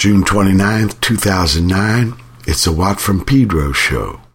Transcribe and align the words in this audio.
June 0.00 0.24
29th, 0.24 0.98
2009. 1.02 2.14
It's 2.46 2.66
a 2.66 2.72
Watt 2.72 2.98
from 2.98 3.22
Pedro 3.22 3.70
show. 3.72 4.29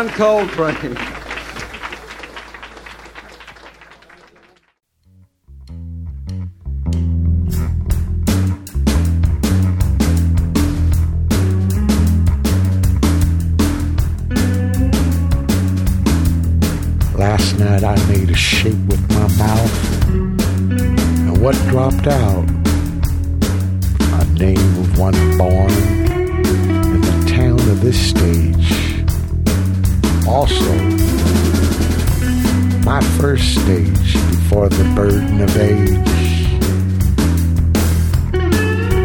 John 0.00 0.08
Coltrane. 0.08 0.94
Last 17.14 17.58
night 17.58 17.84
I 17.84 17.94
made 18.08 18.30
a 18.30 18.34
shape 18.34 18.72
with 18.86 19.06
my 19.10 19.28
mouth, 19.36 20.08
and 20.08 21.42
what 21.42 21.54
dropped 21.68 22.06
out? 22.06 22.48
A 24.18 24.24
name 24.38 24.78
of 24.78 24.98
one 24.98 25.36
born 25.36 25.70
in 25.70 27.02
the 27.02 27.34
town 27.36 27.60
of 27.60 27.82
this 27.82 28.00
stage. 28.08 28.79
Also, 30.30 30.72
my 32.84 33.00
first 33.18 33.60
stage 33.60 34.14
before 34.30 34.68
the 34.68 34.84
burden 34.94 35.40
of 35.40 35.56
age. 35.56 35.90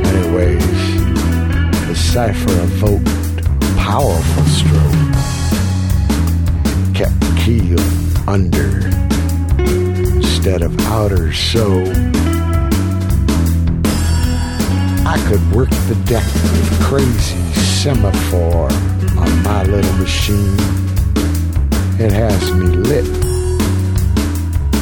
Anyways, 0.05 0.85
the 1.87 1.95
cipher 1.95 2.51
evoked 2.63 3.43
powerful 3.75 4.43
stroke 4.45 4.91
kept 6.93 7.19
the 7.19 7.41
keel 7.43 8.29
under 8.29 8.87
instead 10.15 10.61
of 10.61 10.79
outer 10.81 11.33
so 11.33 11.81
I 15.07 15.17
could 15.27 15.51
work 15.51 15.69
the 15.69 15.95
deck 16.05 16.23
with 16.23 16.83
crazy 16.83 17.41
semaphore 17.53 18.71
on 19.17 19.43
my 19.43 19.63
little 19.63 19.93
machine. 19.93 20.84
It 21.97 22.11
has 22.11 22.51
me 22.51 22.67
lit, 22.67 23.05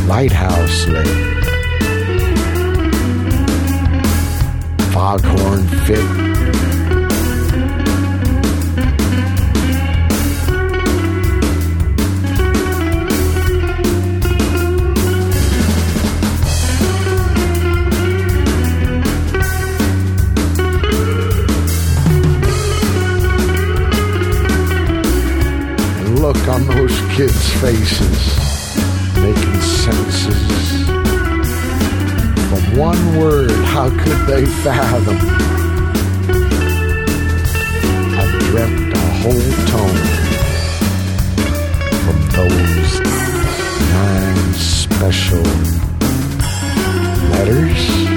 lighthouse 0.08 0.88
lit, 0.88 1.08
foghorn 4.92 5.68
fit. 5.86 6.83
Look 26.34 26.48
on 26.48 26.66
those 26.66 27.00
kids' 27.16 27.50
faces, 27.62 28.38
making 29.16 29.62
sentences. 29.62 30.86
From 32.50 32.78
one 32.78 33.18
word, 33.18 33.52
how 33.66 33.90
could 33.90 34.26
they 34.28 34.46
fathom? 34.64 35.18
I 38.20 38.26
dreamt 38.40 38.94
a 38.94 39.00
whole 39.22 39.52
tone 39.72 40.04
from 42.04 42.18
those 42.38 43.00
nine 43.92 44.54
special 44.54 45.44
letters. 47.30 48.13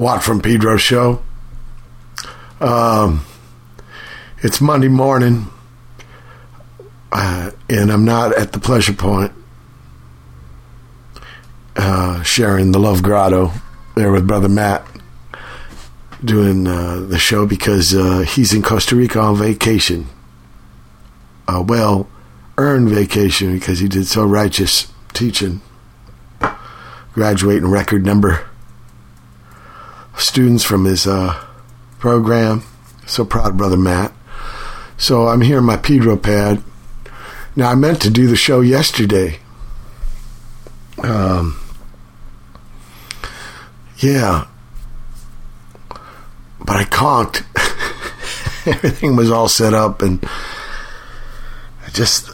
Watt 0.00 0.22
from 0.22 0.40
Pedro 0.40 0.78
show. 0.78 1.22
Um, 2.58 3.22
it's 4.38 4.58
Monday 4.58 4.88
morning, 4.88 5.48
uh, 7.12 7.50
and 7.68 7.92
I'm 7.92 8.06
not 8.06 8.34
at 8.34 8.52
the 8.52 8.58
pleasure 8.58 8.94
point 8.94 9.30
uh, 11.76 12.22
sharing 12.22 12.72
the 12.72 12.78
Love 12.78 13.02
Grotto 13.02 13.52
there 13.94 14.10
with 14.10 14.26
Brother 14.26 14.48
Matt 14.48 14.86
doing 16.24 16.66
uh, 16.66 17.00
the 17.00 17.18
show 17.18 17.44
because 17.44 17.94
uh, 17.94 18.20
he's 18.20 18.54
in 18.54 18.62
Costa 18.62 18.96
Rica 18.96 19.20
on 19.20 19.36
vacation. 19.36 20.06
Well 21.46 22.08
earned 22.56 22.88
vacation 22.88 23.52
because 23.52 23.80
he 23.80 23.88
did 23.88 24.06
so 24.06 24.24
righteous 24.24 24.90
teaching, 25.12 25.60
graduating 27.12 27.68
record 27.68 28.06
number 28.06 28.49
students 30.20 30.64
from 30.64 30.84
his 30.84 31.06
uh, 31.06 31.34
program. 31.98 32.62
So 33.06 33.24
proud 33.24 33.56
Brother 33.56 33.76
Matt. 33.76 34.12
So 34.96 35.28
I'm 35.28 35.40
here 35.40 35.58
in 35.58 35.64
my 35.64 35.76
Pedro 35.76 36.16
pad. 36.16 36.62
Now, 37.56 37.70
I 37.70 37.74
meant 37.74 38.02
to 38.02 38.10
do 38.10 38.28
the 38.28 38.36
show 38.36 38.60
yesterday. 38.60 39.38
Um, 41.02 41.58
yeah. 43.98 44.46
But 46.60 46.76
I 46.76 46.84
conked. 46.84 47.42
Everything 48.66 49.16
was 49.16 49.30
all 49.30 49.48
set 49.48 49.74
up 49.74 50.02
and 50.02 50.24
I 51.86 51.90
just 51.92 52.30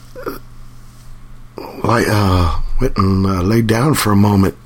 like 1.83 2.07
uh, 2.09 2.61
went 2.81 2.97
and 2.99 3.25
uh, 3.27 3.43
laid 3.43 3.67
down 3.67 3.95
for 3.95 4.13
a 4.13 4.17
moment. 4.17 4.57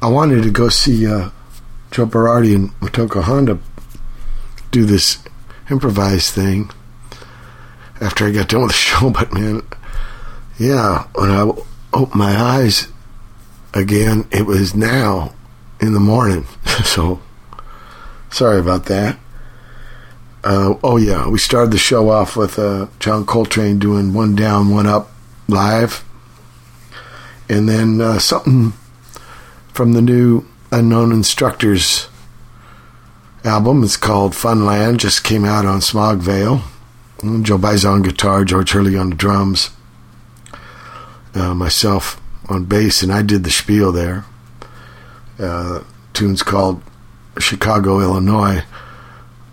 I 0.00 0.08
wanted 0.08 0.44
to 0.44 0.50
go 0.50 0.68
see 0.68 1.06
uh, 1.06 1.30
Joe 1.90 2.06
Berardi 2.06 2.54
and 2.54 2.70
Motoko 2.80 3.22
Honda 3.22 3.58
do 4.70 4.84
this 4.84 5.18
improvised 5.70 6.32
thing 6.32 6.70
after 8.00 8.26
I 8.26 8.30
got 8.30 8.48
done 8.48 8.62
with 8.62 8.70
the 8.70 8.76
show. 8.76 9.10
But 9.10 9.32
man, 9.32 9.62
yeah, 10.58 11.06
when 11.14 11.30
I 11.30 11.50
opened 11.92 12.14
my 12.14 12.40
eyes 12.40 12.88
again, 13.74 14.26
it 14.30 14.46
was 14.46 14.74
now 14.74 15.34
in 15.80 15.92
the 15.92 16.00
morning. 16.00 16.46
so 16.84 17.20
sorry 18.30 18.60
about 18.60 18.84
that. 18.86 19.18
Uh, 20.42 20.74
oh 20.82 20.96
yeah, 20.96 21.28
we 21.28 21.38
started 21.38 21.70
the 21.70 21.78
show 21.78 22.08
off 22.08 22.36
with 22.36 22.58
uh, 22.58 22.86
John 22.98 23.26
Coltrane 23.26 23.78
doing 23.78 24.14
"One 24.14 24.34
Down, 24.34 24.70
One 24.70 24.86
Up" 24.86 25.10
live, 25.48 26.02
and 27.48 27.68
then 27.68 28.00
uh, 28.00 28.18
something 28.18 28.72
from 29.74 29.92
the 29.92 30.00
new 30.00 30.46
Unknown 30.72 31.12
Instructors 31.12 32.08
album. 33.44 33.82
It's 33.82 33.96
called 33.96 34.32
Funland. 34.32 34.98
Just 34.98 35.24
came 35.24 35.44
out 35.44 35.66
on 35.66 35.80
Smog 35.80 36.18
Veil. 36.18 36.62
Joe 37.42 37.58
Baiza 37.58 37.90
on 37.90 38.02
guitar, 38.02 38.44
George 38.44 38.70
Hurley 38.70 38.96
on 38.96 39.10
the 39.10 39.16
drums, 39.16 39.70
uh, 41.34 41.52
myself 41.54 42.18
on 42.48 42.64
bass, 42.64 43.02
and 43.02 43.12
I 43.12 43.20
did 43.20 43.44
the 43.44 43.50
spiel 43.50 43.92
there. 43.92 44.24
Uh, 45.38 45.82
tune's 46.14 46.42
called 46.42 46.82
Chicago, 47.38 48.00
Illinois. 48.00 48.62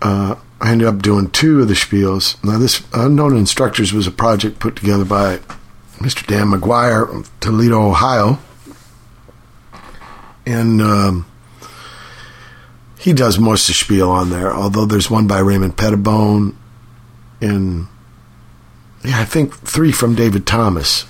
Uh, 0.00 0.36
I 0.62 0.72
ended 0.72 0.88
up 0.88 1.02
doing 1.02 1.30
two 1.30 1.60
of 1.60 1.68
the 1.68 1.74
spiels. 1.74 2.42
Now, 2.42 2.58
this 2.58 2.82
Unknown 2.94 3.36
Instructors 3.36 3.92
was 3.92 4.06
a 4.06 4.12
project 4.12 4.60
put 4.60 4.76
together 4.76 5.04
by 5.04 5.38
Mr. 5.98 6.26
Dan 6.26 6.48
McGuire 6.48 7.14
of 7.14 7.30
Toledo, 7.40 7.82
Ohio. 7.90 8.38
And 10.48 10.80
um, 10.80 11.26
he 12.98 13.12
does 13.12 13.38
most 13.38 13.68
of 13.68 13.74
the 13.74 13.74
spiel 13.74 14.10
on 14.10 14.30
there, 14.30 14.50
although 14.50 14.86
there's 14.86 15.10
one 15.10 15.26
by 15.26 15.40
Raymond 15.40 15.76
Pettibon 15.76 16.56
and, 17.38 17.86
yeah, 19.04 19.20
I 19.20 19.26
think 19.26 19.54
three 19.54 19.92
from 19.92 20.14
David 20.14 20.46
Thomas. 20.46 21.04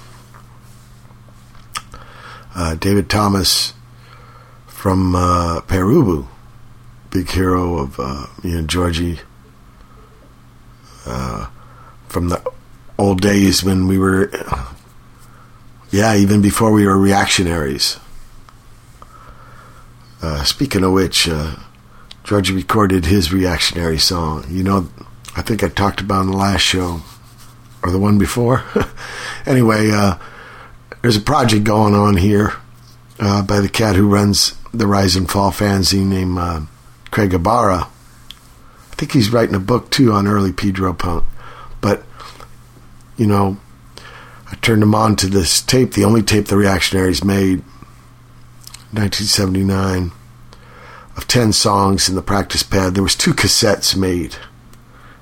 Uh, 2.52 2.74
David 2.74 3.08
Thomas 3.08 3.74
from 4.66 5.14
uh, 5.14 5.60
Pere 5.60 5.84
Ubu, 5.84 6.26
big 7.10 7.30
hero 7.30 7.78
of 7.78 8.00
uh, 8.00 8.26
me 8.42 8.54
and 8.58 8.68
Georgie 8.68 9.20
uh, 11.06 11.46
from 12.08 12.28
the 12.28 12.42
old 12.98 13.20
days 13.20 13.62
when 13.62 13.86
we 13.86 13.98
were, 13.98 14.32
yeah, 15.92 16.16
even 16.16 16.42
before 16.42 16.72
we 16.72 16.84
were 16.84 16.98
reactionaries. 16.98 18.00
Uh, 20.20 20.42
speaking 20.44 20.84
of 20.84 20.92
which, 20.92 21.28
uh, 21.28 21.54
Georgie 22.24 22.54
recorded 22.54 23.06
his 23.06 23.32
reactionary 23.32 23.98
song. 23.98 24.44
You 24.50 24.62
know, 24.62 24.88
I 25.36 25.42
think 25.42 25.62
I 25.62 25.68
talked 25.68 26.00
about 26.00 26.22
in 26.22 26.30
the 26.30 26.36
last 26.36 26.60
show 26.60 27.00
or 27.82 27.90
the 27.90 27.98
one 27.98 28.18
before. 28.18 28.64
anyway, 29.46 29.90
uh, 29.90 30.16
there's 31.00 31.16
a 31.16 31.22
project 31.22 31.64
going 31.64 31.94
on 31.94 32.16
here 32.16 32.54
uh, 33.20 33.42
by 33.42 33.60
the 33.60 33.68
cat 33.68 33.96
who 33.96 34.08
runs 34.08 34.54
the 34.74 34.86
Rise 34.86 35.16
and 35.16 35.30
Fall 35.30 35.52
fanzine 35.52 36.06
named 36.06 36.38
uh, 36.38 36.60
Craig 37.10 37.32
Ibarra. 37.32 37.88
I 37.88 38.94
think 38.96 39.12
he's 39.12 39.32
writing 39.32 39.54
a 39.54 39.60
book 39.60 39.90
too 39.90 40.12
on 40.12 40.26
early 40.26 40.52
Pedro 40.52 40.92
punk. 40.92 41.24
But, 41.80 42.02
you 43.16 43.26
know, 43.26 43.58
I 44.50 44.56
turned 44.56 44.82
him 44.82 44.94
on 44.94 45.16
to 45.16 45.28
this 45.28 45.62
tape, 45.62 45.94
the 45.94 46.04
only 46.04 46.22
tape 46.22 46.46
the 46.46 46.56
Reactionaries 46.56 47.24
made, 47.24 47.62
1979, 48.92 50.12
of 51.16 51.28
10 51.28 51.52
songs 51.52 52.08
in 52.08 52.14
the 52.14 52.22
practice 52.22 52.62
pad. 52.62 52.94
There 52.94 53.02
was 53.02 53.16
two 53.16 53.34
cassettes 53.34 53.96
made. 53.96 54.36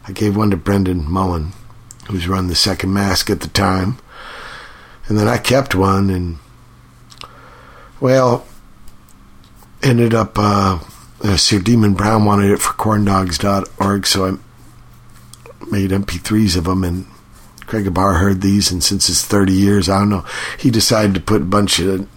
I 0.06 0.12
gave 0.12 0.36
one 0.36 0.50
to 0.50 0.56
Brendan 0.56 1.10
Mullen, 1.10 1.52
who 2.06 2.14
was 2.14 2.28
running 2.28 2.48
the 2.48 2.54
second 2.54 2.92
mask 2.92 3.28
at 3.30 3.40
the 3.40 3.48
time. 3.48 3.98
And 5.08 5.18
then 5.18 5.26
I 5.26 5.38
kept 5.38 5.74
one 5.74 6.10
and, 6.10 6.38
well, 8.00 8.46
ended 9.82 10.14
up, 10.14 10.38
uh, 10.38 10.78
uh, 11.24 11.36
Sir 11.36 11.58
Demon 11.58 11.94
Brown 11.94 12.24
wanted 12.24 12.50
it 12.50 12.60
for 12.60 12.72
corndogs.org, 12.74 14.06
so 14.06 14.26
I 14.26 15.64
made 15.70 15.90
MP3s 15.90 16.56
of 16.56 16.64
them 16.64 16.84
and 16.84 17.06
Craig 17.66 17.86
Ibarra 17.86 18.18
heard 18.18 18.42
these, 18.42 18.70
and 18.70 18.82
since 18.82 19.08
it's 19.08 19.24
30 19.24 19.52
years, 19.52 19.88
I 19.88 19.98
don't 19.98 20.10
know, 20.10 20.24
he 20.58 20.70
decided 20.70 21.14
to 21.14 21.20
put 21.20 21.42
a 21.42 21.46
bunch 21.46 21.80
of 21.80 22.08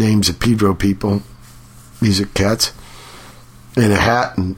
names 0.00 0.30
of 0.30 0.40
Pedro 0.40 0.74
people, 0.74 1.22
music 2.00 2.34
cats, 2.34 2.72
And 3.76 3.92
a 3.92 3.96
hat 3.96 4.36
and 4.36 4.56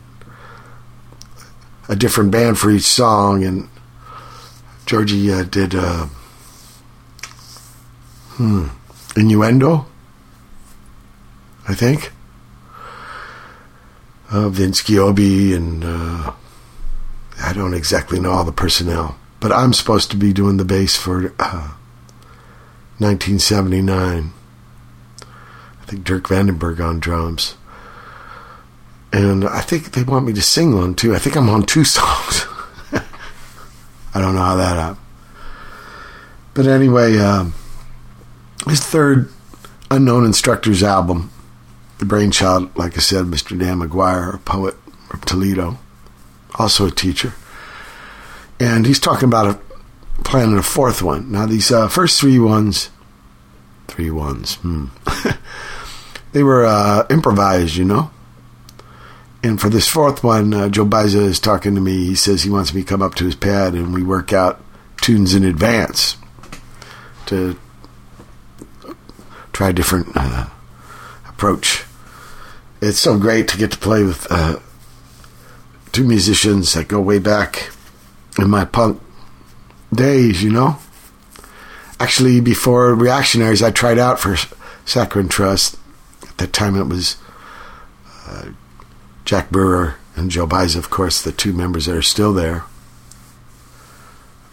a 1.89 1.97
different 1.97 2.31
band 2.31 2.59
for 2.59 2.71
each 2.71 2.85
song. 2.85 3.45
And 3.45 3.69
Georgie 4.87 5.31
uh, 5.31 5.43
did 5.43 5.75
uh, 5.75 6.07
hmm, 8.37 8.69
Innuendo, 9.17 9.87
I 11.69 11.75
think. 11.75 12.13
Uh, 14.31 14.49
Vince 14.49 14.83
Giobbi 14.83 15.55
and 15.55 15.85
uh, 15.85 16.33
I 17.43 17.53
don't 17.53 17.75
exactly 17.75 18.19
know 18.19 18.31
all 18.31 18.45
the 18.45 18.53
personnel. 18.53 19.17
But 19.41 19.53
I'm 19.53 19.75
supposed 19.75 20.11
to 20.13 20.17
be 20.17 20.33
doing 20.33 20.57
the 20.57 20.65
bass 20.65 20.97
for 20.97 21.35
uh, 21.39 21.75
1979. 22.99 24.33
Think 25.93 26.05
Dirk 26.05 26.29
Vandenberg 26.29 26.81
on 26.81 27.01
drums. 27.01 27.57
And 29.13 29.45
I 29.45 29.61
think 29.61 29.93
they 29.93 30.03
want 30.03 30.27
me 30.27 30.33
to 30.33 30.43
sing 30.43 30.75
one 30.75 30.95
too. 30.95 31.15
I 31.15 31.19
think 31.19 31.37
I'm 31.37 31.49
on 31.49 31.65
two 31.65 31.85
songs. 31.85 32.47
I 34.15 34.21
don't 34.21 34.35
know 34.35 34.43
how 34.43 34.57
that 34.57 34.77
happened. 34.77 35.07
But 36.55 36.67
anyway, 36.67 37.19
um, 37.19 37.55
his 38.67 38.81
third 38.81 39.31
Unknown 39.91 40.25
Instructors 40.25 40.83
album, 40.83 41.31
the 41.99 42.05
brainchild, 42.05 42.77
like 42.77 42.97
I 42.97 43.01
said, 43.01 43.27
Mr. 43.27 43.59
Dan 43.59 43.81
McGuire, 43.81 44.35
a 44.35 44.39
poet 44.39 44.75
from 45.09 45.21
Toledo, 45.21 45.79
also 46.59 46.87
a 46.87 46.91
teacher 46.91 47.33
and 48.63 48.87
he's 48.87 49.01
talking 49.01 49.29
about 49.29 49.47
a, 49.47 50.23
planning 50.23 50.57
a 50.57 50.63
fourth 50.63 51.03
one. 51.03 51.33
Now 51.33 51.47
these 51.47 51.73
uh, 51.73 51.89
first 51.89 52.21
three 52.21 52.39
ones, 52.39 52.91
three 53.89 54.11
ones, 54.11 54.55
hmm. 54.57 54.87
they 56.33 56.43
were 56.43 56.65
uh, 56.65 57.07
improvised, 57.11 57.77
you 57.77 57.85
know. 57.85 58.11
And 59.43 59.61
for 59.61 59.69
this 59.69 59.89
fourth 59.89 60.23
one, 60.23 60.55
uh, 60.55 60.69
Joe 60.69 60.87
Baiza 60.87 61.21
is 61.21 61.41
talking 61.41 61.75
to 61.75 61.81
me. 61.81 62.07
He 62.07 62.15
says 62.15 62.43
he 62.43 62.51
wants 62.51 62.73
me 62.73 62.83
to 62.83 62.87
come 62.87 63.03
up 63.03 63.15
to 63.17 63.25
his 63.25 63.35
pad 63.35 63.75
and 63.75 63.93
we 63.93 64.03
work 64.03 64.33
out 64.33 64.61
tunes 65.01 65.35
in 65.35 65.45
advance 65.45 66.17
to 67.27 67.59
try 69.53 69.71
a 69.71 69.73
different 69.73 70.09
uh, 70.15 70.47
approach. 71.29 71.85
It's 72.81 73.01
so 73.01 73.19
great 73.19 73.49
to 73.49 73.59
get 73.59 73.73
to 73.73 73.79
play 73.79 74.05
with 74.05 74.27
uh, 74.31 74.61
two 75.91 76.05
musicians 76.05 76.73
that 76.75 76.89
go 76.89 77.01
way 77.01 77.19
back 77.19 77.71
in 78.39 78.49
my 78.49 78.65
punk 78.65 79.01
days, 79.93 80.43
you 80.43 80.51
know. 80.51 80.79
Actually, 82.01 82.41
before 82.41 82.95
Reactionaries, 82.95 83.63
I 83.63 83.71
tried 83.71 83.99
out 83.99 84.19
for 84.19 84.37
Saccharine 84.85 85.29
Trust. 85.29 85.77
At 86.43 86.49
that 86.49 86.53
time, 86.53 86.77
it 86.77 86.89
was 86.89 87.17
uh, 88.27 88.47
Jack 89.25 89.51
Brewer 89.51 89.95
and 90.17 90.29
Joe 90.29 90.47
Baiza, 90.47 90.77
of 90.77 90.91
course, 90.91 91.23
the 91.23 91.31
two 91.31 91.53
members 91.53 91.87
that 91.87 91.95
are 91.95 92.03
still 92.03 92.33
there. 92.33 92.65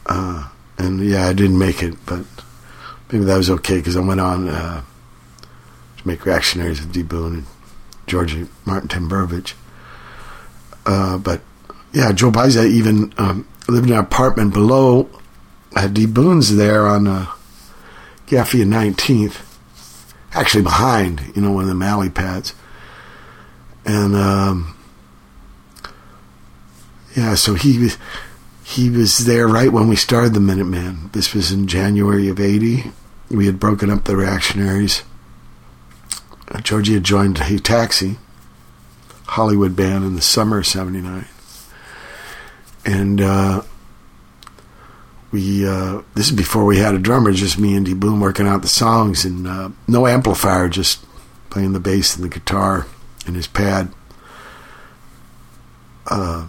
Uh, 0.06 0.50
and 0.78 1.04
yeah, 1.04 1.26
I 1.26 1.34
didn't 1.34 1.58
make 1.58 1.82
it, 1.82 1.96
but 2.06 2.26
maybe 3.12 3.26
that 3.26 3.38
was 3.38 3.50
okay 3.50 3.78
because 3.78 3.98
I 3.98 4.02
went 4.02 4.22
on 4.22 4.50
uh, 4.50 4.84
to 5.98 6.08
make 6.08 6.26
Reactionaries 6.26 6.80
with 6.80 6.94
D. 6.94 7.02
Boon 7.02 7.34
and 7.34 7.46
George 8.06 8.36
Martin 8.66 8.88
Tamburovich. 8.88 9.54
Uh, 10.86 11.18
but 11.18 11.42
yeah, 11.92 12.12
Joe 12.12 12.32
Baiza 12.32 12.70
even 12.70 13.14
um, 13.18 13.48
lived 13.68 13.88
in 13.88 13.94
an 13.94 14.00
apartment 14.00 14.54
below 14.54 15.10
had 15.76 15.94
D. 15.96 16.06
Boon's 16.06 16.56
there 16.56 16.88
on 16.88 17.08
uh, 17.08 17.26
Gaffey 18.28 18.62
and 18.62 18.72
19th. 18.72 19.49
Actually, 20.34 20.64
behind, 20.64 21.32
you 21.36 21.42
know, 21.42 21.52
one 21.52 21.64
of 21.64 21.70
the 21.70 21.76
Mally 21.76 22.10
pads. 22.10 22.54
And, 23.86 24.16
um, 24.16 24.78
yeah, 27.16 27.36
so 27.36 27.56
he 27.56 27.80
was, 27.80 27.98
he 28.64 28.90
was 28.90 29.26
there 29.26 29.48
right 29.48 29.72
when 29.72 29.88
we 29.88 29.96
started 29.96 30.34
the 30.34 30.40
Minutemen. 30.40 31.10
This 31.14 31.34
was 31.34 31.52
in 31.52 31.68
January 31.68 32.28
of 32.30 32.40
80. 32.40 32.92
We 33.30 33.48
had 33.48 33.60
broken 33.60 33.90
up 33.90 34.04
the 34.04 34.16
reactionaries. 34.16 35.04
Georgie 36.64 36.94
had 36.94 37.04
joined 37.04 37.38
Hey 37.38 37.58
Taxi, 37.58 38.18
Hollywood 39.28 39.76
band, 39.76 40.04
in 40.04 40.16
the 40.16 40.22
summer 40.22 40.60
of 40.60 40.68
79 40.68 41.26
and 42.86 43.22
uh, 43.22 43.62
we 45.32 45.68
uh, 45.68 46.02
this 46.16 46.28
is 46.30 46.36
before 46.36 46.66
we 46.66 46.78
had 46.78 46.96
a 46.96 47.00
drummer, 47.00 47.32
just 47.32 47.60
me 47.60 47.76
and 47.76 47.86
D 47.86 47.94
Boon 47.94 48.20
working 48.20 48.48
out 48.48 48.62
the 48.62 48.68
songs, 48.68 49.26
and 49.26 49.48
uh, 49.48 49.70
no 49.88 50.08
amplifier, 50.08 50.70
just 50.70 51.06
playing 51.50 51.74
the 51.74 51.80
bass 51.80 52.16
and 52.16 52.24
the 52.24 52.30
guitar 52.30 52.88
in 53.28 53.36
his 53.36 53.48
pad, 53.48 53.92
uh, 56.08 56.48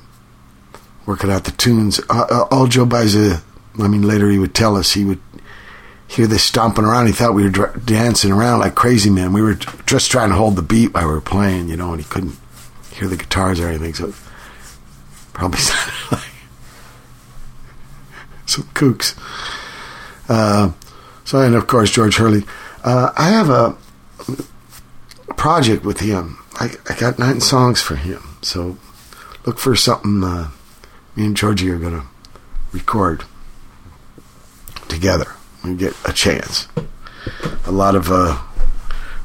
working 1.07 1.31
out 1.31 1.45
the 1.45 1.51
tunes. 1.53 2.01
Uh, 2.09 2.26
uh, 2.31 2.49
all 2.51 2.66
Joe 2.66 2.87
Baiza, 2.87 3.43
I 3.78 3.89
mean, 3.89 4.03
later 4.03 4.31
he 4.31 4.39
would 4.39 4.55
tell 4.55 4.76
us 4.76 4.93
he 4.93 5.05
would 5.05 5.20
hear 6.09 6.26
this 6.26 6.43
stomping 6.43 6.85
around. 6.85 7.07
He 7.07 7.12
thought 7.12 7.35
we 7.35 7.45
were 7.45 7.51
dr- 7.51 7.85
dancing 7.85 8.33
around 8.33 8.61
like 8.61 8.74
crazy 8.74 9.11
men. 9.11 9.33
We 9.33 9.43
were 9.43 9.55
just 9.87 10.11
trying 10.11 10.31
to 10.31 10.37
hold 10.37 10.57
the 10.57 10.62
beat 10.62 10.95
while 10.95 11.07
we 11.07 11.12
were 11.12 11.20
playing, 11.20 11.68
you 11.68 11.76
know, 11.76 11.93
and 11.93 12.03
he 12.03 12.09
couldn't 12.09 12.37
hear 12.93 13.09
the 13.09 13.16
guitars 13.16 13.61
or 13.61 13.68
anything, 13.68 13.95
so 13.95 14.12
probably 15.33 15.59
sounded 15.61 16.12
like 16.12 16.30
some 18.57 18.64
kooks. 18.74 19.16
Uh, 20.28 20.72
so, 21.24 21.40
and 21.40 21.55
of 21.55 21.66
course, 21.66 21.90
George 21.90 22.16
Hurley. 22.16 22.44
Uh, 22.82 23.12
I 23.16 23.28
have 23.30 23.51
a 23.51 23.76
project 25.34 25.84
with 25.84 26.01
him. 26.01 26.38
I, 26.55 26.70
I 26.88 26.94
got 26.96 27.18
nine 27.18 27.40
songs 27.40 27.80
for 27.80 27.96
him. 27.96 28.38
So, 28.42 28.78
look 29.46 29.59
for 29.59 29.76
something 29.76 30.24
uh, 30.24 30.51
me 31.16 31.26
and 31.26 31.36
Georgie 31.36 31.70
are 31.70 31.78
going 31.78 32.01
to 32.01 32.07
record 32.72 33.24
together 34.88 35.30
when 35.61 35.74
we 35.74 35.78
get 35.78 35.94
a 36.05 36.12
chance. 36.12 36.68
A 37.66 37.72
lot 37.72 37.94
of 37.94 38.11
uh, 38.11 38.40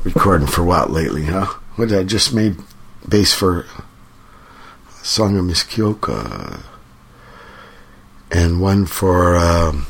recording 0.03 0.47
for 0.47 0.63
what 0.63 0.91
lately, 0.91 1.25
huh? 1.25 1.45
What 1.75 1.91
I 1.91 2.03
just 2.03 2.33
made 2.33 2.57
bass 3.07 3.33
for 3.33 3.65
song 5.01 5.37
of 5.37 5.45
Miss 5.45 5.63
Kyoka 5.63 6.63
and 8.35 8.59
one 8.59 8.85
for 8.85 9.37
um, 9.37 9.85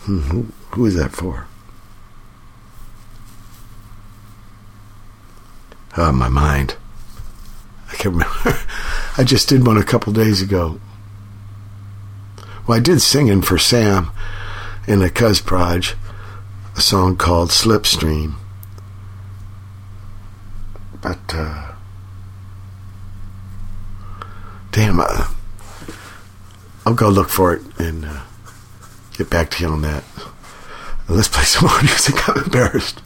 hmm, 0.00 0.18
who, 0.18 0.46
who 0.70 0.84
is 0.84 0.96
that 0.96 1.12
for? 1.12 1.46
Oh, 5.96 6.10
my 6.10 6.28
mind. 6.28 6.74
I 7.88 7.94
can't 7.94 8.16
remember. 8.16 8.58
I 9.16 9.22
just 9.22 9.48
did 9.48 9.64
one 9.64 9.76
a 9.76 9.84
couple 9.84 10.12
days 10.12 10.42
ago. 10.42 10.80
Well, 12.66 12.76
I 12.76 12.80
did 12.80 13.00
singing 13.00 13.42
for 13.42 13.58
Sam 13.58 14.10
in 14.88 15.02
a 15.02 15.08
Cuz 15.08 15.40
Proj, 15.40 15.94
a 16.76 16.80
song 16.80 17.16
called 17.16 17.50
Slipstream. 17.50 18.34
But, 21.00 21.20
uh, 21.32 21.67
damn, 24.78 25.00
uh, 25.00 25.26
I'll 26.86 26.94
go 26.94 27.08
look 27.08 27.30
for 27.30 27.52
it 27.52 27.62
and 27.80 28.04
uh, 28.04 28.20
get 29.16 29.28
back 29.28 29.50
to 29.50 29.64
you 29.64 29.70
on 29.70 29.82
that. 29.82 30.04
Let's 31.08 31.26
play 31.26 31.42
some 31.42 31.68
more 31.68 31.82
music. 31.82 32.28
I'm 32.28 32.44
embarrassed. 32.44 33.02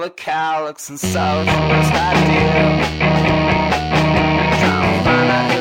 Carla 0.00 0.10
Calix 0.16 0.88
and 0.88 0.98
South 0.98 1.46
ideal. 1.46 2.80
Trying 4.58 4.98
to 4.98 5.04
find 5.04 5.59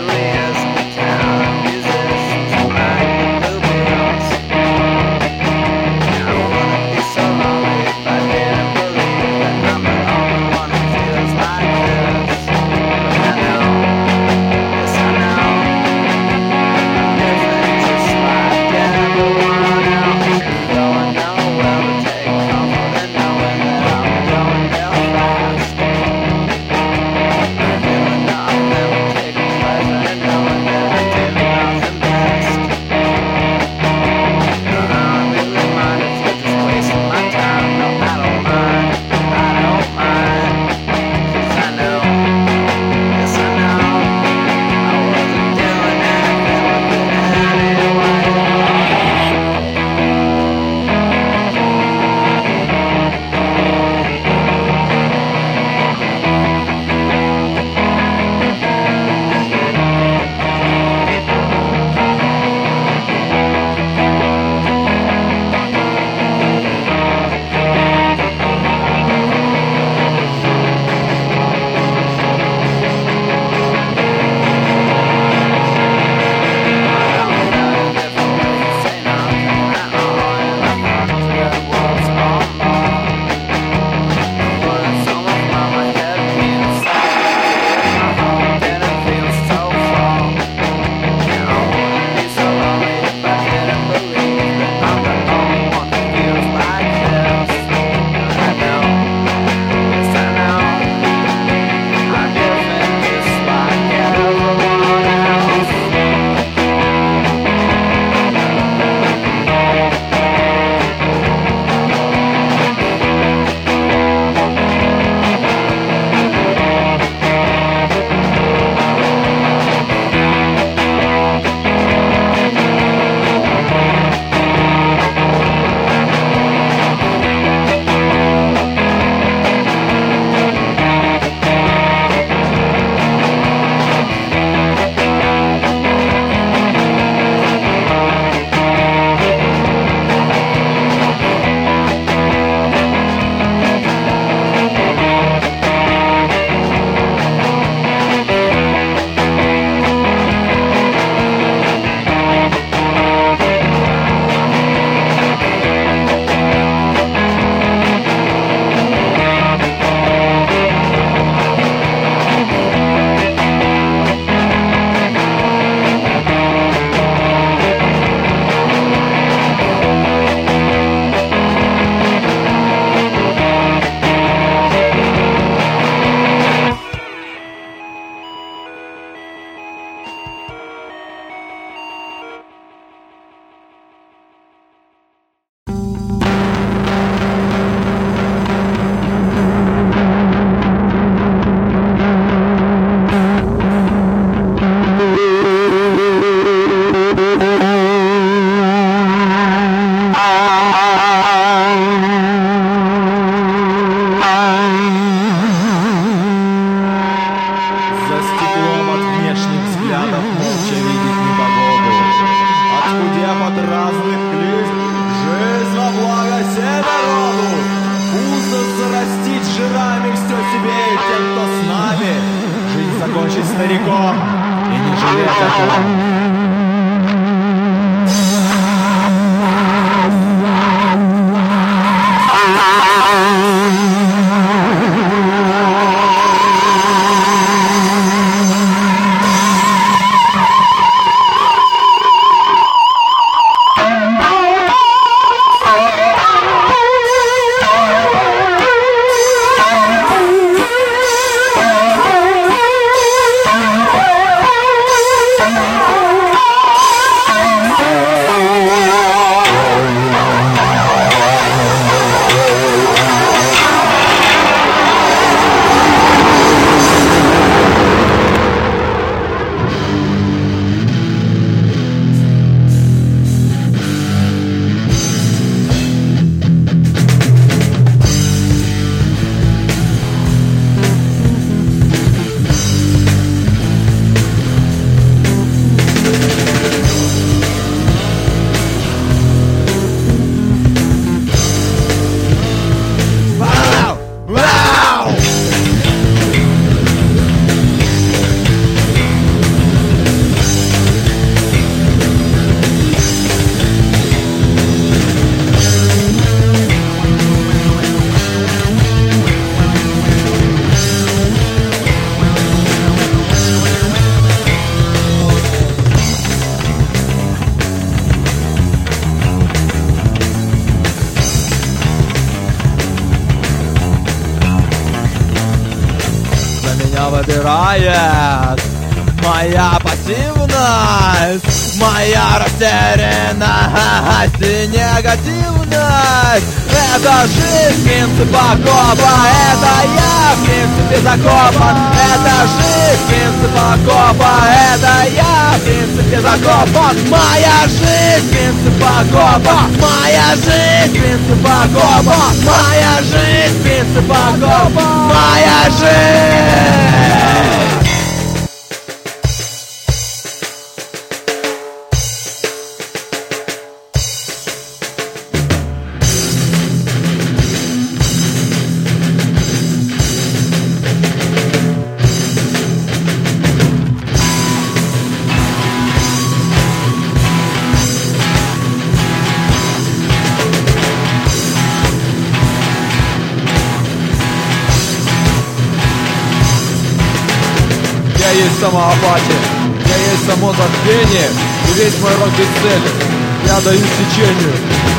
Я 393.60 393.66
даю 393.66 393.80
течению, 393.82 394.54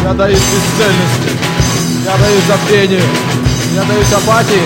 я 0.05 0.13
даю 0.13 0.35
бесцельности, 0.37 1.31
я 2.05 2.15
даю 2.19 2.41
забвению, 2.47 3.03
я 3.75 3.83
даю 3.85 4.01
апатии, 4.03 4.63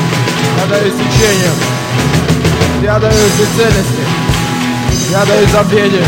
я 0.58 0.66
даю 0.66 0.90
течению, 0.90 1.52
я 2.82 2.98
даю 2.98 3.12
бесцельности, 3.38 4.04
я 5.12 5.24
даю 5.24 5.46
забвению, 5.46 6.04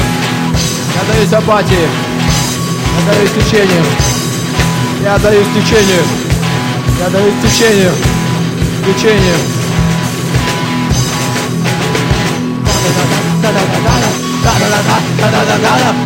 я 0.96 1.14
даю 1.14 1.44
апатии, 1.44 1.88
я 2.98 3.12
даю 3.12 3.28
течению, 3.28 3.84
я 5.04 5.18
даю 5.18 5.44
течению, 5.54 6.02
я 6.98 7.08
даю 7.10 7.32
течению, 7.40 7.92
течению. 8.84 9.36
da 13.42 13.48
da 13.48 13.60
da 13.60 13.78
da 13.78 14.00
da 14.42 14.58
da 14.58 14.68
da 14.68 14.76
da 14.76 14.82
da 14.82 15.30
da 15.30 15.44
da 15.44 15.58
da 15.58 15.92
da 15.92 16.05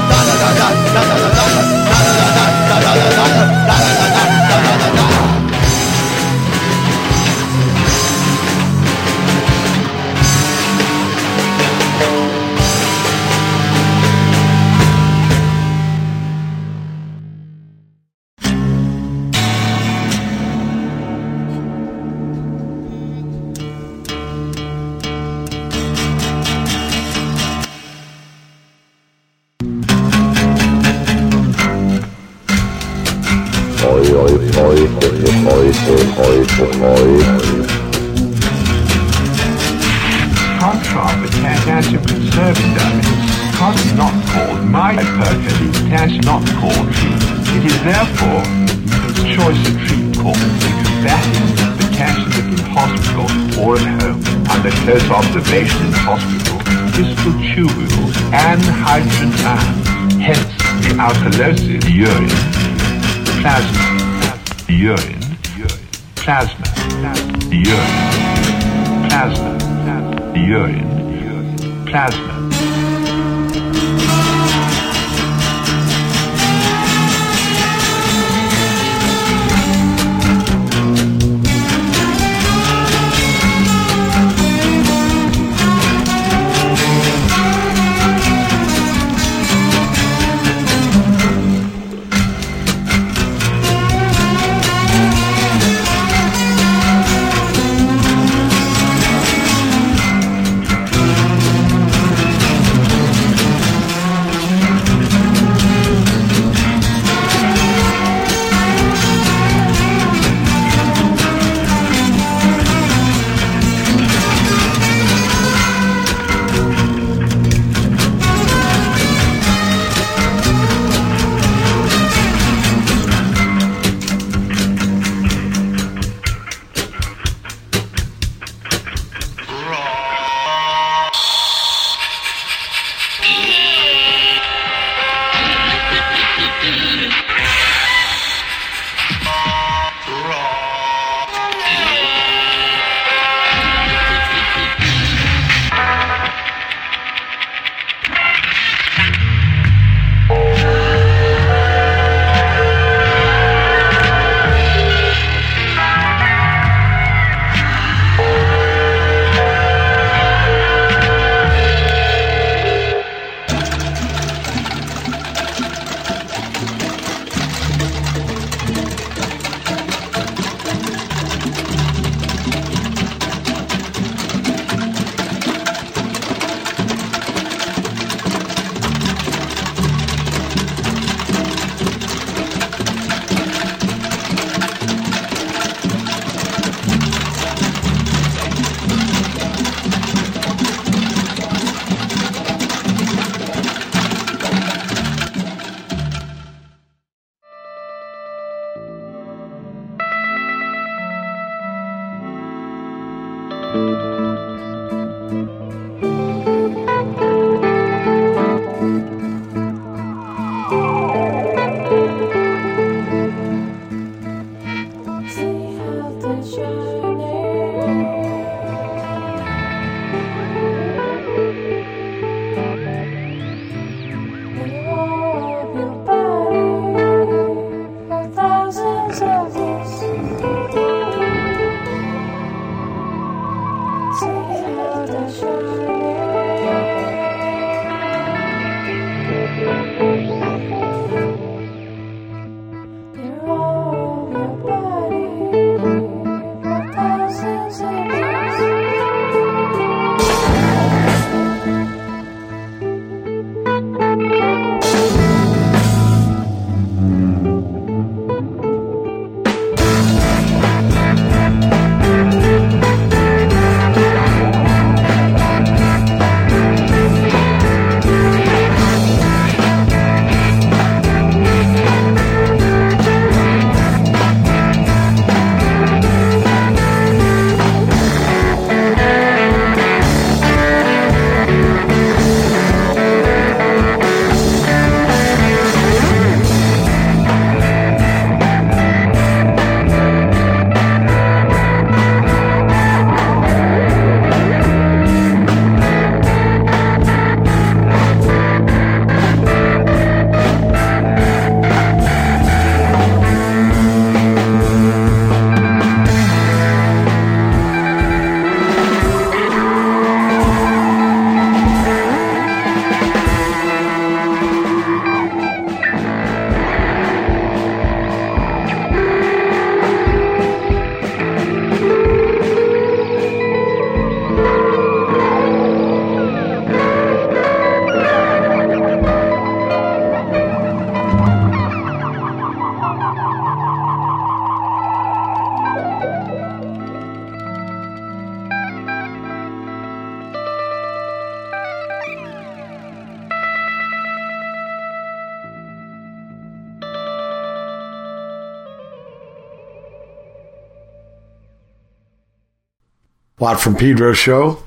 Watt 353.41 353.59
from 353.59 353.75
Pedro 353.75 354.13
show. 354.13 354.61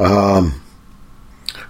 Um, 0.00 0.60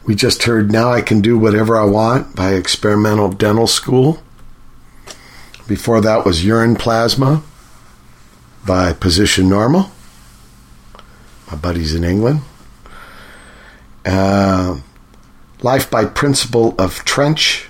we 0.07 0.15
just 0.15 0.45
heard 0.45 0.73
Now 0.73 0.91
I 0.91 1.03
Can 1.03 1.21
Do 1.21 1.37
Whatever 1.37 1.77
I 1.77 1.85
Want 1.85 2.35
by 2.35 2.55
Experimental 2.55 3.29
Dental 3.29 3.67
School. 3.67 4.23
Before 5.69 6.01
that 6.01 6.25
was 6.25 6.43
Urine 6.43 6.75
Plasma 6.75 7.43
by 8.67 8.95
Position 8.95 9.51
Normal. 9.51 9.91
My 11.51 11.59
buddies 11.59 11.95
in 11.95 12.03
England. 12.03 12.41
Uh, 14.07 14.81
Life 15.61 15.91
by 15.91 16.07
Principle 16.07 16.75
of 16.79 17.05
Trench 17.05 17.69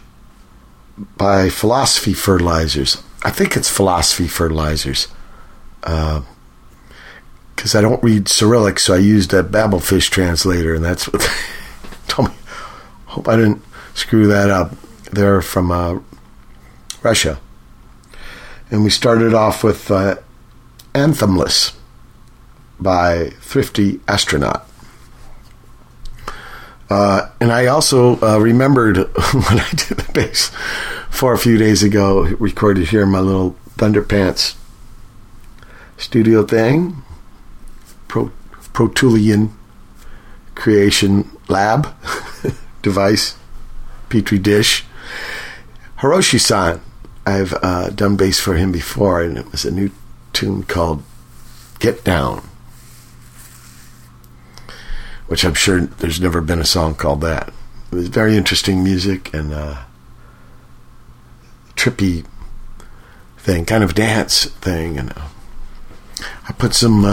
by 1.17 1.49
Philosophy 1.49 2.13
Fertilizers. 2.13 3.03
I 3.25 3.31
think 3.31 3.57
it's 3.57 3.69
Philosophy 3.69 4.29
Fertilizers. 4.29 5.09
Uh, 5.83 6.23
because 7.57 7.75
I 7.75 7.81
don't 7.81 8.03
read 8.03 8.29
Cyrillic, 8.29 8.79
so 8.79 8.95
I 8.95 8.99
used 8.99 9.33
a 9.33 9.43
Babelfish 9.43 10.11
translator, 10.11 10.75
and 10.75 10.85
that's 10.85 11.11
what 11.11 11.23
they 11.23 11.29
told 12.09 12.29
me. 12.29 12.35
Hope 13.07 13.29
I 13.29 13.37
didn't 13.37 13.63
screw 13.95 14.27
that 14.29 14.51
up. 14.51 14.73
They're 15.11 15.41
from 15.41 15.73
uh, 15.73 15.99
Russia. 17.03 17.41
And 18.71 18.85
we 18.85 18.91
started 18.91 19.33
off 19.33 19.65
with 19.65 19.91
uh, 19.91 20.17
Anthemless 20.95 21.75
by 22.79 23.31
Thrifty 23.41 24.01
Astronaut. 24.07 24.69
Uh, 26.91 27.31
and 27.41 27.53
I 27.53 27.67
also 27.67 28.21
uh, 28.21 28.39
remembered 28.39 28.97
when 29.33 29.61
I 29.61 29.69
did 29.71 29.99
the 29.99 30.13
bass 30.13 30.51
for 31.11 31.33
a 31.33 31.39
few 31.39 31.57
days 31.57 31.83
ago, 31.83 32.23
recorded 32.39 32.89
here 32.89 33.03
in 33.03 33.09
my 33.09 33.21
little 33.21 33.57
Thunderpants 33.77 34.57
studio 35.97 36.45
thing. 36.45 37.03
Pro, 38.17 38.33
Protulian 38.73 39.51
Creation 40.55 41.31
Lab 41.49 41.95
device, 42.83 43.37
Petri 44.09 44.39
dish. 44.39 44.87
Hiroshi 45.99 46.41
san, 46.41 46.81
I've 47.27 47.53
uh, 47.61 47.91
done 47.91 48.17
bass 48.17 48.41
for 48.41 48.55
him 48.55 48.73
before, 48.73 49.21
and 49.21 49.37
it 49.37 49.53
was 49.53 49.67
a 49.67 49.71
new 49.71 49.91
tune 50.33 50.63
called 50.63 51.03
Get 51.79 52.05
Down, 52.05 52.49
which 55.27 55.45
I'm 55.45 55.53
sure 55.53 55.83
there's 55.83 56.19
never 56.19 56.41
been 56.41 56.61
a 56.61 56.65
song 56.65 56.95
called 56.95 57.21
that. 57.21 57.53
It 57.93 57.97
was 57.97 58.09
very 58.09 58.35
interesting 58.35 58.83
music 58.83 59.35
and 59.35 59.53
uh, 59.53 59.83
trippy 61.75 62.25
thing, 63.37 63.67
kind 63.67 63.85
of 63.85 63.95
dance 63.95 64.47
thing, 64.47 64.97
and 64.97 65.13
uh, 65.13 65.29
I 66.49 66.53
put 66.53 66.73
some. 66.73 67.05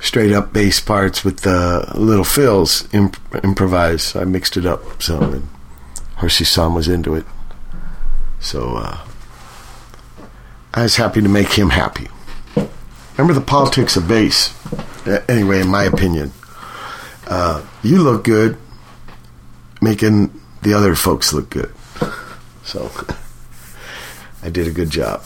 Straight 0.00 0.32
up 0.32 0.52
bass 0.52 0.80
parts 0.80 1.24
with 1.24 1.46
uh, 1.46 1.84
little 1.94 2.24
fills 2.24 2.92
imp- 2.94 3.18
improvised. 3.44 4.16
I 4.16 4.24
mixed 4.24 4.56
it 4.56 4.66
up 4.66 5.02
so 5.02 5.20
and 5.20 5.48
Hiroshi 6.16 6.46
san 6.46 6.74
was 6.74 6.88
into 6.88 7.14
it. 7.14 7.24
So 8.40 8.76
uh, 8.76 8.98
I 10.72 10.82
was 10.82 10.96
happy 10.96 11.20
to 11.20 11.28
make 11.28 11.52
him 11.52 11.70
happy. 11.70 12.08
Remember 13.16 13.38
the 13.38 13.44
politics 13.44 13.96
of 13.96 14.08
bass. 14.08 14.54
Anyway, 15.28 15.60
in 15.60 15.68
my 15.68 15.84
opinion, 15.84 16.32
uh, 17.26 17.62
you 17.82 18.02
look 18.02 18.24
good 18.24 18.56
making 19.82 20.40
the 20.62 20.74
other 20.74 20.94
folks 20.94 21.32
look 21.32 21.50
good. 21.50 21.72
So 22.64 22.90
I 24.42 24.50
did 24.50 24.66
a 24.66 24.70
good 24.70 24.90
job. 24.90 25.22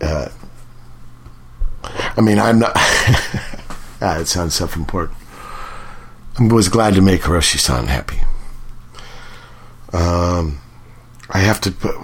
Uh, 0.00 0.28
I 2.16 2.20
mean, 2.20 2.38
I'm 2.38 2.58
not. 2.58 2.72
ah, 2.76 4.18
it 4.18 4.26
sounds 4.26 4.54
self 4.54 4.76
important. 4.76 5.18
I 6.38 6.44
was 6.44 6.68
glad 6.68 6.94
to 6.94 7.00
make 7.00 7.22
Hiroshi 7.22 7.58
san 7.58 7.86
happy. 7.86 8.20
Um, 9.92 10.60
I 11.30 11.38
have 11.38 11.60
to 11.62 11.70
put, 11.70 11.94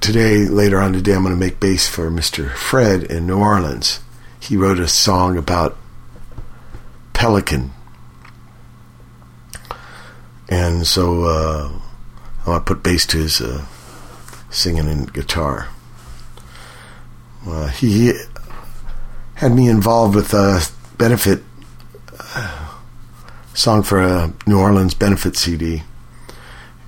today, 0.00 0.46
later 0.46 0.80
on 0.80 0.92
today, 0.92 1.14
I'm 1.14 1.22
going 1.22 1.34
to 1.34 1.40
make 1.40 1.58
bass 1.58 1.88
for 1.88 2.10
Mr. 2.10 2.50
Fred 2.54 3.02
in 3.02 3.26
New 3.26 3.38
Orleans. 3.38 4.00
He 4.38 4.56
wrote 4.56 4.78
a 4.78 4.86
song 4.86 5.36
about 5.36 5.76
Pelican. 7.12 7.72
And 10.48 10.86
so 10.86 11.24
uh, 11.24 11.72
I 12.46 12.50
want 12.50 12.66
to 12.66 12.74
put 12.74 12.82
bass 12.82 13.06
to 13.06 13.18
his 13.18 13.40
uh, 13.40 13.64
singing 14.50 14.88
and 14.88 15.12
guitar. 15.12 15.68
Uh, 17.46 17.68
he 17.68 18.12
had 19.42 19.56
me 19.56 19.68
involved 19.68 20.14
with 20.14 20.32
a 20.34 20.64
benefit 20.98 21.42
uh, 22.16 22.78
song 23.54 23.82
for 23.82 24.00
a 24.00 24.32
New 24.46 24.56
Orleans 24.56 24.94
benefit 24.94 25.36
CD, 25.36 25.82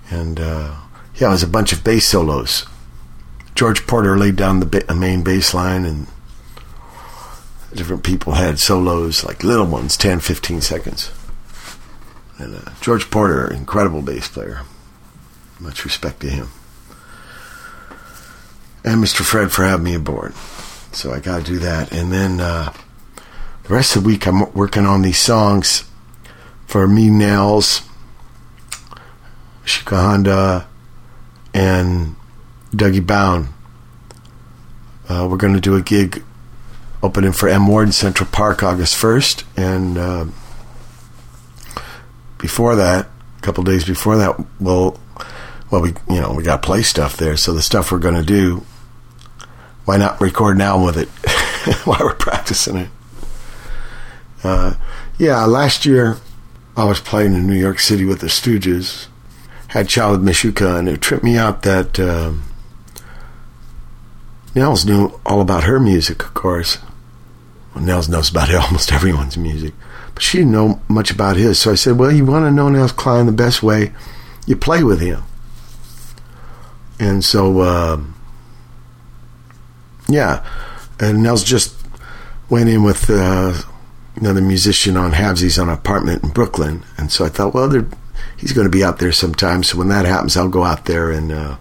and 0.09 0.39
uh, 0.39 0.77
yeah, 1.17 1.27
it 1.27 1.33
was 1.33 1.43
a 1.43 1.49
bunch 1.49 1.73
of 1.73 1.83
bass 1.83 2.07
solos. 2.07 2.65
George 3.57 3.89
Porter 3.89 4.17
laid 4.17 4.37
down 4.37 4.61
the 4.61 4.67
ba- 4.67 4.95
main 4.95 5.25
bass 5.25 5.53
line, 5.53 5.85
and 5.85 6.07
different 7.75 8.05
people 8.05 8.35
had 8.35 8.61
solos, 8.61 9.25
like 9.25 9.43
little 9.43 9.67
ones, 9.67 9.97
10, 9.97 10.21
15 10.21 10.61
seconds. 10.61 11.11
And 12.39 12.55
uh, 12.55 12.71
George 12.81 13.11
Porter, 13.11 13.53
incredible 13.53 14.01
bass 14.01 14.29
player. 14.29 14.61
Much 15.59 15.85
respect 15.85 16.21
to 16.21 16.31
him. 16.31 16.51
And 18.85 19.03
Mr. 19.03 19.23
Fred 19.23 19.51
for 19.51 19.65
having 19.65 19.85
me 19.85 19.95
aboard. 19.95 20.35
So 20.95 21.13
I 21.13 21.21
got 21.21 21.39
to 21.39 21.45
do 21.45 21.59
that. 21.59 21.93
And 21.93 22.13
then 22.13 22.41
uh, 22.41 22.73
the 23.65 23.75
rest 23.75 23.97
of 23.97 24.03
the 24.03 24.07
week, 24.07 24.27
I'm 24.27 24.53
working 24.53 24.87
on 24.87 25.03
these 25.03 25.19
songs 25.19 25.85
for 26.67 26.87
me, 26.87 27.11
Nels, 27.11 27.83
Shika 29.65 30.01
Honda, 30.01 30.67
and 31.53 32.15
Dougie 32.73 33.05
Bowne. 33.05 33.49
Uh, 35.09 35.27
we're 35.31 35.37
going 35.37 35.55
to 35.55 35.61
do 35.61 35.77
a 35.77 35.83
gig 35.83 36.23
opening 37.03 37.33
for 37.33 37.49
M 37.49 37.67
Ward 37.67 37.89
in 37.89 37.93
Central 37.93 38.29
Park 38.31 38.63
August 38.63 38.97
1st. 38.97 39.45
And 39.57 39.99
uh, 39.99 40.27
before 42.39 42.77
that, 42.77 43.09
a 43.39 43.41
couple 43.43 43.65
days 43.65 43.85
before 43.85 44.17
that, 44.17 44.43
we'll, 44.61 44.99
well, 45.71 45.83
we, 45.83 45.91
you 46.09 46.21
know, 46.21 46.33
we 46.33 46.43
got 46.43 46.63
to 46.63 46.67
play 46.67 46.83
stuff 46.83 47.17
there. 47.17 47.37
So 47.37 47.53
the 47.53 47.63
stuff 47.63 47.93
we're 47.93 47.99
going 47.99 48.15
to 48.15 48.25
do, 48.25 48.65
why 49.85 49.97
not 49.97 50.21
record 50.21 50.57
an 50.57 50.63
album 50.63 50.87
with 50.87 50.97
it 50.97 51.09
while 51.87 52.01
we're 52.01 52.15
practicing 52.15 52.77
it? 52.77 52.89
Uh, 54.43 54.75
yeah, 55.19 55.45
last 55.45 55.87
year 55.87 56.19
I 56.77 56.85
was 56.85 57.01
playing 57.01 57.35
in 57.35 57.47
New 57.47 57.55
York 57.55 57.79
City 57.79 58.05
with 58.05 58.21
the 58.21 58.27
Stooges. 58.27 59.07
Had 59.69 59.89
Child 59.89 60.21
with 60.21 60.29
Mishuka, 60.29 60.79
and 60.79 60.89
it 60.89 61.01
tripped 61.01 61.25
me 61.25 61.37
out 61.37 61.63
that 61.63 61.99
um, 61.99 62.45
Nels 64.55 64.85
knew 64.85 65.21
all 65.27 65.41
about 65.41 65.65
her 65.65 65.81
music, 65.81 66.23
of 66.23 66.33
course. 66.33 66.79
Well, 67.75 67.83
Nels 67.83 68.09
knows 68.09 68.31
about 68.31 68.55
almost 68.55 68.93
everyone's 68.93 69.37
music, 69.37 69.75
but 70.15 70.23
she 70.23 70.39
didn't 70.39 70.53
know 70.53 70.81
much 70.87 71.11
about 71.11 71.37
his. 71.37 71.59
So 71.59 71.73
I 71.73 71.75
said, 71.75 71.99
"Well, 71.99 72.13
you 72.13 72.25
want 72.25 72.45
to 72.45 72.53
know 72.53 72.69
Nels 72.69 72.93
Cline 72.93 73.27
the 73.27 73.33
best 73.33 73.65
way? 73.65 73.93
You 74.47 74.55
play 74.55 74.85
with 74.85 75.01
him." 75.01 75.25
And 77.01 77.25
so, 77.25 77.63
um 77.63 78.14
yeah, 80.09 80.45
and 81.01 81.23
Nels 81.23 81.45
just 81.45 81.77
went 82.51 82.69
in 82.69 82.83
with 82.83 83.09
uh, 83.09 83.55
another 84.17 84.41
musician 84.41 84.97
on 84.97 85.13
Havesies 85.13 85.61
on 85.61 85.69
an 85.69 85.75
apartment 85.75 86.23
in 86.23 86.31
Brooklyn, 86.31 86.85
and 86.97 87.11
so 87.11 87.25
I 87.25 87.29
thought, 87.29 87.55
well, 87.55 87.71
he's 88.37 88.53
going 88.53 88.67
to 88.67 88.71
be 88.71 88.85
out 88.85 88.99
there 88.99 89.13
sometime. 89.13 89.63
So 89.63 89.79
when 89.79 89.89
that 89.89 90.05
happens, 90.05 90.37
I'll 90.37 90.49
go 90.49 90.65
out 90.65 90.85
there 90.87 91.11
and 91.11 91.33
uh, 91.33 91.57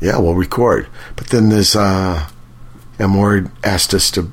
yeah, 0.00 0.18
we'll 0.18 0.34
record. 0.34 0.88
But 1.16 1.28
then 1.28 1.48
this 1.48 1.74
uh, 1.74 2.28
Ward 3.00 3.50
asked 3.64 3.94
us 3.94 4.10
to 4.12 4.30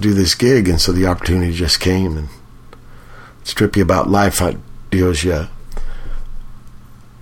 do 0.00 0.12
this 0.12 0.34
gig, 0.34 0.68
and 0.68 0.80
so 0.80 0.92
the 0.92 1.06
opportunity 1.06 1.52
just 1.52 1.80
came. 1.80 2.16
And 2.16 2.28
it's 3.40 3.54
trippy 3.54 3.80
about 3.80 4.10
life. 4.10 4.38
How 4.38 4.54
deals 4.90 5.24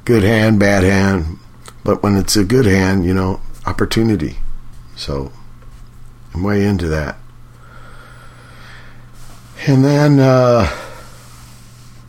good 0.04 0.22
hand, 0.22 0.58
bad 0.60 0.84
hand, 0.84 1.38
but 1.82 2.02
when 2.02 2.16
it's 2.16 2.36
a 2.36 2.44
good 2.44 2.66
hand, 2.66 3.04
you 3.04 3.14
know, 3.14 3.40
opportunity. 3.66 4.38
So 4.96 5.32
I'm 6.32 6.42
way 6.42 6.64
into 6.64 6.88
that. 6.88 7.16
And 9.66 9.84
then, 9.84 10.20
uh, 10.20 10.68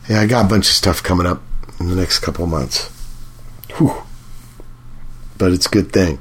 yeah, 0.08 0.20
I 0.20 0.26
got 0.26 0.44
a 0.44 0.48
bunch 0.48 0.68
of 0.68 0.74
stuff 0.74 1.02
coming 1.02 1.26
up 1.26 1.42
in 1.80 1.88
the 1.88 1.96
next 1.96 2.18
couple 2.18 2.44
of 2.44 2.50
months. 2.50 2.88
Whew. 3.76 3.94
But 5.38 5.52
it's 5.52 5.66
a 5.66 5.70
good 5.70 5.92
thing. 5.92 6.18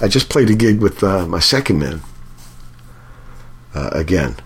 I 0.00 0.08
just 0.08 0.28
played 0.28 0.50
a 0.50 0.54
gig 0.54 0.80
with 0.80 1.02
uh, 1.02 1.26
my 1.26 1.38
second 1.38 1.78
man. 1.78 2.02
Uh, 3.74 3.90
again, 3.92 4.36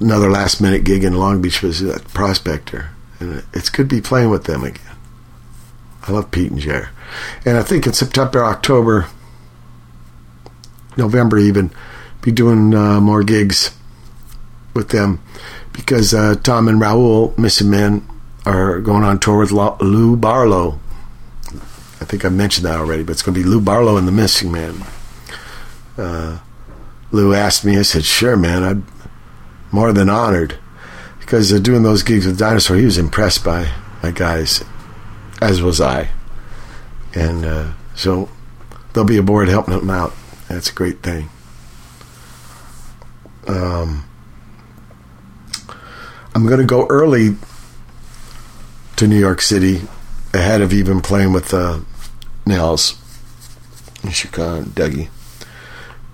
another 0.00 0.30
last 0.30 0.60
minute 0.60 0.84
gig 0.84 1.04
in 1.04 1.14
Long 1.14 1.40
Beach 1.40 1.62
was 1.62 1.82
at 1.82 2.12
Prospector. 2.12 2.90
And 3.20 3.44
it's 3.52 3.68
good 3.68 3.88
to 3.90 3.96
be 3.96 4.02
playing 4.02 4.30
with 4.30 4.44
them 4.44 4.64
again. 4.64 4.96
I 6.02 6.12
love 6.12 6.30
Pete 6.30 6.50
and 6.50 6.60
Jer. 6.60 6.90
And 7.44 7.56
I 7.56 7.62
think 7.62 7.86
in 7.86 7.92
September, 7.92 8.44
October, 8.44 9.08
November 10.96 11.38
even, 11.38 11.70
be 12.22 12.32
doing 12.32 12.74
uh, 12.74 13.00
more 13.00 13.22
gigs 13.22 13.76
with 14.74 14.90
them 14.90 15.20
because 15.72 16.14
uh, 16.14 16.34
Tom 16.36 16.68
and 16.68 16.80
Raul 16.80 17.36
Missing 17.36 17.70
Men 17.70 18.08
are 18.44 18.80
going 18.80 19.04
on 19.04 19.18
tour 19.18 19.38
with 19.38 19.52
Lou 19.52 20.16
Barlow. 20.16 20.78
I 22.00 22.04
think 22.04 22.24
I 22.24 22.28
mentioned 22.28 22.66
that 22.66 22.78
already, 22.78 23.02
but 23.02 23.12
it's 23.12 23.22
going 23.22 23.34
to 23.34 23.42
be 23.42 23.48
Lou 23.48 23.60
Barlow 23.60 23.96
and 23.96 24.06
the 24.06 24.12
Missing 24.12 24.52
Man. 24.52 24.82
Uh, 25.98 26.38
Lou 27.10 27.34
asked 27.34 27.64
me, 27.64 27.78
I 27.78 27.82
said, 27.82 28.04
"Sure, 28.04 28.36
man. 28.36 28.62
I'm 28.62 28.86
more 29.72 29.92
than 29.92 30.08
honored." 30.08 30.58
Because 31.20 31.52
uh, 31.52 31.58
doing 31.58 31.82
those 31.82 32.02
gigs 32.02 32.26
with 32.26 32.38
Dinosaur, 32.38 32.76
he 32.76 32.84
was 32.84 32.98
impressed 32.98 33.44
by 33.44 33.72
my 34.02 34.12
guys, 34.12 34.62
as 35.40 35.60
was 35.60 35.80
I, 35.80 36.10
and 37.14 37.44
uh, 37.44 37.72
so 37.94 38.28
they'll 38.92 39.04
be 39.04 39.16
aboard 39.16 39.48
helping 39.48 39.76
them 39.76 39.90
out. 39.90 40.12
That's 40.48 40.70
a 40.70 40.74
great 40.74 41.02
thing. 41.02 41.28
Um, 43.48 44.04
I'm 46.34 46.46
going 46.46 46.60
to 46.60 46.66
go 46.66 46.86
early 46.88 47.36
to 48.96 49.06
New 49.06 49.18
York 49.18 49.40
City 49.40 49.82
ahead 50.32 50.60
of 50.60 50.72
even 50.72 51.00
playing 51.00 51.32
with 51.32 51.54
uh, 51.54 51.80
Shika, 52.46 54.58
and 54.58 54.74
Dougie, 54.74 55.08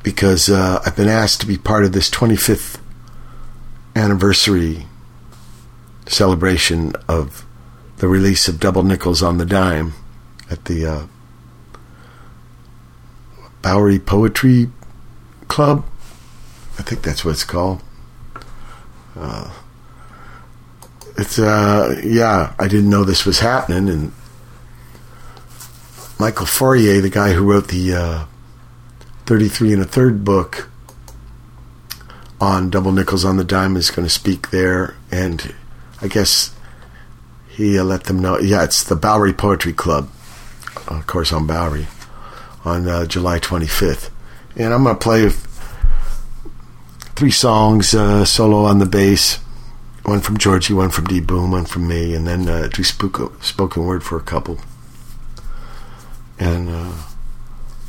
because 0.03 0.49
uh, 0.49 0.81
I've 0.85 0.97
been 0.97 1.09
asked 1.09 1.41
to 1.43 1.47
be 1.47 1.59
part 1.59 1.85
of 1.85 1.93
this 1.93 2.11
25th 2.11 2.81
anniversary 3.95 4.87
celebration 6.07 6.95
of 7.09 7.45
the 7.99 8.09
release 8.09 8.49
of 8.49 8.59
Double 8.59 8.83
Nickels 8.83 9.23
on 9.23 9.39
the 9.39 9.45
Dime 9.45 9.93
at 10.51 10.65
the 10.65 10.87
uh, 10.87 11.07
Bowery 13.63 13.99
Poetry 13.99 14.71
Club. 15.49 15.85
I 16.79 16.83
think 16.83 17.03
that's 17.03 17.25
what 17.25 17.33
it's 17.33 17.45
called. 17.45 17.83
Uh, 19.17 19.51
it's 21.17 21.39
uh 21.39 22.01
yeah 22.05 22.55
i 22.59 22.67
didn't 22.67 22.89
know 22.91 23.05
this 23.05 23.27
was 23.27 23.41
happening 23.41 23.89
and 23.89 24.13
michael 26.19 26.47
Fournier 26.47 27.01
the 27.01 27.11
guy 27.11 27.33
who 27.33 27.45
wrote 27.51 27.69
the 27.69 27.93
uh 27.93 28.25
33 29.27 29.75
and 29.75 29.83
a 29.83 29.85
third 29.85 30.25
book 30.25 30.69
on 32.41 32.71
double 32.71 32.93
nickels 32.93 33.25
on 33.25 33.37
the 33.37 33.45
dime 33.45 33.77
is 33.77 33.91
going 33.91 34.07
to 34.07 34.13
speak 34.13 34.51
there 34.51 34.97
and 35.11 35.55
i 36.01 36.09
guess 36.09 36.55
he 37.49 37.79
uh, 37.79 37.85
let 37.85 38.05
them 38.05 38.19
know 38.19 38.39
yeah 38.39 38.65
it's 38.65 38.83
the 38.83 38.97
bowery 38.97 39.33
poetry 39.33 39.73
club 39.73 40.09
of 40.89 41.07
course 41.07 41.33
on 41.33 41.47
bowery 41.47 41.87
on 42.65 42.89
uh, 42.89 43.05
july 43.07 43.39
25th 43.39 44.11
and 44.57 44.73
i'm 44.73 44.85
going 44.85 44.97
to 44.97 45.01
play 45.01 45.29
three 47.17 47.31
songs 47.31 47.95
uh, 47.95 48.25
solo 48.25 48.65
on 48.65 48.79
the 48.79 48.87
bass 48.87 49.39
one 50.05 50.21
from 50.21 50.37
Georgie, 50.37 50.75
one 50.75 50.91
from 50.91 51.07
D 51.07 51.21
Boon, 51.21 51.51
one 51.51 51.65
from 51.65 51.87
me, 51.87 52.15
and 52.15 52.27
then 52.27 52.49
uh, 52.49 52.69
do 52.73 52.83
spook- 52.83 53.43
spoken 53.43 53.85
word 53.85 54.03
for 54.03 54.17
a 54.17 54.23
couple. 54.23 54.59
And 56.39 56.69
uh, 56.69 56.93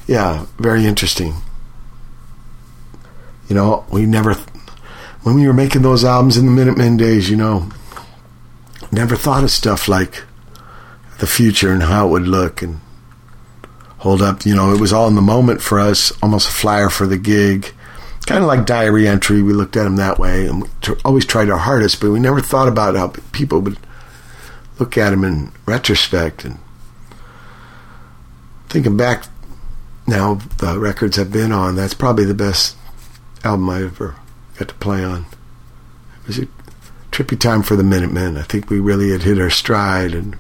yeah, 0.08 0.46
very 0.60 0.86
interesting. 0.86 1.34
You 3.50 3.56
know, 3.56 3.86
we 3.92 4.06
never, 4.06 4.36
when 5.24 5.36
we 5.36 5.48
were 5.48 5.54
making 5.54 5.82
those 5.82 6.06
albums 6.06 6.38
in 6.38 6.46
the 6.46 6.52
Minutemen 6.52 6.98
days, 6.98 7.30
you 7.30 7.36
know, 7.36 7.70
never 8.92 9.16
thought 9.16 9.44
of 9.44 9.52
stuff 9.52 9.88
like 9.88 10.24
the 11.18 11.28
future 11.28 11.72
and 11.72 11.84
how 11.84 12.08
it 12.08 12.12
would 12.12 12.28
look 12.28 12.62
and 12.62 12.80
hold 14.04 14.22
up. 14.22 14.46
You 14.46 14.56
know, 14.56 14.74
it 14.74 14.80
was 14.80 14.94
all 14.94 15.08
in 15.08 15.16
the 15.16 15.22
moment 15.22 15.62
for 15.62 15.80
us, 15.80 16.12
almost 16.22 16.50
a 16.50 16.52
flyer 16.52 16.90
for 16.90 17.08
the 17.08 17.18
gig 17.18 17.74
kind 18.26 18.42
of 18.42 18.48
like 18.48 18.66
diary 18.66 19.08
entry. 19.08 19.42
We 19.42 19.54
looked 19.54 19.78
at 19.78 19.84
them 19.84 19.98
that 19.98 20.20
way, 20.20 20.46
and 20.48 20.64
we 20.64 20.70
tr- 20.82 20.94
always 21.04 21.26
tried 21.26 21.50
our 21.50 21.58
hardest, 21.58 22.00
but 22.00 22.12
we 22.12 22.20
never 22.20 22.42
thought 22.42 22.68
about 22.68 22.96
how 22.96 23.14
people 23.32 23.60
would 23.62 23.78
look 24.80 24.98
at 24.98 25.12
them 25.12 25.24
in 25.24 25.52
retrospect. 25.66 26.46
And 26.46 26.60
thinking 28.70 28.98
back 28.98 29.26
now, 30.08 30.36
the 30.60 30.80
records 30.80 31.20
I've 31.20 31.32
been 31.32 31.52
on, 31.52 31.76
that's 31.76 31.94
probably 31.94 32.26
the 32.26 32.34
best 32.34 32.76
album 33.44 33.70
I 33.70 33.84
ever 33.84 34.16
got 34.58 34.70
to 34.70 34.76
play 34.76 35.04
on. 35.04 35.26
It 36.22 36.28
was 36.28 36.40
a 36.40 36.48
trippy 37.12 37.40
time 37.40 37.62
for 37.62 37.76
the 37.76 37.84
Minutemen. 37.84 38.38
I 38.38 38.44
think 38.44 38.70
we 38.70 38.80
really 38.80 39.12
had 39.12 39.24
hit 39.24 39.40
our 39.40 39.50
stride, 39.50 40.14
and 40.14 40.38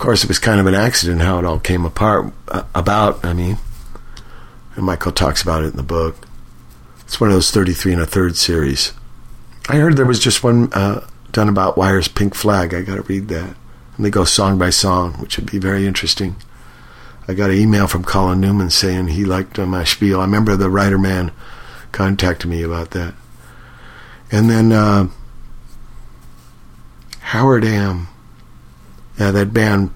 course, 0.00 0.24
it 0.24 0.28
was 0.28 0.38
kind 0.38 0.60
of 0.60 0.66
an 0.66 0.74
accident 0.74 1.20
how 1.20 1.38
it 1.38 1.44
all 1.44 1.60
came 1.60 1.84
apart. 1.84 2.32
Uh, 2.48 2.64
about, 2.74 3.24
I 3.24 3.32
mean, 3.32 3.58
and 4.76 4.84
Michael 4.84 5.12
talks 5.12 5.42
about 5.42 5.62
it 5.62 5.72
in 5.72 5.76
the 5.76 5.82
book 5.82 6.16
It's 7.00 7.20
one 7.20 7.30
of 7.30 7.34
those 7.34 7.50
33 7.50 7.94
and 7.94 8.02
a 8.02 8.06
third 8.06 8.36
series. 8.36 8.92
I 9.68 9.76
heard 9.76 9.96
there 9.96 10.06
was 10.06 10.20
just 10.20 10.42
one 10.42 10.72
uh, 10.72 11.06
done 11.32 11.48
about 11.48 11.76
Wire's 11.76 12.08
Pink 12.08 12.34
Flag. 12.34 12.72
I 12.72 12.82
got 12.82 12.96
to 12.96 13.02
read 13.02 13.28
that. 13.28 13.56
And 13.96 14.06
they 14.06 14.10
go 14.10 14.24
song 14.24 14.58
by 14.58 14.70
song, 14.70 15.14
which 15.14 15.36
would 15.36 15.50
be 15.50 15.58
very 15.58 15.86
interesting. 15.86 16.36
I 17.28 17.34
got 17.34 17.50
an 17.50 17.56
email 17.56 17.86
from 17.86 18.04
Colin 18.04 18.40
Newman 18.40 18.70
saying 18.70 19.08
he 19.08 19.24
liked 19.24 19.58
uh, 19.58 19.66
my 19.66 19.84
spiel. 19.84 20.20
I 20.20 20.24
remember 20.24 20.56
the 20.56 20.70
writer 20.70 20.98
man 20.98 21.30
contacted 21.92 22.50
me 22.50 22.62
about 22.62 22.90
that. 22.92 23.14
And 24.32 24.48
then 24.48 24.72
uh, 24.72 25.08
Howard 27.20 27.64
Am, 27.64 28.08
yeah, 29.20 29.30
that 29.32 29.52
band 29.52 29.90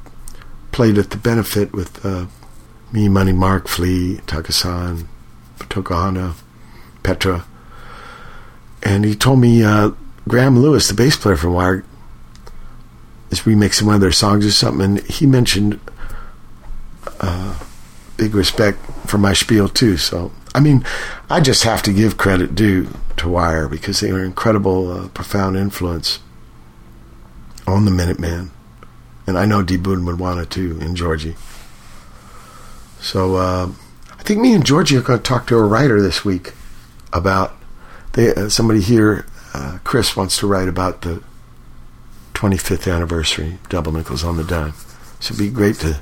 played 0.71 0.99
at 0.99 1.09
the 1.09 1.17
benefit 1.17 1.73
with 1.73 2.05
uh, 2.05 2.27
me, 2.93 3.09
Money, 3.09 3.33
Mark, 3.33 3.69
Flea, 3.69 4.21
Takasan, 4.27 5.07
Tokahana, 5.59 6.35
Petra. 7.03 7.47
And 8.83 9.07
he 9.07 9.15
told 9.15 9.41
me 9.41 9.65
uh, 9.65 9.93
Graham 10.29 10.59
Lewis, 10.59 10.89
the 10.89 10.95
bass 10.95 11.17
player 11.17 11.37
from 11.37 11.55
Wire, 11.55 11.87
is 13.31 13.41
remixing 13.41 13.85
one 13.85 13.95
of 13.95 14.03
their 14.03 14.13
songs 14.13 14.45
or 14.45 14.51
something. 14.51 14.99
And 14.99 15.01
he 15.07 15.25
mentioned 15.25 15.81
uh, 17.21 17.59
big 18.19 18.35
respect 18.35 18.79
for 19.07 19.17
my 19.17 19.33
spiel 19.33 19.71
too. 19.71 19.97
So, 19.97 20.33
I 20.55 20.61
mean, 20.61 20.85
I 21.31 21.41
just 21.41 21.63
have 21.63 21.83
to 21.85 21.95
give 21.95 22.19
credit 22.19 22.55
due 22.55 22.89
to 23.17 23.29
Wire 23.31 23.69
because 23.69 24.01
they 24.01 24.13
were 24.13 24.19
an 24.19 24.27
incredible, 24.27 24.93
uh, 24.93 25.09
profound 25.09 25.57
influence 25.57 26.19
on 27.67 27.87
the 27.87 27.91
Minuteman. 27.91 28.51
And 29.27 29.39
I 29.39 29.47
know 29.47 29.63
D. 29.63 29.77
Boon 29.77 30.05
would 30.05 30.19
want 30.19 30.41
it 30.41 30.51
too 30.51 30.79
in 30.81 30.97
Georgie. 30.97 31.37
So, 33.01 33.37
uh, 33.37 33.71
I 34.19 34.23
think 34.23 34.41
me 34.41 34.55
and 34.55 34.65
Georgie 34.65 34.97
are 34.97 35.03
going 35.03 35.19
to 35.19 35.23
talk 35.23 35.47
to 35.49 35.57
a 35.57 35.63
writer 35.63 36.01
this 36.01 36.25
week 36.25 36.53
about 37.13 37.55
they, 38.13 38.35
uh, 38.35 38.49
somebody 38.49 38.81
here, 38.81 39.27
uh, 39.53 39.79
Chris, 39.85 40.17
wants 40.17 40.39
to 40.39 40.47
write 40.47 40.69
about 40.69 41.03
the 41.03 41.23
25th 42.35 42.93
anniversary 42.93 43.59
Double 43.69 43.93
Nickels 43.93 44.25
on 44.25 44.37
the 44.37 44.45
Dime. 44.45 44.75
So 45.21 45.35
it'd 45.35 45.39
be 45.39 45.51
great 45.51 45.77
to 45.77 46.01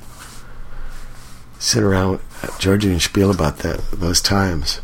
sit 1.59 1.83
around 1.83 2.11
with 2.11 2.55
Georgie 2.59 2.91
and 2.91 3.01
spiel 3.01 3.31
about 3.31 3.59
that 3.59 3.79
those 3.91 4.21
times. 4.21 4.81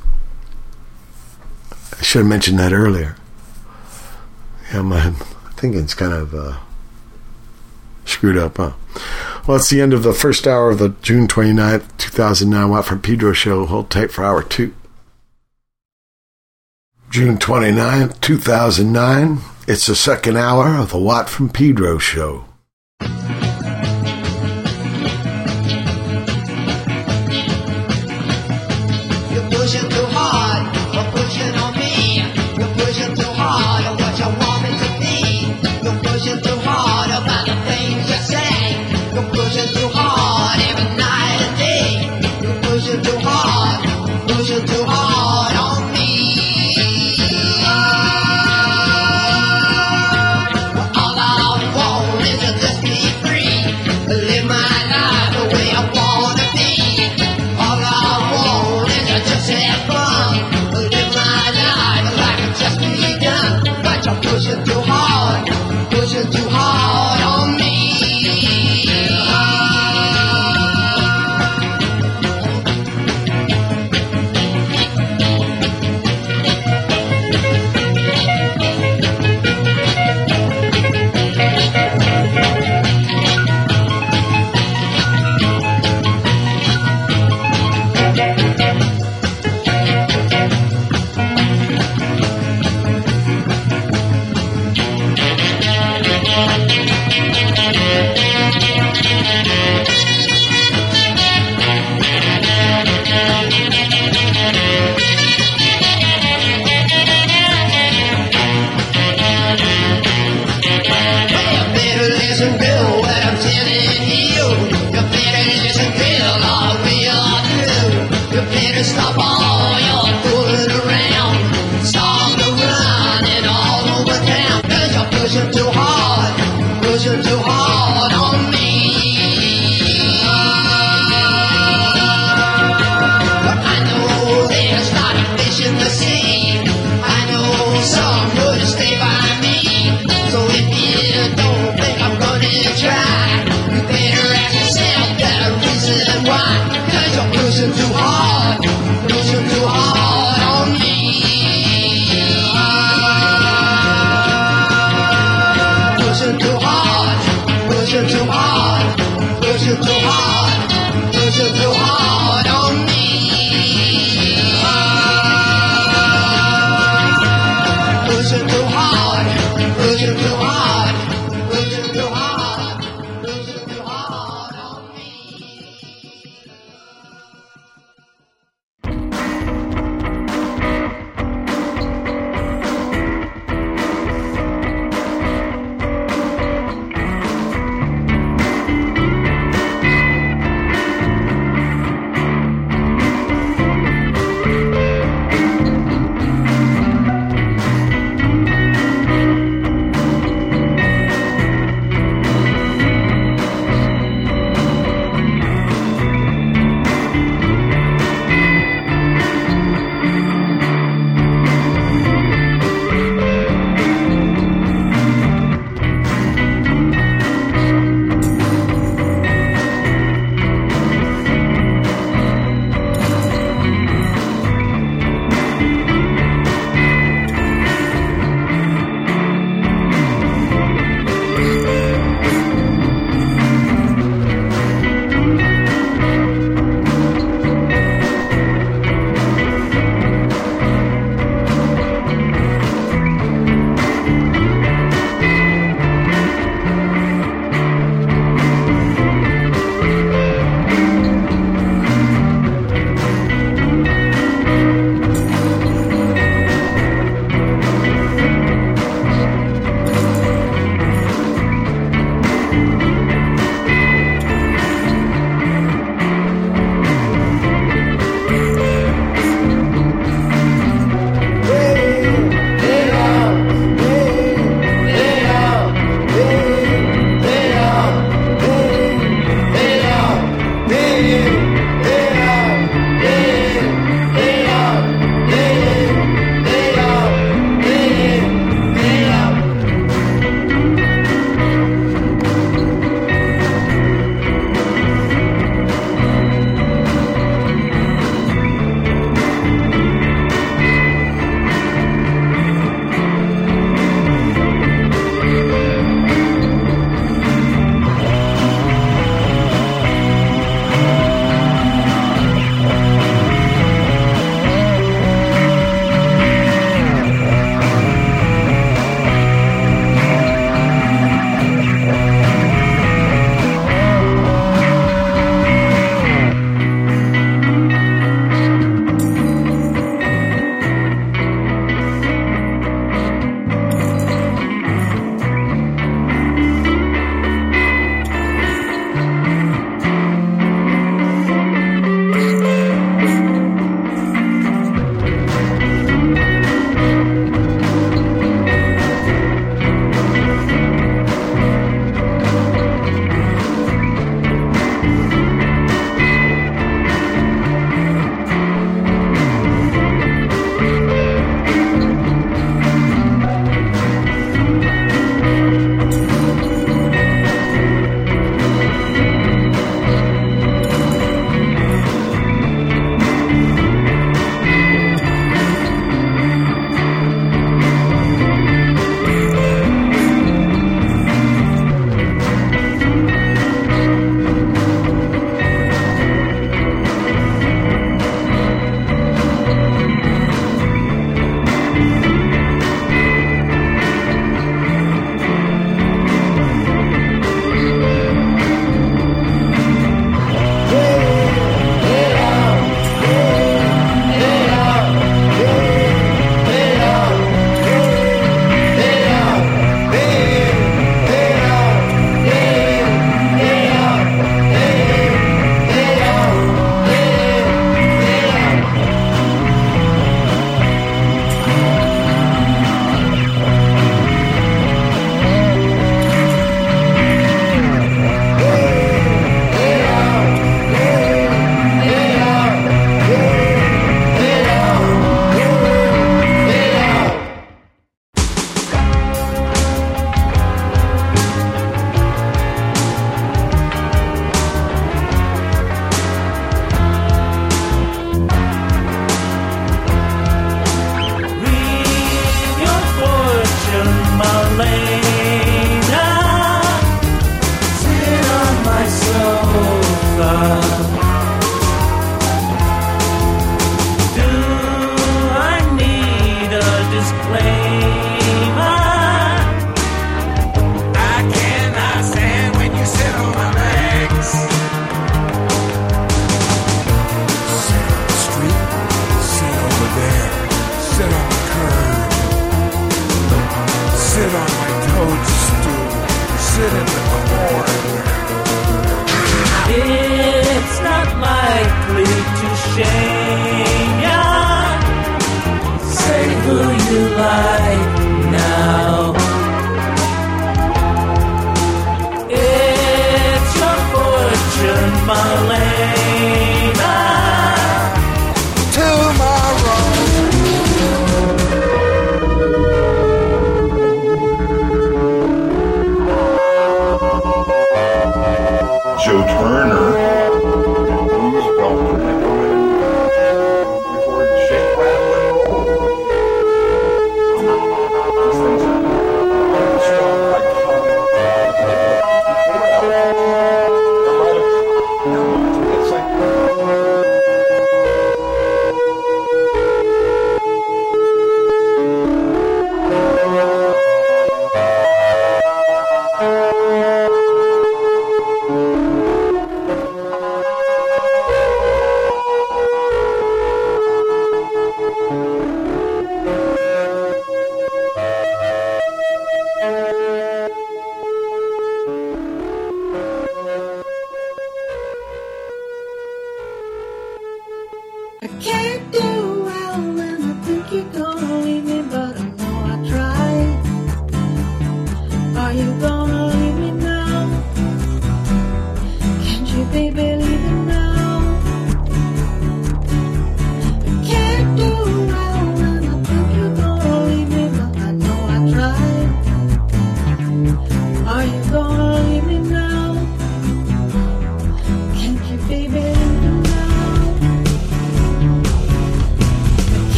I 1.97 2.01
should 2.01 2.19
have 2.19 2.29
mentioned 2.29 2.59
that 2.59 2.71
earlier. 2.71 3.15
Yeah, 4.73 4.83
my 4.83 5.11
thinking's 5.55 5.93
kind 5.93 6.13
of 6.13 6.33
uh, 6.33 6.57
screwed 8.09 8.37
up, 8.37 8.57
huh? 8.57 8.73
Well, 9.47 9.57
it's 9.57 9.69
the 9.69 9.81
end 9.81 9.93
of 9.93 10.03
the 10.03 10.13
first 10.13 10.45
hour 10.47 10.71
of 10.71 10.79
the 10.79 10.89
June 11.01 11.27
29th, 11.27 11.97
2009 11.97 12.69
Watt 12.69 12.85
from 12.85 13.01
Pedro 13.01 13.33
show. 13.33 13.65
Hold 13.65 13.89
tight 13.89 14.11
for 14.11 14.23
hour 14.23 14.43
two. 14.43 14.73
June 17.09 17.37
29th, 17.37 18.19
2009. 18.21 19.39
It's 19.67 19.87
the 19.87 19.95
second 19.95 20.37
hour 20.37 20.75
of 20.75 20.91
the 20.91 20.99
Watt 20.99 21.29
from 21.29 21.49
Pedro 21.49 21.97
show. 21.97 22.45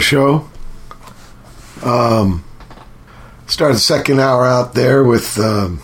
Show. 0.00 0.48
Um, 1.82 2.44
started 3.46 3.74
the 3.74 3.80
second 3.80 4.20
hour 4.20 4.46
out 4.46 4.74
there 4.74 5.04
with 5.04 5.38
um, 5.38 5.82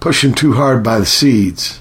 Pushing 0.00 0.34
Too 0.34 0.54
Hard 0.54 0.82
by 0.82 0.98
the 0.98 1.06
Seeds. 1.06 1.80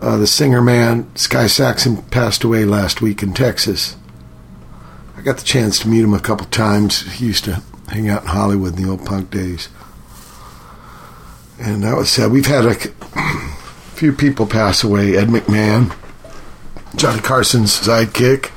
Uh, 0.00 0.18
the 0.18 0.26
singer 0.26 0.60
man, 0.60 1.14
Sky 1.16 1.46
Saxon, 1.46 2.02
passed 2.02 2.44
away 2.44 2.64
last 2.64 3.00
week 3.00 3.22
in 3.22 3.32
Texas. 3.32 3.96
I 5.16 5.22
got 5.22 5.38
the 5.38 5.44
chance 5.44 5.78
to 5.80 5.88
meet 5.88 6.04
him 6.04 6.12
a 6.12 6.20
couple 6.20 6.46
times. 6.46 7.00
He 7.14 7.26
used 7.26 7.44
to 7.44 7.62
hang 7.88 8.08
out 8.08 8.22
in 8.22 8.28
Hollywood 8.28 8.76
in 8.76 8.82
the 8.82 8.90
old 8.90 9.06
punk 9.06 9.30
days. 9.30 9.68
And 11.58 11.82
that 11.84 11.96
was 11.96 12.10
sad. 12.10 12.30
We've 12.30 12.46
had 12.46 12.66
a 12.66 12.74
few 13.94 14.12
people 14.12 14.46
pass 14.46 14.84
away. 14.84 15.16
Ed 15.16 15.28
McMahon, 15.28 15.96
Johnny 16.96 17.20
Carson's 17.20 17.72
sidekick. 17.72 18.50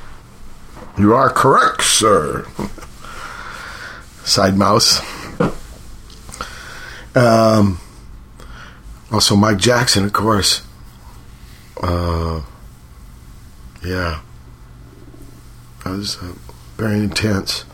You 0.98 1.14
are 1.14 1.30
correct, 1.30 1.84
sir. 1.84 2.46
Side 4.24 4.56
mouse. 4.56 5.00
Um, 7.14 7.80
also, 9.10 9.36
Mike 9.36 9.58
Jackson, 9.58 10.04
of 10.04 10.12
course. 10.12 10.62
Uh, 11.80 12.42
yeah. 13.84 14.20
That 15.84 15.90
was 15.90 16.16
uh, 16.22 16.34
very 16.76 16.98
intense. 16.98 17.64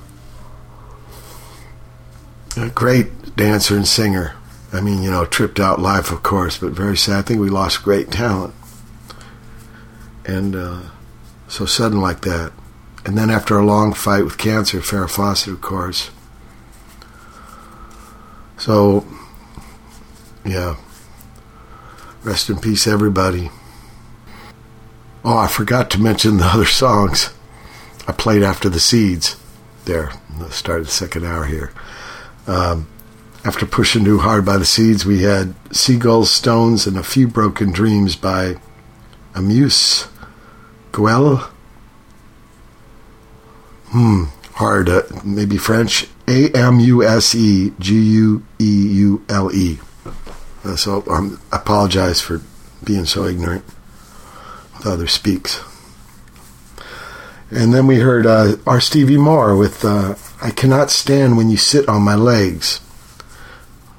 A 2.56 2.68
great 2.68 3.36
dancer 3.36 3.74
and 3.74 3.88
singer. 3.88 4.36
I 4.72 4.80
mean, 4.80 5.02
you 5.02 5.10
know, 5.10 5.24
tripped 5.24 5.58
out 5.58 5.80
life, 5.80 6.12
of 6.12 6.22
course, 6.22 6.58
but 6.58 6.72
very 6.72 6.96
sad. 6.96 7.18
I 7.18 7.22
think 7.22 7.40
we 7.40 7.48
lost 7.48 7.82
great 7.82 8.10
talent. 8.10 8.54
And 10.26 10.54
uh, 10.54 10.80
so 11.48 11.64
sudden 11.64 12.00
like 12.00 12.20
that. 12.22 12.52
And 13.04 13.18
then 13.18 13.30
after 13.30 13.58
a 13.58 13.64
long 13.64 13.92
fight 13.92 14.24
with 14.24 14.38
cancer, 14.38 14.80
Farrah 14.80 15.10
Fawcett, 15.10 15.52
of 15.52 15.60
course. 15.60 16.10
So, 18.56 19.06
yeah. 20.44 20.76
Rest 22.22 22.48
in 22.48 22.58
peace, 22.58 22.86
everybody. 22.86 23.50
Oh, 25.24 25.36
I 25.36 25.48
forgot 25.48 25.90
to 25.90 26.00
mention 26.00 26.38
the 26.38 26.44
other 26.46 26.64
songs 26.64 27.32
I 28.06 28.12
played 28.12 28.42
after 28.42 28.68
the 28.68 28.80
Seeds. 28.80 29.36
There, 29.84 30.12
the 30.38 30.50
start 30.50 30.80
of 30.80 30.86
the 30.86 30.92
second 30.92 31.26
hour 31.26 31.44
here. 31.44 31.72
Um, 32.46 32.88
after 33.44 33.66
pushing 33.66 34.04
too 34.04 34.18
hard 34.18 34.46
by 34.46 34.56
the 34.56 34.64
Seeds, 34.64 35.04
we 35.04 35.22
had 35.22 35.54
Seagulls, 35.70 36.30
Stones, 36.30 36.86
and 36.86 36.96
a 36.96 37.02
few 37.02 37.28
broken 37.28 37.72
dreams 37.72 38.16
by 38.16 38.56
Amuse 39.34 40.08
Guel. 40.92 41.50
Hmm, 43.94 44.24
hard. 44.54 44.88
Uh, 44.88 45.02
maybe 45.22 45.56
French. 45.56 46.08
A 46.26 46.50
M 46.50 46.80
U 46.80 47.04
S 47.04 47.32
E 47.32 47.72
G 47.78 47.94
U 47.94 48.44
E 48.58 48.88
U 48.88 49.24
L 49.28 49.54
E. 49.54 49.78
Uh, 50.64 50.74
so 50.74 51.04
um, 51.08 51.40
I 51.52 51.58
apologize 51.58 52.20
for 52.20 52.42
being 52.82 53.04
so 53.04 53.24
ignorant 53.24 53.64
with 54.76 54.86
other 54.88 55.06
speaks. 55.06 55.62
And 57.52 57.72
then 57.72 57.86
we 57.86 58.00
heard 58.00 58.26
uh, 58.26 58.56
R. 58.66 58.80
Stevie 58.80 59.16
Moore 59.16 59.56
with 59.56 59.84
uh, 59.84 60.16
I 60.42 60.50
Cannot 60.50 60.90
Stand 60.90 61.36
When 61.36 61.48
You 61.48 61.56
Sit 61.56 61.88
on 61.88 62.02
My 62.02 62.16
Legs. 62.16 62.80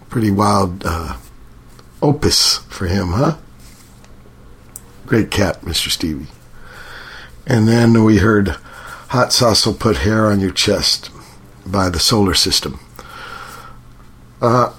Pretty 0.10 0.30
wild 0.30 0.84
uh, 0.86 1.16
opus 2.02 2.58
for 2.68 2.88
him, 2.88 3.14
huh? 3.14 3.38
Great 5.06 5.32
cat, 5.32 5.62
Mr. 5.62 5.90
Stevie. 5.90 6.28
And 7.48 7.66
then 7.66 8.04
we 8.04 8.18
heard 8.18 8.58
Hot 9.10 9.32
Sauce 9.32 9.66
Will 9.66 9.74
Put 9.74 9.98
Hair 9.98 10.28
on 10.28 10.40
Your 10.40 10.52
Chest 10.52 11.12
by 11.66 11.90
the 11.90 12.00
Solar 12.00 12.34
System. 12.34 12.80
Uh, 14.42 14.74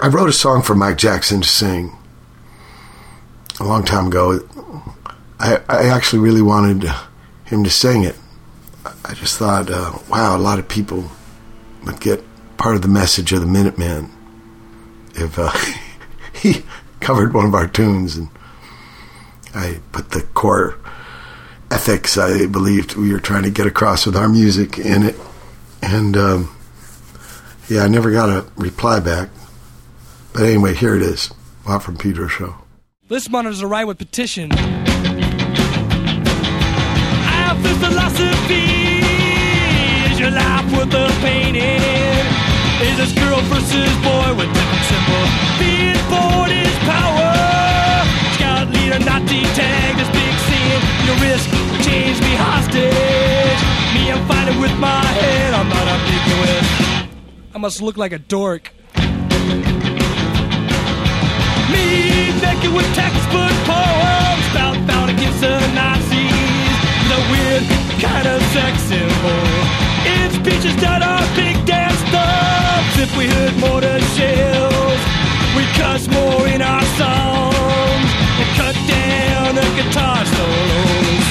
I 0.00 0.08
wrote 0.08 0.28
a 0.28 0.34
song 0.34 0.62
for 0.62 0.74
Mike 0.74 0.98
Jackson 0.98 1.40
to 1.40 1.48
sing 1.48 1.96
a 3.58 3.64
long 3.64 3.84
time 3.84 4.08
ago. 4.08 4.40
I, 5.38 5.60
I 5.68 5.88
actually 5.88 6.20
really 6.20 6.42
wanted 6.42 6.90
him 7.44 7.64
to 7.64 7.70
sing 7.70 8.04
it. 8.04 8.16
I 9.04 9.14
just 9.14 9.38
thought, 9.38 9.70
uh, 9.70 9.98
wow, 10.08 10.36
a 10.36 10.38
lot 10.38 10.58
of 10.58 10.68
people 10.68 11.10
would 11.84 12.00
get 12.00 12.22
part 12.56 12.76
of 12.76 12.82
the 12.82 12.88
message 12.88 13.32
of 13.32 13.40
the 13.40 13.46
Minutemen 13.46 14.10
if 15.14 15.38
uh, 15.38 15.52
he 16.34 16.62
covered 17.00 17.32
one 17.34 17.46
of 17.46 17.54
our 17.54 17.66
tunes 17.66 18.16
and 18.16 18.28
I 19.54 19.80
put 19.92 20.10
the 20.10 20.22
core 20.22 20.78
ethics 21.80 22.18
I 22.18 22.44
believed 22.44 22.94
we 22.94 23.10
were 23.10 23.20
trying 23.20 23.44
to 23.44 23.50
get 23.50 23.66
across 23.66 24.04
with 24.04 24.14
our 24.14 24.28
music 24.28 24.76
in 24.78 25.02
it. 25.02 25.16
And 25.80 26.14
um, 26.14 26.54
yeah, 27.70 27.84
I 27.84 27.88
never 27.88 28.12
got 28.12 28.28
a 28.28 28.44
reply 28.56 29.00
back. 29.00 29.30
But 30.34 30.42
anyway, 30.42 30.74
here 30.74 30.94
it 30.94 31.00
is. 31.00 31.32
Watt 31.66 31.82
from 31.82 31.96
Pedro 31.96 32.28
Show. 32.28 32.54
This 33.08 33.30
monitor's 33.30 33.62
a 33.62 33.66
right 33.66 33.86
with 33.86 33.96
petition. 33.96 34.52
I 34.52 34.58
have 37.48 37.56
philosophy. 37.80 39.00
Is 40.12 40.20
your 40.20 40.32
life 40.32 40.70
worth 40.76 40.90
the 40.90 41.08
painting? 41.24 41.80
Is 42.84 42.96
this 43.00 43.12
girl 43.16 43.40
versus 43.48 43.88
boy 44.04 44.34
with 44.36 44.52
different 44.52 44.84
symbols? 44.84 45.30
Being 45.56 45.96
born 46.12 46.50
is 46.50 46.76
power. 46.84 47.32
Scout 48.36 48.68
leader, 48.68 48.98
this 49.96 50.10
big 50.12 50.39
Your 51.06 51.16
risk 51.16 51.48
change 51.82 52.20
me 52.20 52.34
hostage. 52.36 53.60
Me, 53.94 54.10
I'm 54.12 54.22
fighting 54.28 54.60
with 54.60 54.74
my 54.78 55.04
head. 55.20 55.54
I'm 55.54 55.68
not 55.68 55.86
ambiguous. 55.96 56.66
I 57.54 57.58
must 57.58 57.82
look 57.82 57.96
like 57.96 58.12
a 58.12 58.18
dork. 58.18 58.72
Me 61.72 61.86
naked 62.40 62.72
with 62.72 62.86
textbook 62.94 63.54
poems 63.66 64.44
about 64.52 64.76
bound 64.86 65.10
against 65.10 65.40
the 65.40 65.58
Nazis. 65.74 66.74
The 67.10 67.20
weird 67.32 67.64
kind 67.98 68.26
of 68.28 68.40
sex 68.54 68.74
symbol. 68.90 69.44
It's 70.16 70.36
peaches 70.46 70.76
that 70.84 71.02
are 71.02 71.24
big 71.34 71.56
dance 71.66 72.00
thumbs. 72.14 72.94
If 73.04 73.10
we 73.18 73.26
heard 73.26 73.56
mortar 73.58 74.00
shells, 74.14 75.00
we 75.56 75.64
cuss 75.74 76.06
more 76.08 76.46
in 76.46 76.62
our 76.62 76.84
songs 77.00 78.19
down 78.90 79.54
the 79.54 79.66
guitar 79.78 80.24
solos. 80.26 81.26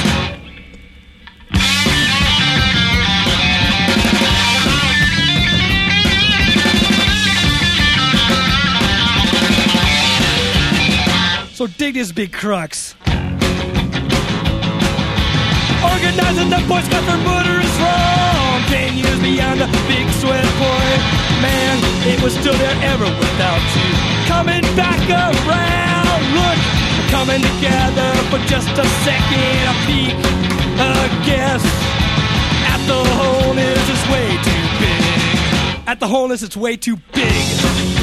So 11.54 11.68
dig 11.68 11.96
this 11.96 12.12
big 12.14 12.32
crux. 12.32 12.96
Organizing 15.84 16.50
the 16.50 16.62
boys 16.68 16.88
got 16.88 17.04
their 17.08 17.18
murderous 17.28 17.76
wrong. 17.84 18.62
Ten 18.68 18.98
years 18.98 19.20
beyond 19.20 19.60
the 19.60 19.68
big 19.88 20.08
sweat 20.20 20.46
point. 20.56 21.02
Man, 21.44 21.76
it 22.08 22.22
was 22.24 22.34
still 22.34 22.58
there 22.58 22.78
ever 22.84 23.06
without 23.06 23.64
you. 23.76 23.90
Coming 24.28 24.64
back 24.76 25.00
around. 25.10 26.22
Look, 26.36 26.60
coming 27.10 27.42
together 27.42 28.12
for 28.30 28.40
just 28.48 28.70
a 28.70 28.86
second. 29.06 29.62
A 29.68 29.76
peek, 29.86 30.16
a 30.80 30.94
guess. 31.26 31.64
At 32.74 32.82
the 32.88 33.02
wholeness, 33.20 33.90
it's 33.90 34.06
way 34.10 34.30
too 34.48 34.64
big. 34.80 35.88
At 35.88 36.00
the 36.00 36.08
wholeness, 36.08 36.44
it's 36.44 36.58
way 36.58 36.78
too 36.78 36.98
big. 37.14 37.99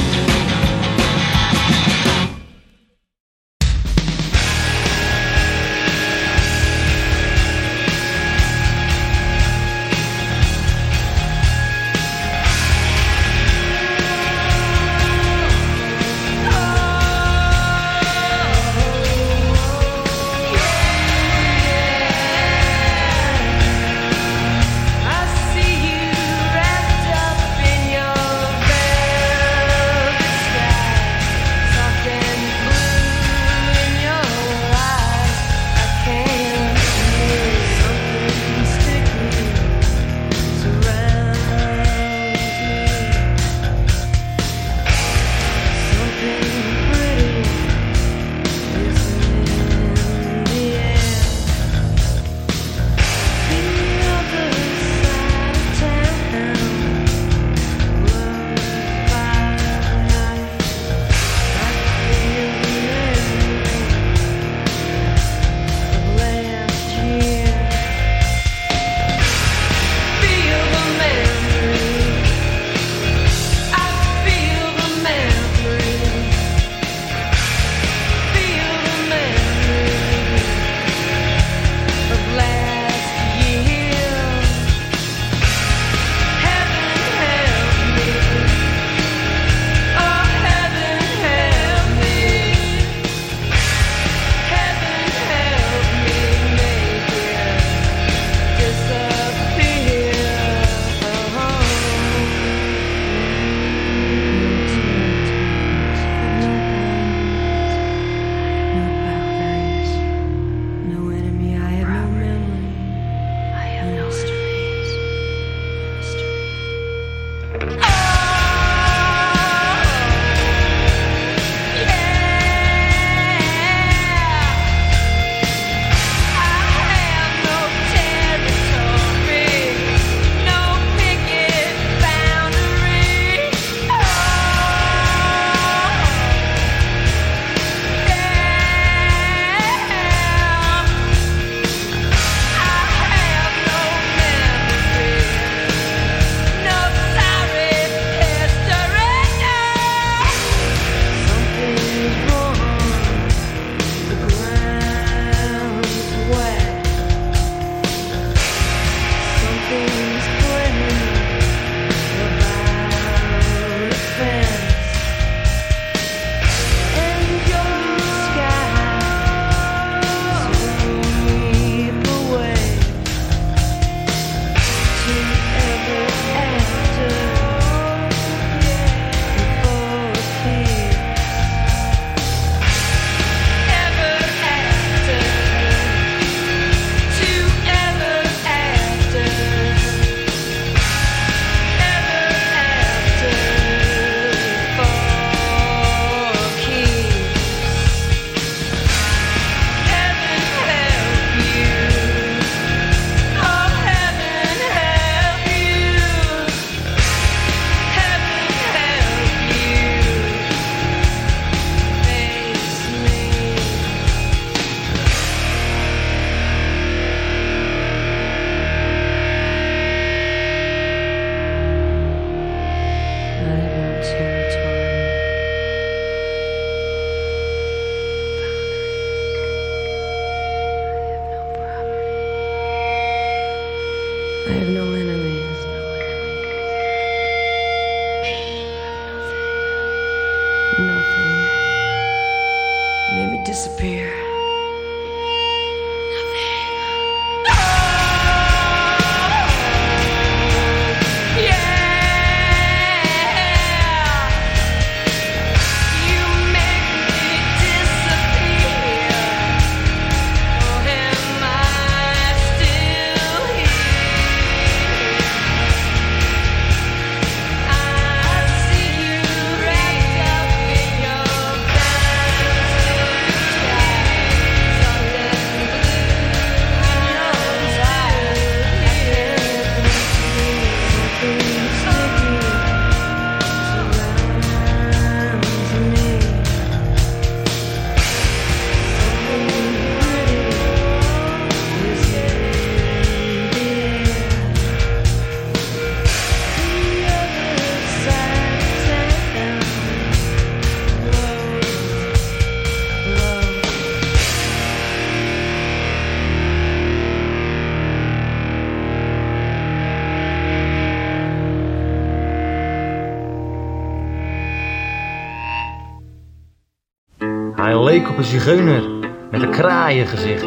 Zigeuner 318.27 318.83
met 319.31 319.43
een 319.43 319.51
kraaiengezicht, 319.51 320.47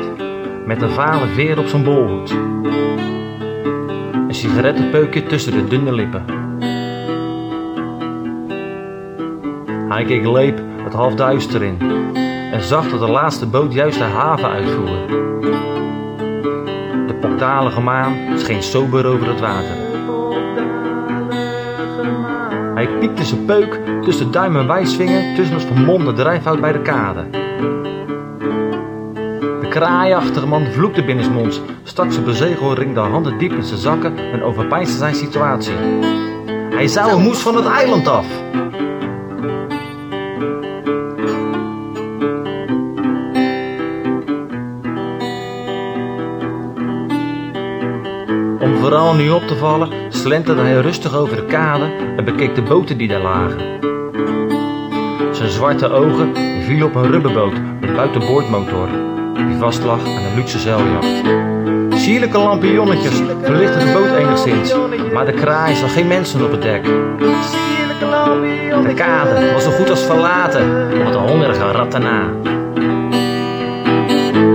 met 0.65 0.81
een 0.81 0.89
vale 0.89 1.27
veer 1.27 1.59
op 1.59 1.67
zijn 1.67 1.83
bolhoed. 1.83 2.29
Een 4.27 4.35
sigarettenpeukje 4.35 5.23
tussen 5.23 5.51
de 5.51 5.67
dunne 5.67 5.91
lippen. 5.91 6.23
Hij 9.89 10.03
keek 10.03 10.25
leep 10.25 10.61
het 10.83 10.93
half 10.93 11.15
duister 11.15 11.63
in 11.63 11.77
en 12.51 12.63
zag 12.63 12.89
dat 12.89 12.99
de 12.99 13.11
laatste 13.11 13.45
boot 13.45 13.73
juist 13.73 13.97
de 13.97 14.03
haven 14.03 14.49
uitvoerde. 14.49 15.05
De 17.07 17.15
pokdalige 17.21 17.81
maan 17.81 18.15
scheen 18.35 18.63
sober 18.63 19.05
over 19.05 19.27
het 19.27 19.39
water. 19.39 19.87
Hij 22.75 22.87
piekte 22.99 23.23
zijn 23.23 23.45
peuk 23.45 23.79
tussen 24.01 24.31
duim 24.31 24.55
en 24.55 24.67
wijsvinger 24.67 25.35
tussen 25.35 25.55
het 25.55 25.65
vermomde 25.65 26.13
drijfhout 26.13 26.61
bij 26.61 26.71
de 26.71 26.81
kade. 26.81 27.38
Kraaiachtige 29.79 30.47
man 30.47 30.65
vloekte 30.71 31.03
binnensmonds, 31.03 31.61
stak 31.83 32.11
zijn 32.11 32.25
bezegelring 32.25 32.93
de 32.93 32.99
handen 32.99 33.37
diep 33.37 33.51
in 33.51 33.63
zijn 33.63 33.79
zakken 33.79 34.17
en 34.17 34.43
overpeinsde 34.43 34.97
zijn 34.97 35.15
situatie. 35.15 35.73
Hij 36.69 36.87
zou 36.87 37.11
en 37.11 37.21
moest 37.21 37.41
van 37.41 37.55
het 37.55 37.65
eiland 37.65 38.07
af. 38.07 38.25
Om 48.59 48.75
vooral 48.75 49.13
nu 49.13 49.29
op 49.29 49.47
te 49.47 49.55
vallen, 49.57 49.89
slenterde 50.09 50.61
hij 50.61 50.81
rustig 50.81 51.15
over 51.15 51.35
de 51.35 51.45
kade 51.45 51.91
en 52.17 52.25
bekeek 52.25 52.55
de 52.55 52.61
boten 52.61 52.97
die 52.97 53.07
daar 53.07 53.21
lagen. 53.21 53.59
Zijn 55.31 55.49
zwarte 55.49 55.89
ogen 55.89 56.35
vielen 56.63 56.87
op 56.87 56.95
een 56.95 57.11
rubberboot 57.11 57.53
met 57.79 57.95
buitenboordmotor, 57.95 58.87
vastlag 59.59 59.99
aan 60.05 60.23
een 60.23 60.35
luxe 60.35 60.59
zeiljacht. 60.59 61.05
Sierlijke 62.01 62.37
lampionnetjes 62.37 63.21
verlichtten 63.41 63.85
de 63.85 63.93
boot 63.93 64.17
enigszins, 64.17 64.75
maar 65.13 65.25
de 65.25 65.31
kraai 65.31 65.75
zag 65.75 65.93
geen 65.93 66.07
mensen 66.07 66.45
op 66.45 66.51
het 66.51 66.61
dek. 66.61 66.83
De 68.83 68.93
kade 68.95 69.51
was 69.53 69.63
zo 69.63 69.71
goed 69.71 69.89
als 69.89 70.03
verlaten, 70.03 70.89
wat 71.03 71.15
een 71.15 71.27
hongerige 71.27 71.71
ratten 71.71 72.01
na. 72.01 72.29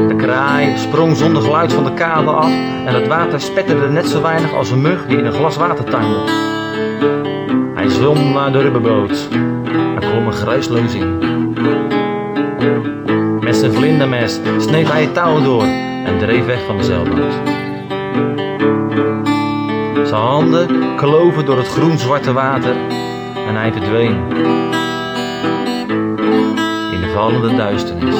De 0.08 0.14
kraai 0.16 0.78
sprong 0.78 1.16
zonder 1.16 1.42
geluid 1.42 1.72
van 1.72 1.84
de 1.84 1.94
kade 1.94 2.30
af 2.30 2.50
en 2.86 2.94
het 2.94 3.06
water 3.06 3.40
spetterde 3.40 3.88
net 3.88 4.08
zo 4.08 4.22
weinig 4.22 4.54
als 4.54 4.70
een 4.70 4.82
mug 4.82 5.06
die 5.06 5.18
in 5.18 5.24
een 5.24 5.32
glas 5.32 5.56
water 5.56 5.84
tuimelt. 5.84 6.30
Hij 7.74 7.88
zwom 7.88 8.32
naar 8.32 8.52
de 8.52 8.58
rubberboot 8.58 9.28
en 9.72 9.98
kwam 9.98 10.26
er 10.26 10.32
geruisloos 10.32 10.94
in. 10.94 11.43
Zijn 13.64 13.76
vlindermes 13.76 14.38
sneed 14.58 14.92
hij 14.92 15.02
het 15.02 15.14
touw 15.14 15.42
door 15.42 15.62
en 16.04 16.18
dreef 16.18 16.44
weg 16.44 16.64
van 16.66 16.76
de 16.76 16.84
zeilboot. 16.84 17.32
Zijn 20.08 20.20
handen 20.20 20.96
kloven 20.96 21.44
door 21.44 21.56
het 21.56 21.68
groen-zwarte 21.68 22.32
water 22.32 22.76
en 23.48 23.54
hij 23.54 23.72
verdween 23.72 24.16
in 26.92 27.00
de 27.00 27.10
vallende 27.14 27.56
duisternis. 27.56 28.16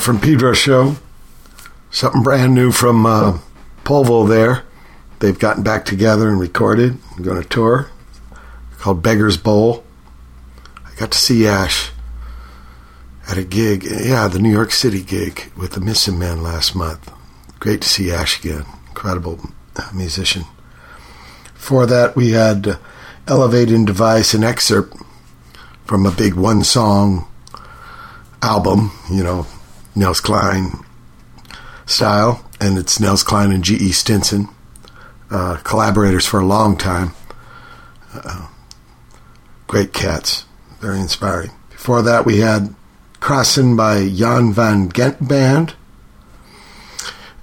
From 0.00 0.20
Pedro 0.20 0.52
show. 0.52 0.96
Something 1.90 2.22
brand 2.22 2.54
new 2.54 2.72
from 2.72 3.06
uh, 3.06 3.38
Polvo 3.84 4.28
there. 4.28 4.64
They've 5.20 5.38
gotten 5.38 5.62
back 5.62 5.84
together 5.84 6.28
and 6.28 6.38
recorded. 6.38 6.98
I'm 7.16 7.22
going 7.22 7.40
to 7.40 7.48
tour 7.48 7.90
called 8.84 9.02
Beggar's 9.02 9.38
Bowl. 9.38 9.82
I 10.84 10.94
got 10.96 11.12
to 11.12 11.18
see 11.18 11.46
Ash 11.46 11.90
at 13.26 13.38
a 13.38 13.42
gig. 13.42 13.84
Yeah, 13.84 14.28
the 14.28 14.38
New 14.38 14.50
York 14.50 14.72
City 14.72 15.02
gig 15.02 15.50
with 15.56 15.72
the 15.72 15.80
Missingmen 15.80 16.42
last 16.42 16.74
month. 16.74 17.10
Great 17.60 17.80
to 17.80 17.88
see 17.88 18.12
Ash 18.12 18.38
again. 18.38 18.66
Incredible 18.88 19.40
musician. 19.94 20.44
For 21.54 21.86
that, 21.86 22.14
we 22.14 22.32
had 22.32 22.68
uh, 22.68 22.76
Elevating 23.26 23.86
Device, 23.86 24.34
an 24.34 24.44
excerpt 24.44 24.94
from 25.86 26.04
a 26.04 26.10
big 26.10 26.34
one 26.34 26.62
song 26.62 27.26
album, 28.42 28.90
you 29.10 29.22
know, 29.22 29.46
Nels 29.94 30.20
Cline 30.20 30.84
style, 31.86 32.44
and 32.60 32.78
it's 32.78 32.98
Nels 32.98 33.22
Cline 33.22 33.52
and 33.52 33.62
G.E. 33.62 33.92
Stinson, 33.92 34.48
uh, 35.30 35.58
collaborators 35.64 36.26
for 36.26 36.40
a 36.40 36.46
long 36.46 36.76
time. 36.76 37.12
Uh, 38.12 38.48
great 39.66 39.92
cats, 39.92 40.44
very 40.80 40.98
inspiring. 40.98 41.50
Before 41.70 42.02
that, 42.02 42.24
we 42.24 42.38
had 42.38 42.74
Krassen 43.20 43.76
by 43.76 44.08
Jan 44.08 44.52
van 44.52 44.90
Gent 44.90 45.26
Band. 45.26 45.74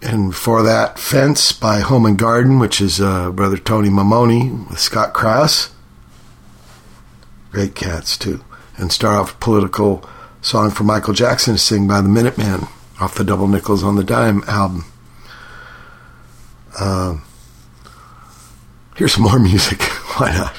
And 0.01 0.31
before 0.31 0.63
that, 0.63 0.97
Fence 0.97 1.51
by 1.51 1.79
Home 1.79 2.05
and 2.05 2.17
Garden, 2.17 2.57
which 2.57 2.81
is 2.81 2.99
uh, 2.99 3.31
brother 3.31 3.57
Tony 3.57 3.89
Maimone 3.89 4.69
with 4.69 4.79
Scott 4.79 5.13
Krauss. 5.13 5.71
Great 7.51 7.75
cats, 7.75 8.17
too. 8.17 8.43
And 8.77 8.91
start 8.91 9.17
off 9.17 9.39
political 9.39 10.07
song 10.41 10.71
for 10.71 10.83
Michael 10.83 11.13
Jackson 11.13 11.53
to 11.53 11.59
sing 11.59 11.87
by 11.87 12.01
the 12.01 12.09
Minutemen 12.09 12.67
off 12.99 13.15
the 13.15 13.23
Double 13.23 13.47
Nickels 13.47 13.83
on 13.83 13.95
the 13.95 14.03
Dime 14.03 14.43
album. 14.47 14.85
Uh, 16.79 17.17
here's 18.95 19.13
some 19.13 19.23
more 19.23 19.39
music. 19.39 19.81
Why 20.17 20.31
not? 20.31 20.55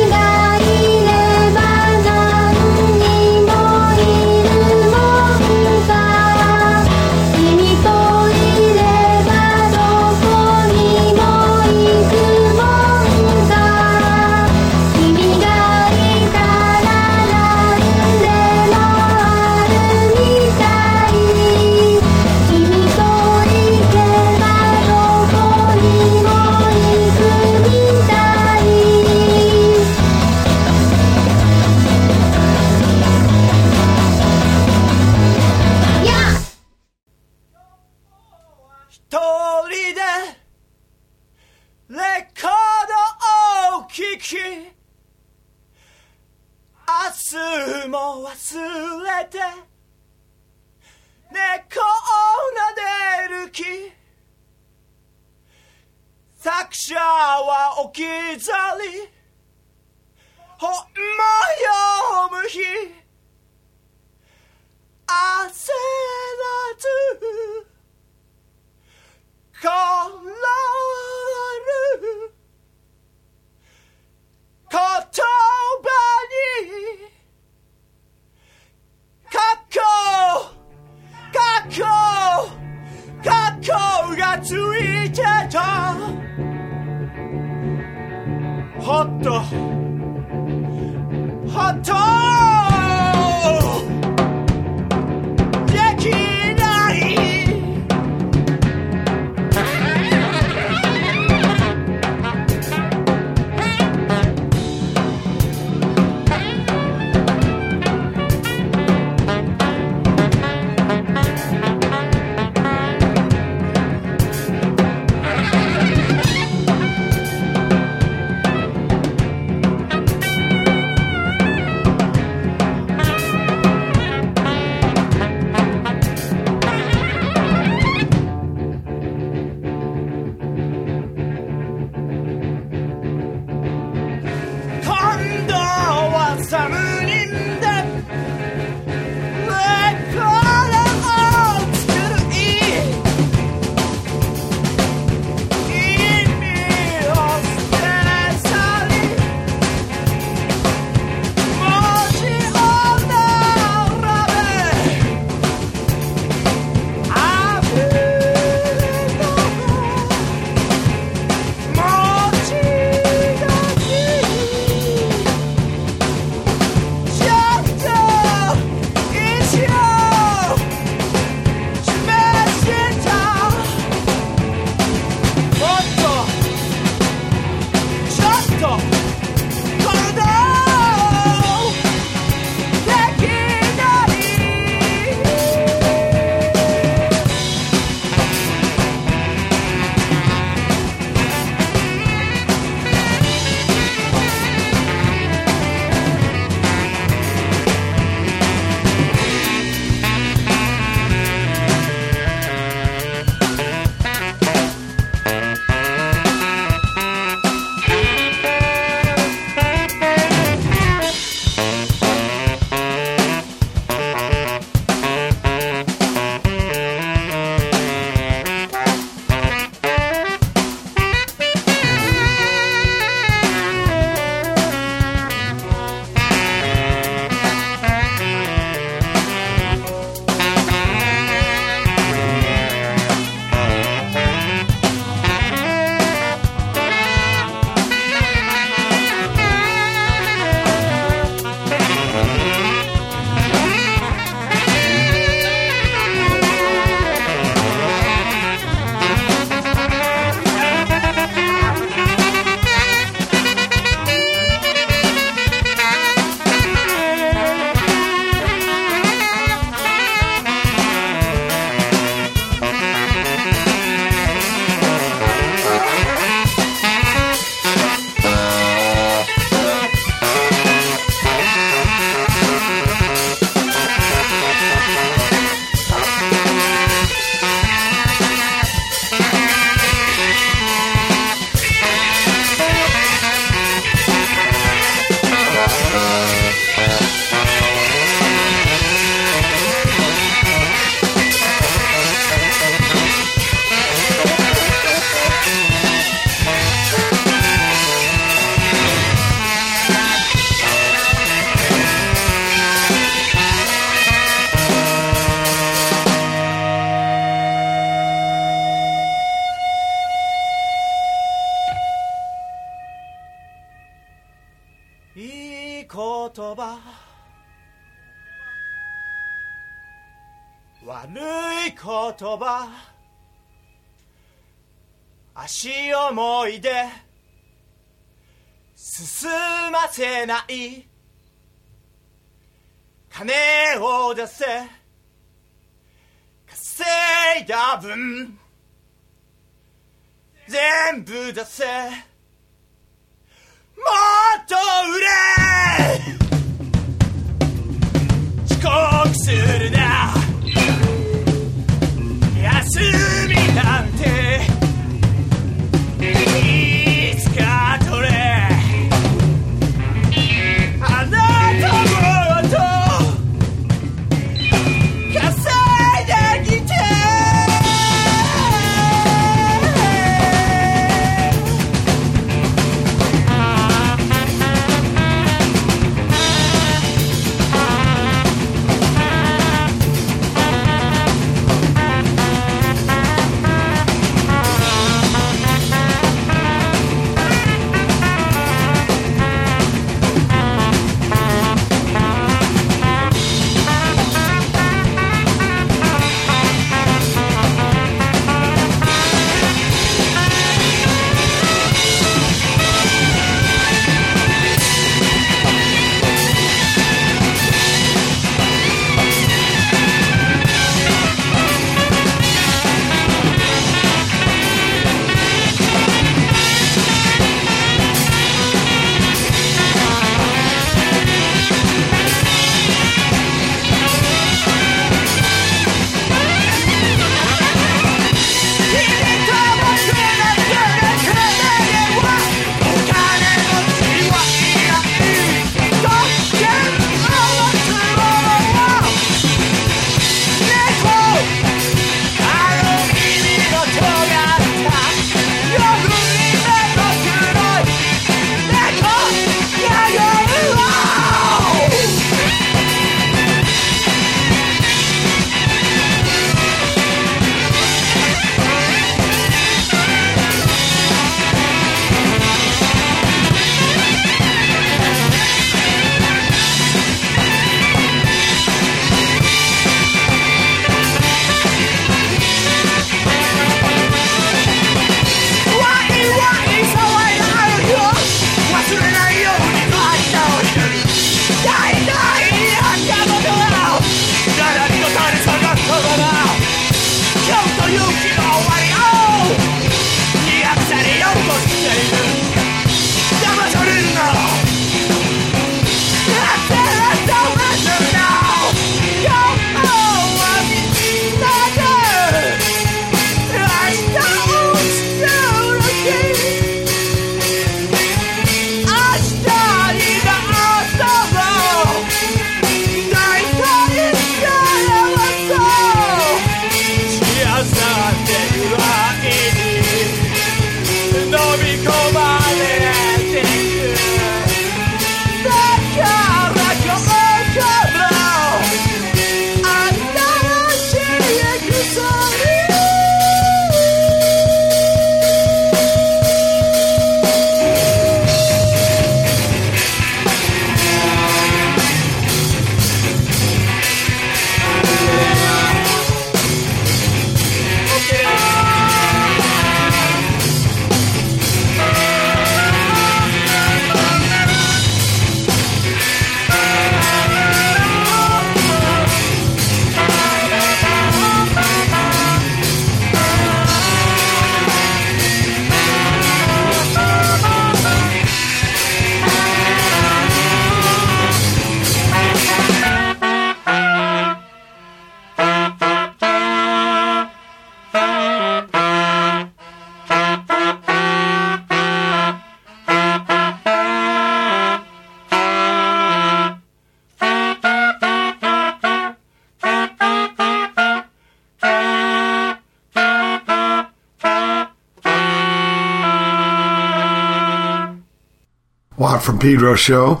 From 599.02 599.18
Pedro 599.18 599.56
show. 599.56 600.00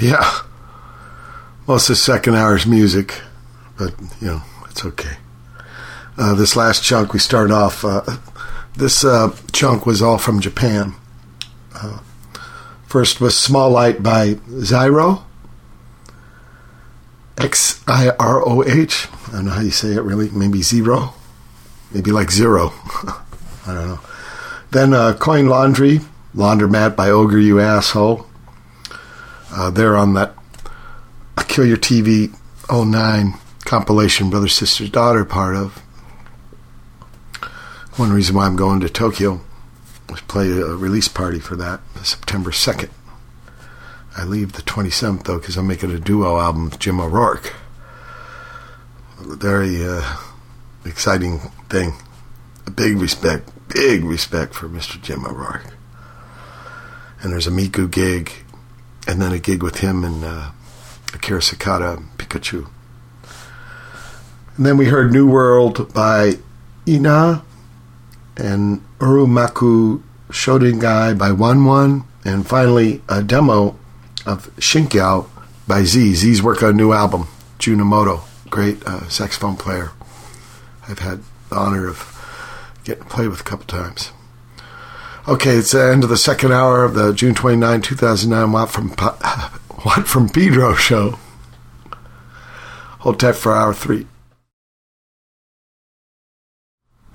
Yeah. 0.00 0.40
Most 1.66 1.88
of 1.88 1.94
the 1.94 1.96
second 1.96 2.34
hour's 2.34 2.66
music, 2.66 3.22
but, 3.78 3.94
you 4.20 4.26
know, 4.26 4.42
it's 4.68 4.84
okay. 4.84 5.16
Uh, 6.18 6.34
this 6.34 6.56
last 6.56 6.82
chunk, 6.82 7.12
we 7.12 7.18
start 7.18 7.50
off. 7.50 7.84
Uh, 7.84 8.02
this 8.76 9.04
uh, 9.04 9.34
chunk 9.52 9.86
was 9.86 10.02
all 10.02 10.18
from 10.18 10.40
Japan. 10.40 10.94
Uh, 11.74 12.00
First 12.86 13.20
was 13.20 13.38
Small 13.38 13.70
Light 13.70 14.02
by 14.02 14.34
Xiroh. 14.34 15.22
X 17.38 17.82
I 17.88 18.10
R 18.20 18.40
O 18.46 18.62
H. 18.62 19.08
I 19.28 19.32
don't 19.32 19.46
know 19.46 19.50
how 19.50 19.60
you 19.60 19.72
say 19.72 19.94
it 19.94 20.02
really. 20.02 20.30
Maybe 20.30 20.62
zero. 20.62 21.14
Maybe 21.92 22.12
like 22.12 22.30
zero. 22.30 22.72
I 23.66 23.74
don't 23.74 23.88
know. 23.88 24.00
Then 24.70 24.94
uh, 24.94 25.14
Coin 25.14 25.46
Laundry, 25.46 26.00
Laundromat 26.34 26.96
by 26.96 27.10
Ogre 27.10 27.38
You 27.38 27.60
Asshole. 27.60 28.26
Uh, 29.52 29.70
they're 29.70 29.96
on 29.96 30.14
that 30.14 30.34
Kill 31.48 31.66
Your 31.66 31.76
TV 31.76 32.34
09 32.68 33.34
compilation 33.64 34.30
Brother, 34.30 34.48
Sister, 34.48 34.88
Daughter 34.88 35.24
part 35.24 35.54
of. 35.54 35.78
One 37.96 38.12
reason 38.12 38.34
why 38.34 38.46
I'm 38.46 38.56
going 38.56 38.80
to 38.80 38.88
Tokyo 38.88 39.40
was 40.10 40.20
play 40.22 40.50
a 40.50 40.74
release 40.74 41.06
party 41.06 41.38
for 41.38 41.54
that 41.54 41.80
September 42.02 42.50
2nd. 42.50 42.90
I 44.16 44.24
leave 44.24 44.54
the 44.54 44.62
27th 44.62 45.24
though 45.24 45.38
because 45.38 45.56
I'm 45.56 45.68
making 45.68 45.92
a 45.92 46.00
duo 46.00 46.40
album 46.40 46.64
with 46.64 46.80
Jim 46.80 47.00
O'Rourke. 47.00 47.54
Very 49.20 49.86
uh, 49.86 50.16
exciting 50.84 51.38
thing. 51.68 51.92
A 52.66 52.72
big 52.72 52.96
respect, 52.96 53.50
big 53.68 54.04
respect 54.04 54.54
for 54.54 54.68
Mr. 54.68 55.00
Jim 55.00 55.24
O'Rourke. 55.24 55.73
And 57.24 57.32
there's 57.32 57.46
a 57.46 57.50
Miku 57.50 57.90
gig, 57.90 58.30
and 59.08 59.20
then 59.20 59.32
a 59.32 59.38
gig 59.38 59.62
with 59.62 59.78
him 59.78 60.04
and 60.04 60.22
uh, 60.22 60.50
Akira 61.14 61.40
Sakata, 61.40 62.04
Pikachu. 62.18 62.68
And 64.58 64.66
then 64.66 64.76
we 64.76 64.84
heard 64.84 65.10
New 65.10 65.26
World 65.26 65.94
by 65.94 66.34
I-Na 66.86 67.40
and 68.36 68.82
Urumaku 68.98 70.02
Shotengai 70.28 71.16
by 71.16 71.32
One 71.32 71.64
One, 71.64 72.04
and 72.26 72.46
finally 72.46 73.00
a 73.08 73.22
demo 73.22 73.78
of 74.26 74.54
Shinkyou 74.56 75.26
by 75.66 75.84
Z. 75.84 76.14
Z's 76.16 76.42
work 76.42 76.62
on 76.62 76.70
a 76.70 76.72
new 76.74 76.92
album, 76.92 77.28
Junamoto, 77.58 78.20
great 78.50 78.84
uh, 78.84 79.08
saxophone 79.08 79.56
player. 79.56 79.92
I've 80.86 80.98
had 80.98 81.22
the 81.48 81.56
honor 81.56 81.88
of 81.88 82.10
getting 82.84 83.04
to 83.04 83.08
play 83.08 83.28
with 83.28 83.40
a 83.40 83.44
couple 83.44 83.64
times. 83.64 84.12
Okay, 85.26 85.56
it's 85.56 85.72
the 85.72 85.82
end 85.82 86.04
of 86.04 86.10
the 86.10 86.18
second 86.18 86.52
hour 86.52 86.84
of 86.84 86.92
the 86.92 87.14
June 87.14 87.34
29, 87.34 87.80
2009 87.80 88.52
Watt 88.52 88.70
from, 88.70 88.88
Watt 89.84 90.06
from 90.06 90.28
Pedro 90.28 90.74
show. 90.74 91.18
Hold 92.98 93.20
tight 93.20 93.36
for 93.36 93.56
hour 93.56 93.72
three. 93.72 94.06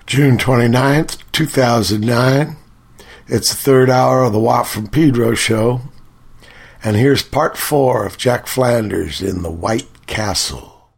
June 0.08 0.40
29th, 0.40 1.20
2009. 1.34 2.58
It's 3.28 3.52
the 3.52 3.56
third 3.56 3.92
hour 3.92 4.24
of 4.24 4.34
the 4.34 4.40
Watt 4.40 4.66
from 4.66 4.88
Pedro 4.88 5.36
show. 5.36 5.82
And 6.84 6.96
here's 6.96 7.22
part 7.22 7.58
four 7.58 8.08
of 8.08 8.18
Jack 8.18 8.48
Flanders 8.48 9.22
in 9.22 9.44
The 9.44 9.52
White 9.52 10.08
Castle. 10.08 10.90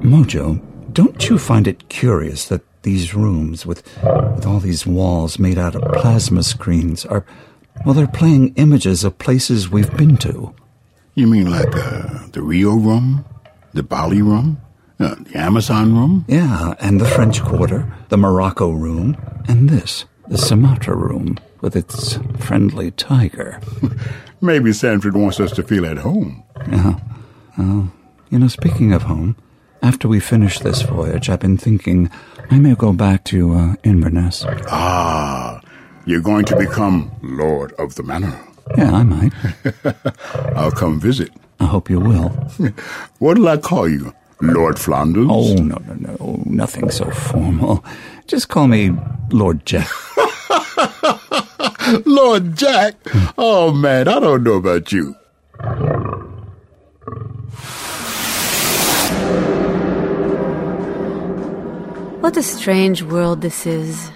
Mojo, 0.00 0.60
don't 0.92 1.30
you 1.30 1.38
find 1.38 1.66
it 1.66 1.88
curious 1.88 2.46
that 2.48 2.60
these 2.84 3.14
rooms 3.14 3.66
with, 3.66 3.82
with 4.02 4.46
all 4.46 4.60
these 4.60 4.86
walls 4.86 5.38
made 5.38 5.58
out 5.58 5.74
of 5.74 5.82
plasma 6.00 6.42
screens 6.42 7.04
are, 7.04 7.26
well, 7.84 7.94
they're 7.94 8.06
playing 8.06 8.54
images 8.54 9.02
of 9.02 9.18
places 9.18 9.68
we've 9.68 9.94
been 9.96 10.16
to? 10.18 10.54
You 11.14 11.26
mean 11.26 11.50
like 11.50 11.74
uh, 11.74 12.26
the 12.32 12.42
Rio 12.42 12.74
room, 12.74 13.24
the 13.72 13.82
Bali 13.82 14.22
room, 14.22 14.60
uh, 15.00 15.16
the 15.20 15.38
Amazon 15.38 15.94
room? 15.94 16.24
Yeah, 16.28 16.74
and 16.80 17.00
the 17.00 17.04
French 17.04 17.42
Quarter, 17.42 17.92
the 18.08 18.16
Morocco 18.16 18.70
room, 18.70 19.16
and 19.48 19.68
this, 19.68 20.04
the 20.28 20.38
Sumatra 20.38 20.96
room 20.96 21.38
with 21.60 21.76
its 21.76 22.18
friendly 22.38 22.90
tiger. 22.92 23.60
Maybe 24.40 24.72
Sanford 24.72 25.16
wants 25.16 25.40
us 25.40 25.52
to 25.52 25.62
feel 25.62 25.86
at 25.86 25.98
home. 25.98 26.42
Yeah. 26.70 26.98
Well, 27.56 27.92
you 28.30 28.38
know, 28.38 28.48
speaking 28.48 28.92
of 28.92 29.02
home, 29.02 29.36
after 29.82 30.08
we 30.08 30.18
finish 30.18 30.58
this 30.58 30.82
voyage, 30.82 31.28
I've 31.28 31.40
been 31.40 31.56
thinking 31.56 32.10
I 32.50 32.58
may 32.58 32.74
go 32.74 32.92
back 32.92 33.24
to 33.24 33.52
uh, 33.54 33.74
Inverness. 33.84 34.44
Ah, 34.68 35.60
you're 36.06 36.20
going 36.20 36.44
to 36.46 36.56
become 36.56 37.10
Lord 37.22 37.72
of 37.74 37.94
the 37.94 38.02
Manor. 38.02 38.38
Yeah, 38.76 38.92
I 38.92 39.02
might. 39.02 39.32
I'll 40.56 40.70
come 40.70 41.00
visit. 41.00 41.30
I 41.60 41.66
hope 41.66 41.88
you 41.90 42.00
will. 42.00 42.28
What'll 43.18 43.48
I 43.48 43.56
call 43.56 43.88
you? 43.88 44.12
Lord 44.40 44.78
Flanders? 44.78 45.26
Oh, 45.30 45.54
no, 45.54 45.76
no, 45.76 45.94
no. 45.94 46.42
Nothing 46.44 46.90
so 46.90 47.10
formal. 47.10 47.84
Just 48.26 48.48
call 48.48 48.66
me 48.66 48.92
Lord 49.30 49.64
Jack. 49.64 49.88
Lord 52.06 52.56
Jack? 52.56 52.94
Oh, 53.38 53.72
man, 53.72 54.08
I 54.08 54.20
don't 54.20 54.42
know 54.42 54.54
about 54.54 54.92
you. 54.92 55.14
What 62.24 62.38
a 62.38 62.42
strange 62.42 63.02
world 63.02 63.42
this 63.42 63.66
is. 63.66 64.10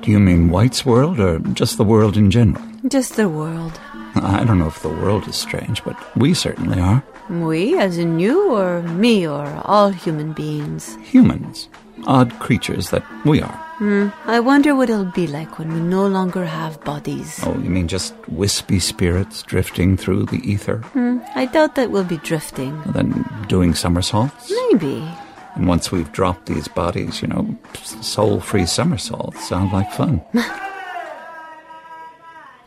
Do 0.00 0.10
you 0.10 0.18
mean 0.18 0.50
White's 0.50 0.84
world 0.84 1.20
or 1.20 1.38
just 1.54 1.76
the 1.76 1.84
world 1.84 2.16
in 2.16 2.32
general? 2.32 2.60
Just 2.88 3.14
the 3.14 3.28
world. 3.28 3.78
I 4.16 4.42
don't 4.42 4.58
know 4.58 4.66
if 4.66 4.82
the 4.82 4.88
world 4.88 5.28
is 5.28 5.36
strange, 5.36 5.84
but 5.84 5.96
we 6.16 6.34
certainly 6.34 6.80
are. 6.80 7.00
We, 7.30 7.78
as 7.78 7.96
in 7.96 8.18
you, 8.18 8.50
or 8.50 8.82
me, 8.82 9.24
or 9.24 9.46
all 9.64 9.90
human 9.90 10.32
beings. 10.32 10.96
Humans. 10.96 11.68
Odd 12.08 12.36
creatures 12.40 12.90
that 12.90 13.04
we 13.24 13.40
are. 13.40 13.56
Hmm. 13.78 14.08
I 14.26 14.40
wonder 14.40 14.74
what 14.74 14.90
it'll 14.90 15.04
be 15.04 15.28
like 15.28 15.60
when 15.60 15.72
we 15.72 15.78
no 15.78 16.08
longer 16.08 16.44
have 16.44 16.82
bodies. 16.82 17.38
Oh, 17.46 17.54
you 17.54 17.70
mean 17.70 17.86
just 17.86 18.16
wispy 18.30 18.80
spirits 18.80 19.44
drifting 19.44 19.96
through 19.96 20.26
the 20.26 20.40
ether? 20.42 20.78
Hmm. 20.90 21.18
I 21.36 21.46
doubt 21.46 21.76
that 21.76 21.92
we'll 21.92 22.02
be 22.02 22.18
drifting. 22.18 22.82
Then 22.86 23.24
doing 23.46 23.74
somersaults? 23.74 24.50
Maybe. 24.72 25.08
And 25.54 25.68
once 25.68 25.92
we've 25.92 26.10
dropped 26.12 26.46
these 26.46 26.66
bodies, 26.68 27.20
you 27.22 27.28
know, 27.28 27.56
soul 28.00 28.40
free 28.40 28.66
somersaults 28.66 29.48
sound 29.48 29.72
like 29.72 29.90
fun. 29.92 30.22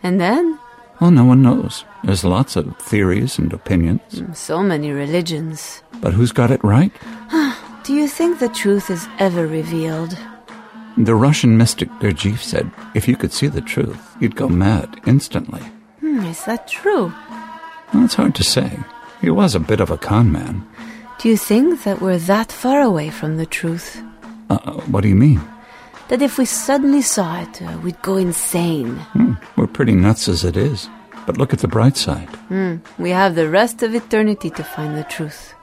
And 0.03 0.21
then? 0.21 0.59
Well, 1.01 1.11
no 1.11 1.25
one 1.25 1.41
knows. 1.41 1.83
There's 2.03 2.23
lots 2.23 2.55
of 2.55 2.77
theories 2.77 3.39
and 3.39 3.51
opinions. 3.51 4.19
Hmm, 4.19 4.33
So 4.33 4.61
many 4.61 4.91
religions. 4.91 5.81
But 5.99 6.13
who's 6.13 6.31
got 6.31 6.51
it 6.51 6.63
right? 6.63 6.91
Do 7.83 7.93
you 7.93 8.07
think 8.07 8.39
the 8.39 8.49
truth 8.49 8.89
is 8.89 9.07
ever 9.19 9.47
revealed? 9.47 10.17
The 10.97 11.15
Russian 11.15 11.57
mystic 11.57 11.89
Gurdjieff 11.99 12.39
said 12.39 12.69
if 12.93 13.07
you 13.07 13.15
could 13.17 13.33
see 13.33 13.47
the 13.47 13.61
truth, 13.61 14.15
you'd 14.19 14.35
go 14.35 14.47
mad 14.47 14.99
instantly. 15.05 15.61
Hmm, 15.99 16.23
is 16.25 16.45
that 16.45 16.67
true? 16.67 17.11
Well, 17.93 18.05
it's 18.05 18.13
hard 18.15 18.35
to 18.35 18.43
say. 18.43 18.77
He 19.21 19.29
was 19.29 19.55
a 19.55 19.59
bit 19.59 19.79
of 19.79 19.89
a 19.91 19.97
con 19.97 20.31
man. 20.31 20.65
Do 21.25 21.31
you 21.31 21.37
think 21.37 21.85
that 21.85 22.01
we're 22.01 22.19
that 22.19 22.51
far 22.51 22.81
away 22.81 23.09
from 23.09 23.37
the 23.37 23.47
truth? 23.47 23.99
Uh, 24.47 24.73
what 24.91 25.01
do 25.01 25.09
you 25.09 25.15
mean? 25.15 25.41
That 26.09 26.21
if 26.21 26.37
we 26.37 26.45
suddenly 26.45 27.01
saw 27.01 27.41
it, 27.41 27.63
uh, 27.63 27.79
we'd 27.79 27.99
go 28.03 28.17
insane? 28.17 28.97
Hmm, 29.13 29.33
we're 29.57 29.65
pretty 29.65 29.95
nuts 29.95 30.27
as 30.27 30.43
it 30.43 30.55
is. 30.55 30.87
But 31.25 31.39
look 31.39 31.51
at 31.51 31.61
the 31.61 31.67
bright 31.67 31.97
side. 31.97 32.29
Hmm, 32.49 32.75
we 32.99 33.09
have 33.09 33.33
the 33.33 33.49
rest 33.49 33.81
of 33.81 33.95
eternity 33.95 34.51
to 34.51 34.63
find 34.63 34.95
the 34.95 35.03
truth. 35.03 35.55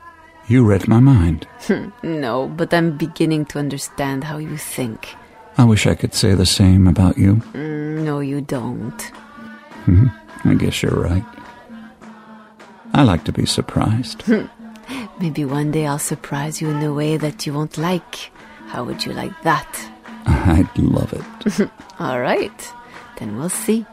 You 0.49 0.65
read 0.65 0.89
my 0.89 0.99
mind. 0.99 1.47
no, 2.03 2.49
but 2.49 2.75
I'm 2.75 2.97
beginning 2.97 3.45
to 3.55 3.61
understand 3.61 4.25
how 4.25 4.39
you 4.39 4.57
think. 4.57 5.15
I 5.57 5.63
wish 5.63 5.87
I 5.87 5.95
could 5.95 6.13
say 6.13 6.35
the 6.35 6.45
same 6.45 6.89
about 6.89 7.19
you. 7.19 7.37
Mm, 7.55 8.03
no, 8.03 8.19
you 8.19 8.41
don't. 8.41 9.01
Hmm, 9.85 10.09
I 10.43 10.55
guess 10.55 10.83
you're 10.83 10.91
right. 10.91 11.25
I 12.93 13.05
like 13.05 13.23
to 13.27 13.33
be 13.33 13.47
surprised. 13.47 14.25
Maybe 15.21 15.45
one 15.45 15.71
day 15.71 15.87
I'll 15.87 15.99
surprise 15.99 16.61
you 16.61 16.69
in 16.71 16.83
a 16.83 16.93
way 16.93 17.17
that 17.17 17.47
you 17.47 17.53
won't 17.55 17.79
like. 17.79 18.31
How 18.69 18.85
would 18.85 19.05
you 19.05 19.13
like 19.13 19.43
that? 19.43 19.69
I'd 20.27 20.79
love 20.79 21.13
it. 21.13 21.71
All 21.99 22.21
right, 22.21 22.73
then 23.19 23.37
we'll 23.37 23.49
see. 23.49 23.87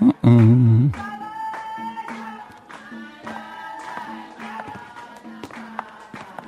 Uh-oh. 0.00 0.90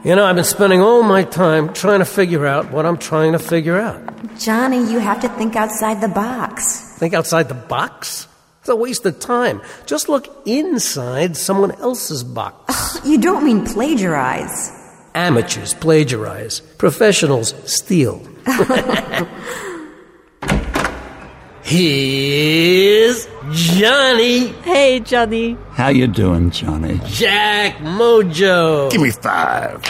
You 0.05 0.15
know, 0.15 0.25
I've 0.25 0.37
been 0.37 0.45
spending 0.45 0.81
all 0.81 1.03
my 1.03 1.25
time 1.25 1.73
trying 1.75 1.99
to 1.99 2.05
figure 2.05 2.47
out 2.47 2.71
what 2.71 2.87
I'm 2.87 2.97
trying 2.97 3.33
to 3.33 3.41
figure 3.41 3.77
out. 3.77 4.01
Johnny, 4.39 4.79
you 4.79 5.01
have 5.01 5.21
to 5.23 5.29
think 5.31 5.57
outside 5.57 6.01
the 6.01 6.07
box. 6.07 6.97
Think 6.97 7.13
outside 7.13 7.49
the 7.49 7.55
box? 7.55 8.29
It's 8.67 8.73
a 8.73 8.75
waste 8.75 9.07
of 9.07 9.21
time. 9.21 9.63
Just 9.87 10.09
look 10.09 10.27
inside 10.45 11.37
someone 11.37 11.71
else's 11.81 12.25
box. 12.25 12.99
You 13.05 13.17
don't 13.17 13.45
mean 13.45 13.65
plagiarize. 13.65 14.73
Amateurs 15.15 15.73
plagiarize, 15.73 16.59
professionals 16.77 17.55
steal. 17.65 18.21
Here's 21.63 23.29
Johnny. 23.53 24.49
Hey, 24.67 24.99
Johnny. 24.99 25.57
How 25.71 25.91
you 25.91 26.09
doing, 26.09 26.51
Johnny? 26.51 27.01
Jack 27.07 27.77
Mojo. 27.77 28.91
Give 28.91 29.01
me 29.01 29.13
five. 29.13 29.81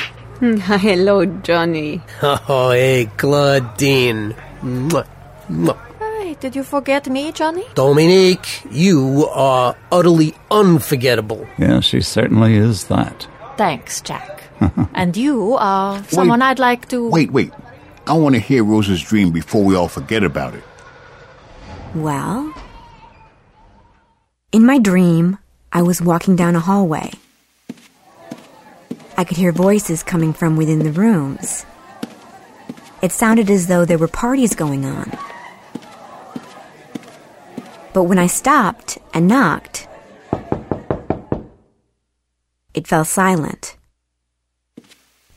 Hmm, 0.40 0.56
hello, 0.60 1.24
Johnny. 1.24 2.02
Oh, 2.22 2.72
hey, 2.72 3.06
Claudine. 3.16 4.34
Mwah, 4.60 5.06
mwah. 5.48 5.85
Hi, 6.26 6.32
Did 6.32 6.56
you 6.56 6.64
forget 6.64 7.06
me, 7.06 7.30
Johnny? 7.30 7.64
Dominique, 7.74 8.64
you 8.72 9.28
are 9.28 9.76
utterly 9.92 10.34
unforgettable. 10.50 11.46
Yeah, 11.56 11.78
she 11.78 12.00
certainly 12.00 12.56
is 12.56 12.86
that. 12.86 13.28
Thanks, 13.56 14.00
Jack. 14.00 14.42
and 14.94 15.16
you 15.16 15.54
are 15.54 16.02
someone 16.08 16.42
I'd 16.42 16.58
like 16.58 16.88
to. 16.88 17.08
Wait, 17.10 17.30
wait. 17.30 17.52
I 18.08 18.14
want 18.14 18.34
to 18.34 18.40
hear 18.40 18.64
Rosa's 18.64 19.00
dream 19.02 19.30
before 19.30 19.62
we 19.62 19.76
all 19.76 19.86
forget 19.86 20.24
about 20.24 20.56
it. 20.56 20.64
Well, 21.94 22.52
in 24.50 24.66
my 24.66 24.80
dream, 24.80 25.38
I 25.72 25.82
was 25.82 26.02
walking 26.02 26.34
down 26.34 26.56
a 26.56 26.60
hallway. 26.60 27.12
I 29.16 29.22
could 29.22 29.36
hear 29.36 29.52
voices 29.52 30.02
coming 30.02 30.32
from 30.32 30.56
within 30.56 30.80
the 30.80 30.90
rooms. 30.90 31.64
It 33.00 33.12
sounded 33.12 33.48
as 33.48 33.68
though 33.68 33.84
there 33.84 33.96
were 33.96 34.08
parties 34.08 34.56
going 34.56 34.84
on. 34.84 35.16
But 37.96 38.04
when 38.04 38.18
I 38.18 38.26
stopped 38.26 38.98
and 39.14 39.26
knocked, 39.26 39.88
it 42.74 42.86
fell 42.86 43.06
silent. 43.06 43.78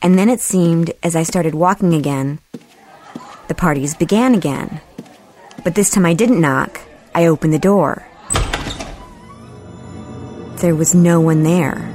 And 0.02 0.18
then 0.18 0.28
it 0.28 0.40
seemed, 0.40 0.92
as 1.02 1.16
I 1.16 1.22
started 1.22 1.54
walking 1.54 1.94
again, 1.94 2.38
the 3.48 3.54
parties 3.54 3.94
began 3.94 4.34
again. 4.34 4.82
But 5.64 5.74
this 5.74 5.88
time 5.88 6.04
I 6.04 6.12
didn't 6.12 6.38
knock. 6.38 6.82
I 7.14 7.28
opened 7.28 7.54
the 7.54 7.58
door. 7.58 8.06
There 10.56 10.74
was 10.74 10.94
no 10.94 11.18
one 11.18 11.44
there. 11.44 11.90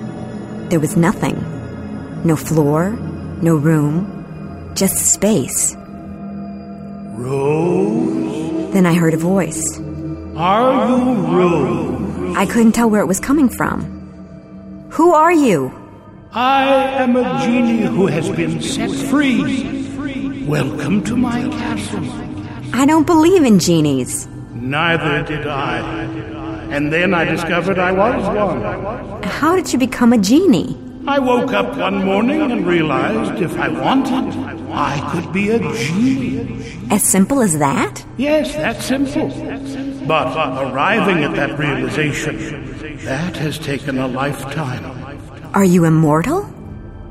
There 0.69 0.79
was 0.79 0.97
nothing. 0.97 1.35
No 2.25 2.35
floor, 2.35 2.89
no 3.39 3.55
room, 3.55 4.73
just 4.73 4.97
space. 4.97 5.75
Rose? 7.13 8.73
Then 8.73 8.87
I 8.87 8.95
heard 8.95 9.13
a 9.13 9.17
voice. 9.17 9.84
Are 10.35 10.89
you 10.89 11.13
Rose? 11.27 12.35
I 12.35 12.45
couldn't 12.45 12.73
tell 12.73 12.89
where 12.89 12.99
it 12.99 13.05
was 13.05 13.21
coming 13.21 13.47
from. 13.47 13.79
Who 14.91 15.13
are 15.13 15.31
you? 15.31 15.71
I 16.33 16.65
am 17.01 17.15
a 17.15 17.23
genie 17.45 17.83
who 17.83 18.07
has 18.07 18.29
been 18.31 18.61
set 18.61 18.91
free. 18.91 20.43
Welcome 20.45 21.05
to 21.05 21.15
my 21.15 21.47
castle. 21.47 22.03
I 22.73 22.85
don't 22.85 23.07
believe 23.07 23.43
in 23.43 23.59
genies. 23.59 24.27
Neither 24.51 25.23
did 25.23 25.47
I. 25.47 25.79
And 26.69 26.91
then 26.91 27.13
I 27.13 27.23
discovered 27.23 27.79
I 27.79 27.93
was 27.93 28.25
one. 28.27 29.23
How 29.23 29.55
did 29.55 29.71
you 29.71 29.79
become 29.79 30.11
a 30.11 30.17
genie? 30.17 30.77
I 31.07 31.17
woke 31.17 31.53
up 31.53 31.77
one 31.77 32.03
morning 32.03 32.41
and 32.51 32.67
realized 32.67 33.41
if 33.41 33.57
I 33.57 33.69
wanted, 33.69 34.35
I 34.73 34.99
could 35.13 35.31
be 35.31 35.51
a 35.51 35.59
genie. 35.59 36.61
As 36.91 37.03
simple 37.03 37.41
as 37.41 37.57
that? 37.59 38.03
Yes, 38.17 38.53
that's 38.53 38.83
simple. 38.83 39.31
But 40.07 40.35
arriving 40.61 41.23
at 41.23 41.35
that 41.35 41.57
realization, 41.57 42.97
that 43.05 43.35
has 43.37 43.57
taken 43.57 43.97
a 43.97 44.07
lifetime. 44.07 44.83
Are 45.53 45.63
you 45.63 45.85
immortal? 45.85 46.49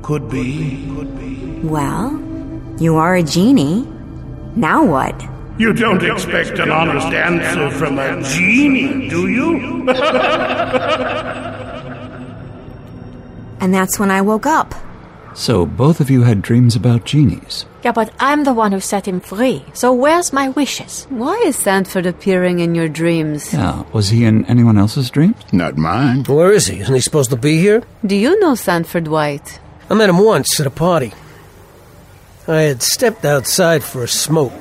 Could 0.01 0.29
be. 0.29 0.85
Well, 1.63 2.21
you 2.79 2.95
are 2.97 3.15
a 3.15 3.23
genie. 3.23 3.87
Now 4.55 4.85
what? 4.85 5.15
You 5.57 5.73
don't 5.73 6.03
expect 6.03 6.59
an 6.59 6.71
honest 6.71 7.07
answer 7.07 7.69
from 7.71 7.97
a 7.97 8.21
genie, 8.23 9.09
do 9.09 9.27
you? 9.29 9.85
And 13.61 13.73
that's 13.73 13.97
when 13.97 14.11
I 14.11 14.21
woke 14.21 14.45
up. 14.45 14.75
So 15.35 15.65
both 15.65 15.99
of 15.99 16.09
you 16.09 16.23
had 16.23 16.41
dreams 16.41 16.77
about 16.77 17.03
genies. 17.03 17.65
Yeah, 17.83 17.91
but 17.91 18.11
I'm 18.19 18.45
the 18.45 18.53
one 18.53 18.71
who 18.71 18.79
set 18.79 19.05
him 19.05 19.19
free. 19.19 19.63
So 19.73 19.91
where's 19.93 20.31
my 20.31 20.49
wishes? 20.49 21.05
Why 21.09 21.35
is 21.45 21.57
Sanford 21.57 22.05
appearing 22.05 22.59
in 22.59 22.73
your 22.73 22.87
dreams? 22.87 23.53
Yeah, 23.53 23.83
was 23.91 24.09
he 24.09 24.23
in 24.23 24.45
anyone 24.45 24.77
else's 24.77 25.09
dreams? 25.09 25.35
Not 25.51 25.77
mine. 25.77 26.23
Where 26.23 26.51
is 26.53 26.67
he? 26.67 26.79
Isn't 26.79 26.95
he 26.95 27.01
supposed 27.01 27.31
to 27.31 27.35
be 27.35 27.57
here? 27.59 27.83
Do 28.05 28.15
you 28.15 28.39
know 28.39 28.55
Sanford 28.55 29.09
White? 29.09 29.59
I 29.89 29.93
met 29.93 30.09
him 30.09 30.19
once 30.19 30.57
at 30.59 30.67
a 30.67 30.71
party. 30.71 31.13
I 32.47 32.61
had 32.61 32.81
stepped 32.81 33.25
outside 33.25 33.83
for 33.83 34.03
a 34.03 34.07
smoke. 34.07 34.53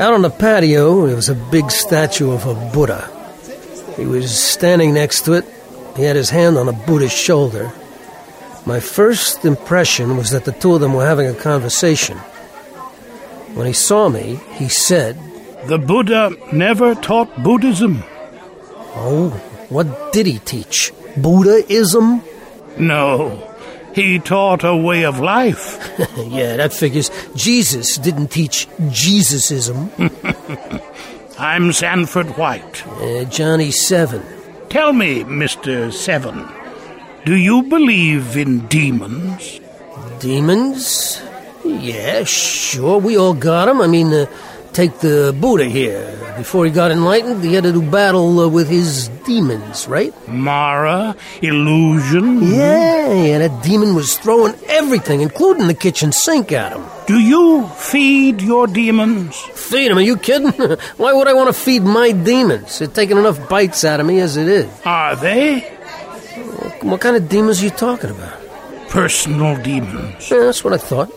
Out 0.00 0.12
on 0.12 0.22
the 0.22 0.30
patio, 0.30 1.06
there 1.06 1.16
was 1.16 1.28
a 1.28 1.34
big 1.34 1.70
statue 1.70 2.32
of 2.32 2.46
a 2.46 2.54
Buddha. 2.72 3.08
He 3.96 4.06
was 4.06 4.36
standing 4.36 4.92
next 4.92 5.24
to 5.26 5.34
it. 5.34 5.44
He 5.96 6.02
had 6.02 6.16
his 6.16 6.30
hand 6.30 6.58
on 6.58 6.68
a 6.68 6.72
Buddha's 6.72 7.12
shoulder. 7.12 7.72
My 8.66 8.80
first 8.80 9.44
impression 9.44 10.16
was 10.16 10.30
that 10.30 10.44
the 10.44 10.50
two 10.50 10.74
of 10.74 10.80
them 10.80 10.92
were 10.92 11.06
having 11.06 11.28
a 11.28 11.34
conversation. 11.34 12.18
When 13.54 13.66
he 13.66 13.72
saw 13.72 14.08
me, 14.08 14.40
he 14.54 14.68
said, 14.68 15.16
The 15.66 15.78
Buddha 15.78 16.36
never 16.52 16.96
taught 16.96 17.44
Buddhism. 17.44 18.02
Oh, 18.96 19.30
what 19.68 20.12
did 20.12 20.26
he 20.26 20.40
teach? 20.40 20.92
Buddhism? 21.16 22.22
No, 22.76 23.54
he 23.94 24.18
taught 24.18 24.64
a 24.64 24.76
way 24.76 25.04
of 25.04 25.20
life. 25.20 25.78
yeah, 26.26 26.56
that 26.56 26.72
figures. 26.72 27.10
Jesus 27.36 27.96
didn't 27.98 28.28
teach 28.28 28.66
Jesusism. 28.90 29.90
I'm 31.38 31.72
Sanford 31.72 32.36
White. 32.36 32.86
Uh, 32.86 33.24
Johnny 33.24 33.70
Seven. 33.70 34.22
Tell 34.68 34.92
me, 34.92 35.22
Mr. 35.22 35.92
Seven, 35.92 36.46
do 37.26 37.34
you 37.36 37.62
believe 37.64 38.36
in 38.36 38.66
demons? 38.68 39.60
Demons? 40.20 41.20
Yeah, 41.64 42.22
sure. 42.24 42.98
We 42.98 43.16
all 43.18 43.34
got 43.34 43.68
'em. 43.68 43.80
I 43.80 43.88
mean, 43.88 44.12
uh, 44.14 44.26
take 44.72 44.98
the 45.00 45.34
Buddha 45.38 45.64
here. 45.66 46.06
Before 46.36 46.64
he 46.66 46.70
got 46.70 46.90
enlightened, 46.92 47.42
he 47.42 47.54
had 47.54 47.64
to 47.64 47.72
do 47.72 47.82
battle 47.82 48.38
uh, 48.40 48.46
with 48.48 48.68
his 48.68 49.08
demons, 49.26 49.88
right? 49.88 50.12
Mara, 50.28 51.16
illusion. 51.42 52.42
Yeah, 52.42 53.12
yeah, 53.12 53.38
that 53.38 53.62
demon 53.62 53.94
was 53.94 54.16
throwing 54.18 54.54
everything, 54.68 55.20
including 55.22 55.66
the 55.66 55.74
kitchen 55.74 56.12
sink 56.12 56.52
at 56.52 56.72
him. 56.76 56.84
Do 57.06 57.18
you 57.18 57.66
feed 57.76 58.42
your 58.42 58.66
demons? 58.66 59.34
Feed 59.54 59.90
him? 59.90 59.98
Are 59.98 60.02
you 60.12 60.16
kidding? 60.18 60.52
Why 61.02 61.12
would 61.12 61.26
I 61.26 61.32
want 61.32 61.48
to 61.48 61.54
feed 61.54 61.82
my 61.82 62.12
demons? 62.12 62.78
They're 62.78 62.88
taking 62.88 63.16
enough 63.16 63.48
bites 63.48 63.84
out 63.84 63.98
of 64.00 64.06
me 64.06 64.20
as 64.20 64.36
it 64.36 64.46
is. 64.48 64.68
Are 64.84 65.16
they? 65.16 65.75
What 66.82 67.00
kind 67.00 67.16
of 67.16 67.28
demons 67.28 67.60
are 67.60 67.64
you 67.64 67.70
talking 67.70 68.10
about? 68.10 68.38
Personal 68.88 69.60
demons. 69.62 70.30
Yeah, 70.30 70.38
that's 70.40 70.64
what 70.64 70.72
I 70.72 70.78
thought. 70.78 71.12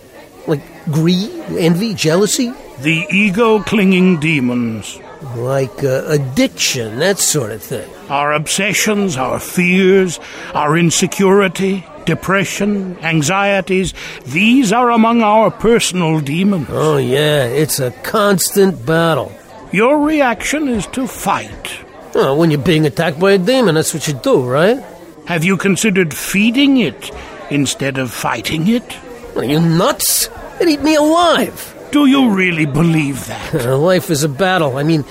Like 0.48 0.62
greed, 0.86 1.30
envy, 1.58 1.94
jealousy? 1.94 2.54
The 2.80 3.06
ego 3.12 3.62
clinging 3.62 4.20
demons. 4.20 5.00
Like 5.36 5.84
uh, 5.84 6.06
addiction, 6.08 7.00
that 7.00 7.20
sort 7.20 7.52
of 7.52 7.62
thing. 7.62 7.90
Our 8.10 8.34
obsessions, 8.34 9.18
our 9.18 9.40
fears, 9.40 10.20
our 10.54 10.78
insecurity, 10.78 11.86
depression, 12.06 12.98
anxieties, 13.00 13.94
these 14.26 14.72
are 14.72 14.90
among 14.92 15.22
our 15.22 15.52
personal 15.52 16.22
demons. 16.22 16.68
Oh, 16.70 16.98
yeah, 16.98 17.44
it's 17.46 17.80
a 17.80 17.92
constant 18.04 18.86
battle. 18.86 19.32
Your 19.72 20.00
reaction 20.00 20.68
is 20.68 20.88
to 20.88 21.06
fight. 21.06 21.80
Oh, 22.16 22.36
when 22.36 22.50
you're 22.50 22.62
being 22.62 22.86
attacked 22.88 23.20
by 23.20 23.34
a 23.34 23.38
demon, 23.38 23.76
that's 23.76 23.94
what 23.94 24.08
you 24.08 24.14
do, 24.14 24.42
right? 24.42 24.84
Have 25.30 25.44
you 25.44 25.58
considered 25.58 26.12
feeding 26.12 26.78
it 26.78 27.12
instead 27.52 28.00
of 28.00 28.10
fighting 28.10 28.68
it? 28.68 28.98
Are 29.36 29.44
you 29.44 29.60
nuts? 29.60 30.28
It'd 30.56 30.70
eat 30.70 30.82
me 30.82 30.96
alive. 30.96 31.76
Do 31.92 32.08
you 32.08 32.32
really 32.32 32.66
believe 32.66 33.28
that? 33.28 33.54
Life 33.78 34.10
is 34.10 34.24
a 34.24 34.28
battle. 34.28 34.78
I 34.78 34.82
mean, 34.82 35.06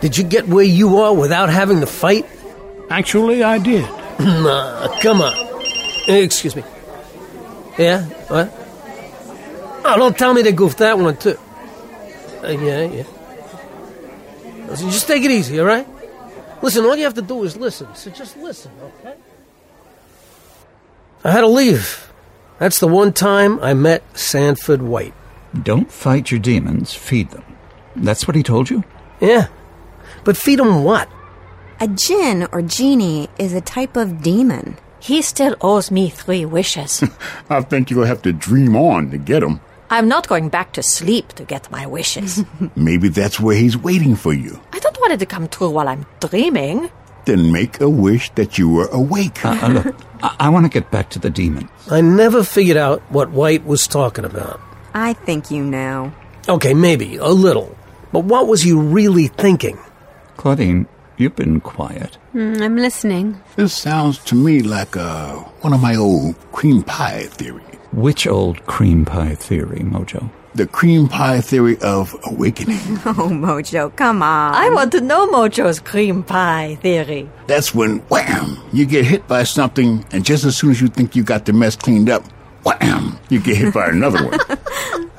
did 0.00 0.16
you 0.16 0.22
get 0.22 0.46
where 0.46 0.64
you 0.64 0.98
are 0.98 1.12
without 1.12 1.48
having 1.48 1.80
to 1.80 1.88
fight? 1.88 2.24
Actually, 2.88 3.42
I 3.42 3.58
did. 3.58 3.82
nah, 4.20 4.96
come 5.00 5.20
on. 5.20 5.34
Excuse 6.06 6.54
me. 6.54 6.62
Yeah? 7.76 8.04
What? 8.30 8.54
Oh, 9.84 9.96
don't 9.98 10.16
tell 10.16 10.34
me 10.34 10.42
they 10.42 10.52
goofed 10.52 10.78
that 10.78 10.96
one, 10.96 11.16
too. 11.16 11.36
Uh, 12.44 12.50
yeah, 12.50 12.82
yeah. 12.82 13.04
Listen, 14.68 14.90
just 14.90 15.08
take 15.08 15.24
it 15.24 15.32
easy, 15.32 15.58
all 15.58 15.66
right? 15.66 15.88
Listen, 16.62 16.84
all 16.84 16.94
you 16.94 17.02
have 17.02 17.14
to 17.14 17.22
do 17.22 17.42
is 17.42 17.56
listen. 17.56 17.92
So 17.96 18.12
just 18.12 18.36
listen, 18.36 18.70
okay? 18.80 19.16
I 21.24 21.30
had 21.30 21.40
to 21.40 21.46
leave. 21.46 22.12
That's 22.58 22.80
the 22.80 22.86
one 22.86 23.14
time 23.14 23.58
I 23.60 23.72
met 23.72 24.02
Sanford 24.16 24.82
White. 24.82 25.14
Don't 25.62 25.90
fight 25.90 26.30
your 26.30 26.40
demons, 26.40 26.92
feed 26.92 27.30
them. 27.30 27.44
That's 27.96 28.28
what 28.28 28.36
he 28.36 28.42
told 28.42 28.68
you? 28.68 28.84
Yeah. 29.20 29.48
But 30.24 30.36
feed 30.36 30.58
them 30.58 30.84
what? 30.84 31.08
A 31.80 31.88
jinn 31.88 32.46
or 32.52 32.60
genie 32.60 33.28
is 33.38 33.54
a 33.54 33.60
type 33.60 33.96
of 33.96 34.22
demon. 34.22 34.76
He 35.00 35.22
still 35.22 35.56
owes 35.60 35.90
me 35.90 36.10
three 36.10 36.44
wishes. 36.44 37.02
I 37.50 37.62
think 37.62 37.90
you'll 37.90 38.04
have 38.04 38.22
to 38.22 38.32
dream 38.32 38.76
on 38.76 39.10
to 39.10 39.18
get 39.18 39.40
them. 39.40 39.60
I'm 39.90 40.08
not 40.08 40.28
going 40.28 40.48
back 40.48 40.72
to 40.74 40.82
sleep 40.82 41.28
to 41.34 41.44
get 41.44 41.70
my 41.70 41.86
wishes. 41.86 42.44
Maybe 42.76 43.08
that's 43.08 43.38
where 43.40 43.56
he's 43.56 43.76
waiting 43.76 44.16
for 44.16 44.32
you. 44.32 44.60
I 44.72 44.78
don't 44.78 44.98
want 45.00 45.12
it 45.12 45.20
to 45.20 45.26
come 45.26 45.48
true 45.48 45.70
while 45.70 45.88
I'm 45.88 46.04
dreaming. 46.20 46.90
Then 47.26 47.52
make 47.52 47.80
a 47.80 47.88
wish 47.88 48.30
that 48.30 48.58
you 48.58 48.68
were 48.68 48.88
awake. 48.88 49.38
Uh, 49.44 49.58
uh, 49.62 49.68
look, 49.68 50.13
I, 50.24 50.36
I 50.40 50.48
want 50.48 50.64
to 50.64 50.70
get 50.70 50.90
back 50.90 51.10
to 51.10 51.18
the 51.18 51.30
demon. 51.30 51.68
I 51.90 52.00
never 52.00 52.42
figured 52.42 52.78
out 52.78 53.02
what 53.10 53.30
White 53.30 53.64
was 53.64 53.86
talking 53.86 54.24
about. 54.24 54.60
I 54.94 55.12
think 55.12 55.50
you 55.50 55.62
know. 55.62 56.12
Okay, 56.48 56.72
maybe, 56.72 57.16
a 57.16 57.28
little. 57.28 57.76
But 58.12 58.24
what 58.24 58.48
was 58.48 58.62
he 58.62 58.72
really 58.72 59.28
thinking? 59.28 59.78
Claudine, 60.36 60.86
you've 61.16 61.36
been 61.36 61.60
quiet. 61.60 62.16
Hmm, 62.32 62.54
I'm 62.62 62.76
listening. 62.76 63.40
This 63.56 63.74
sounds 63.74 64.18
to 64.24 64.34
me 64.34 64.62
like 64.62 64.96
uh, 64.96 65.36
one 65.60 65.72
of 65.72 65.80
my 65.82 65.94
old 65.96 66.36
cream 66.52 66.82
pie 66.82 67.26
theories. 67.26 67.64
Which 67.92 68.26
old 68.26 68.64
cream 68.66 69.04
pie 69.04 69.34
theory, 69.34 69.80
Mojo? 69.80 70.30
The 70.54 70.66
cream 70.66 71.08
pie 71.08 71.40
theory 71.40 71.76
of 71.80 72.14
awakening. 72.24 72.78
Oh, 73.06 73.28
Mojo, 73.30 73.94
come 73.96 74.22
on. 74.22 74.54
I 74.54 74.70
want 74.70 74.92
to 74.92 75.00
know 75.00 75.26
Mojo's 75.26 75.80
cream 75.80 76.22
pie 76.22 76.76
theory. 76.80 77.28
That's 77.46 77.74
when, 77.74 77.98
wham, 78.08 78.58
you 78.72 78.86
get 78.86 79.04
hit 79.04 79.26
by 79.28 79.42
something, 79.44 80.04
and 80.12 80.24
just 80.24 80.44
as 80.44 80.56
soon 80.56 80.70
as 80.70 80.80
you 80.80 80.88
think 80.88 81.14
you 81.16 81.22
got 81.24 81.44
the 81.46 81.52
mess 81.52 81.74
cleaned 81.76 82.08
up, 82.08 82.22
wham, 82.64 83.18
you 83.30 83.40
get 83.40 83.56
hit 83.56 83.74
by 83.74 83.86
another 83.88 84.24
one. 84.26 84.38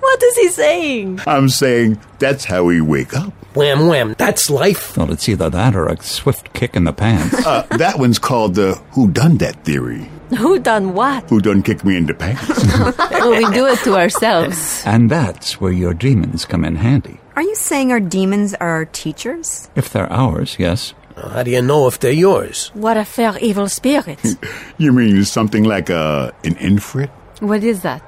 What 0.00 0.22
is 0.24 0.36
he 0.36 0.48
saying? 0.48 1.20
I'm 1.26 1.48
saying 1.48 2.00
that's 2.18 2.44
how 2.44 2.64
we 2.64 2.80
wake 2.80 3.14
up. 3.16 3.32
Wham 3.54 3.86
wham, 3.86 4.14
that's 4.18 4.50
life. 4.50 4.96
Well, 4.96 5.12
it's 5.12 5.28
either 5.28 5.48
that 5.50 5.74
or 5.76 5.86
a 5.86 6.02
swift 6.02 6.52
kick 6.52 6.74
in 6.74 6.84
the 6.84 6.92
pants. 6.92 7.46
Uh, 7.46 7.62
that 7.78 7.98
one's 7.98 8.18
called 8.18 8.56
the 8.56 8.74
who 8.92 9.08
done 9.08 9.38
that 9.38 9.64
theory. 9.64 10.10
Who 10.38 10.58
done 10.58 10.94
what? 10.94 11.28
Who 11.30 11.40
done 11.40 11.62
kick 11.62 11.84
me 11.84 11.96
in 11.96 12.06
the 12.06 12.14
pants? 12.14 12.48
Well, 13.20 13.30
we 13.36 13.44
do 13.54 13.66
it 13.66 13.78
to 13.84 13.96
ourselves. 13.96 14.82
and 14.86 15.10
that's 15.10 15.60
where 15.60 15.72
your 15.72 15.92
demons 15.92 16.46
come 16.46 16.64
in 16.64 16.76
handy. 16.76 17.20
Are 17.36 17.42
you 17.42 17.54
saying 17.54 17.92
our 17.92 18.00
demons 18.00 18.54
are 18.54 18.68
our 18.68 18.84
teachers? 18.86 19.68
If 19.76 19.90
they're 19.90 20.10
ours, 20.10 20.56
yes. 20.58 20.94
How 21.16 21.42
do 21.42 21.50
you 21.50 21.60
know 21.60 21.86
if 21.86 21.98
they're 22.00 22.12
yours? 22.12 22.70
What 22.72 22.96
a 22.96 23.04
fair 23.04 23.36
evil 23.42 23.68
spirit. 23.68 24.18
you 24.78 24.92
mean 24.92 25.22
something 25.24 25.64
like 25.64 25.90
uh, 25.90 26.30
an 26.44 26.54
infrit? 26.54 27.10
What 27.40 27.62
is 27.62 27.82
that? 27.82 28.02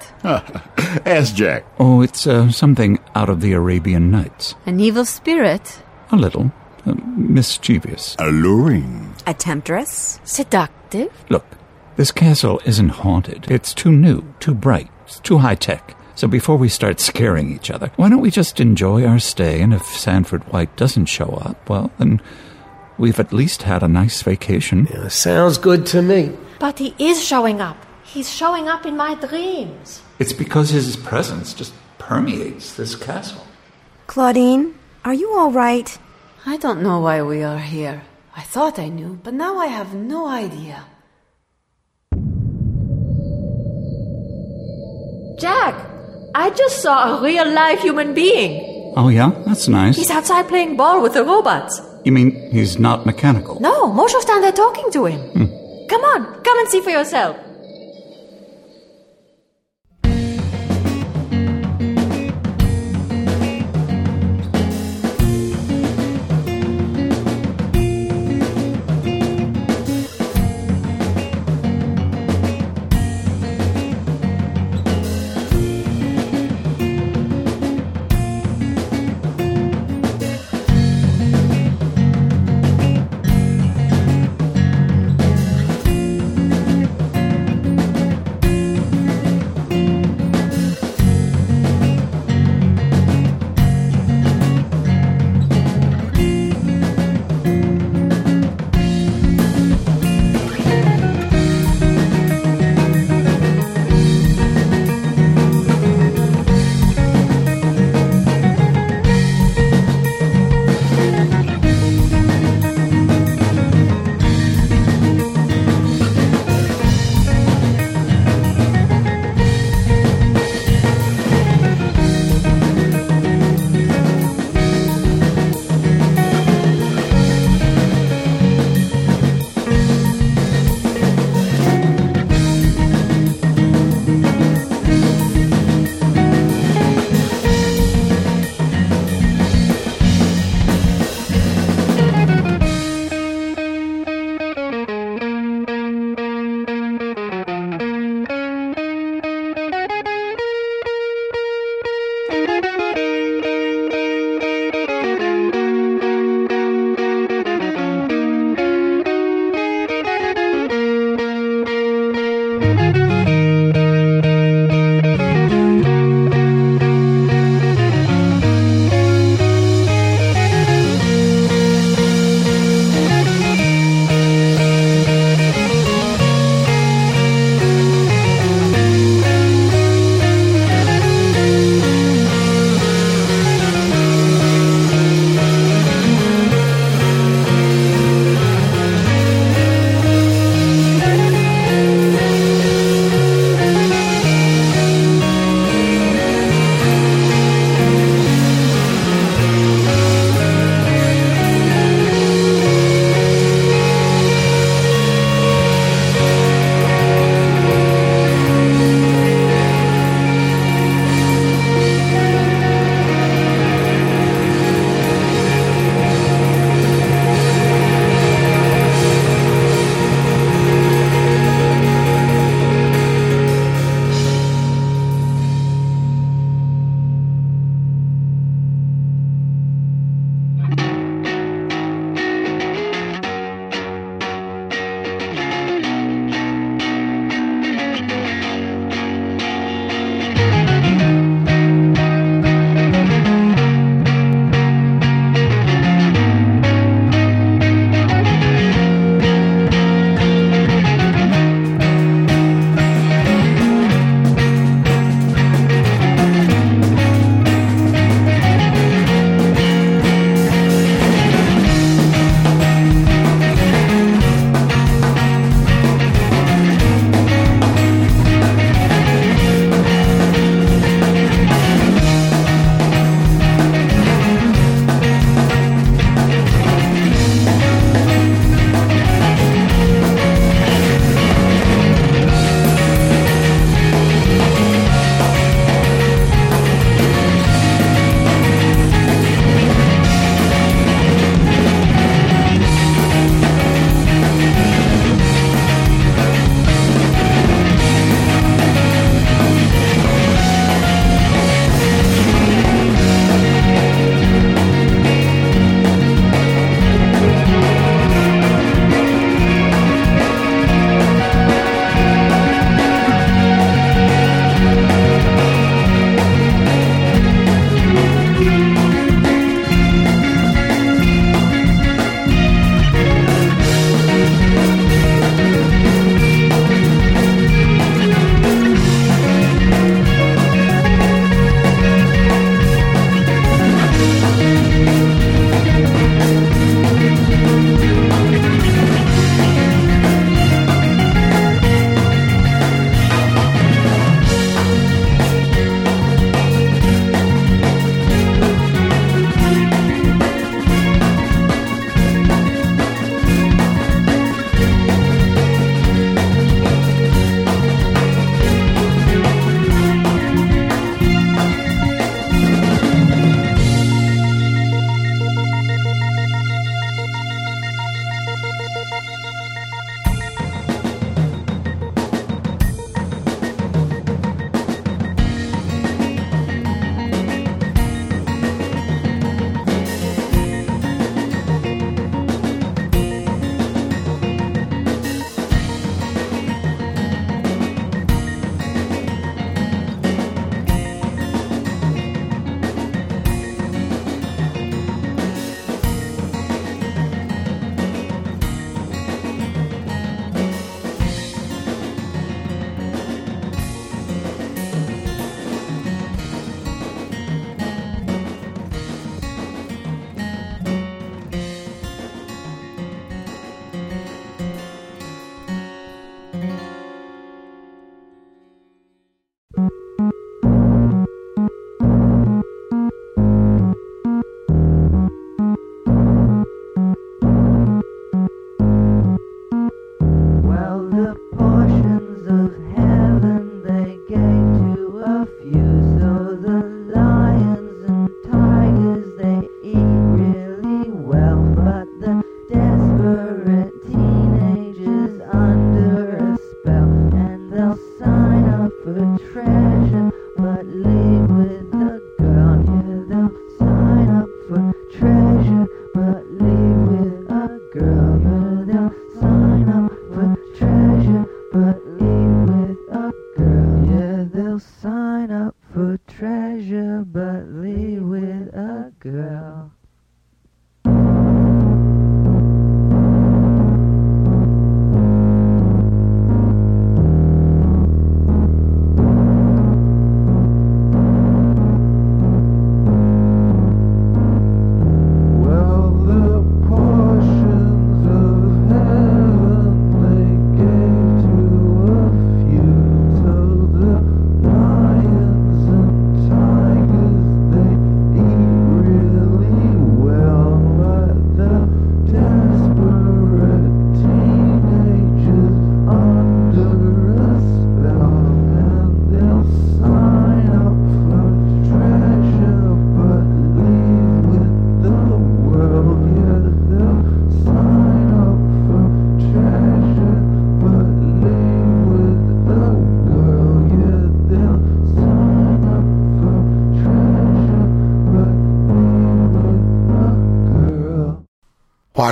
Ask 1.04 1.34
Jack. 1.34 1.64
Oh, 1.78 2.00
it's 2.00 2.26
uh, 2.26 2.50
something 2.50 2.98
out 3.14 3.28
of 3.28 3.40
the 3.42 3.52
Arabian 3.52 4.10
Nights. 4.10 4.54
An 4.66 4.80
evil 4.80 5.04
spirit? 5.04 5.82
A 6.10 6.16
little. 6.16 6.52
Uh, 6.86 6.94
mischievous. 7.16 8.16
Alluring. 8.18 9.14
A 9.26 9.34
temptress? 9.34 10.20
Seductive? 10.24 11.12
Look, 11.28 11.44
this 11.96 12.10
castle 12.10 12.60
isn't 12.64 12.88
haunted. 12.88 13.50
It's 13.50 13.74
too 13.74 13.92
new, 13.92 14.34
too 14.40 14.54
bright, 14.54 14.90
it's 15.04 15.20
too 15.20 15.38
high 15.38 15.54
tech. 15.54 15.96
So 16.14 16.28
before 16.28 16.56
we 16.56 16.68
start 16.68 17.00
scaring 17.00 17.54
each 17.54 17.70
other, 17.70 17.90
why 17.96 18.08
don't 18.08 18.20
we 18.20 18.30
just 18.30 18.60
enjoy 18.60 19.04
our 19.06 19.18
stay? 19.18 19.60
And 19.60 19.72
if 19.72 19.84
Sanford 19.84 20.42
White 20.52 20.76
doesn't 20.76 21.06
show 21.06 21.40
up, 21.42 21.68
well, 21.68 21.90
then 21.98 22.20
we've 22.98 23.18
at 23.18 23.32
least 23.32 23.62
had 23.62 23.82
a 23.82 23.88
nice 23.88 24.22
vacation. 24.22 24.88
Yeah, 24.92 25.08
sounds 25.08 25.58
good 25.58 25.86
to 25.86 26.02
me. 26.02 26.36
But 26.58 26.78
he 26.78 26.94
is 26.98 27.24
showing 27.24 27.60
up. 27.60 27.76
He's 28.04 28.30
showing 28.30 28.68
up 28.68 28.84
in 28.84 28.96
my 28.96 29.14
dreams. 29.14 30.02
It's 30.18 30.34
because 30.34 30.70
his 30.70 30.96
presence 30.96 31.54
just 31.54 31.72
permeates 31.98 32.76
this 32.76 32.94
castle. 32.94 33.46
Claudine, 34.06 34.74
are 35.04 35.14
you 35.14 35.32
all 35.32 35.50
right? 35.50 35.98
I 36.44 36.58
don't 36.58 36.82
know 36.82 37.00
why 37.00 37.22
we 37.22 37.42
are 37.42 37.58
here. 37.58 38.02
I 38.36 38.42
thought 38.42 38.78
I 38.78 38.88
knew, 38.88 39.18
but 39.22 39.34
now 39.34 39.56
I 39.58 39.66
have 39.66 39.94
no 39.94 40.26
idea. 40.26 40.84
Jack, 45.42 45.74
I 46.36 46.50
just 46.50 46.82
saw 46.82 47.18
a 47.18 47.20
real 47.20 47.44
live 47.50 47.80
human 47.80 48.14
being. 48.14 48.94
Oh, 48.96 49.08
yeah? 49.08 49.32
That's 49.44 49.66
nice. 49.66 49.96
He's 49.96 50.08
outside 50.08 50.46
playing 50.46 50.76
ball 50.76 51.02
with 51.02 51.14
the 51.14 51.24
robots. 51.24 51.80
You 52.04 52.12
mean 52.12 52.48
he's 52.52 52.78
not 52.78 53.06
mechanical? 53.06 53.58
No, 53.58 53.88
Mojo's 53.92 54.24
down 54.24 54.40
there 54.40 54.52
talking 54.52 54.88
to 54.92 55.06
him. 55.06 55.20
Hmm. 55.30 55.86
Come 55.88 56.02
on, 56.02 56.44
come 56.44 56.58
and 56.60 56.68
see 56.68 56.80
for 56.80 56.90
yourself. 56.90 57.36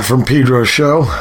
Watt 0.00 0.06
from 0.06 0.24
Pedro 0.24 0.64
show. 0.64 1.12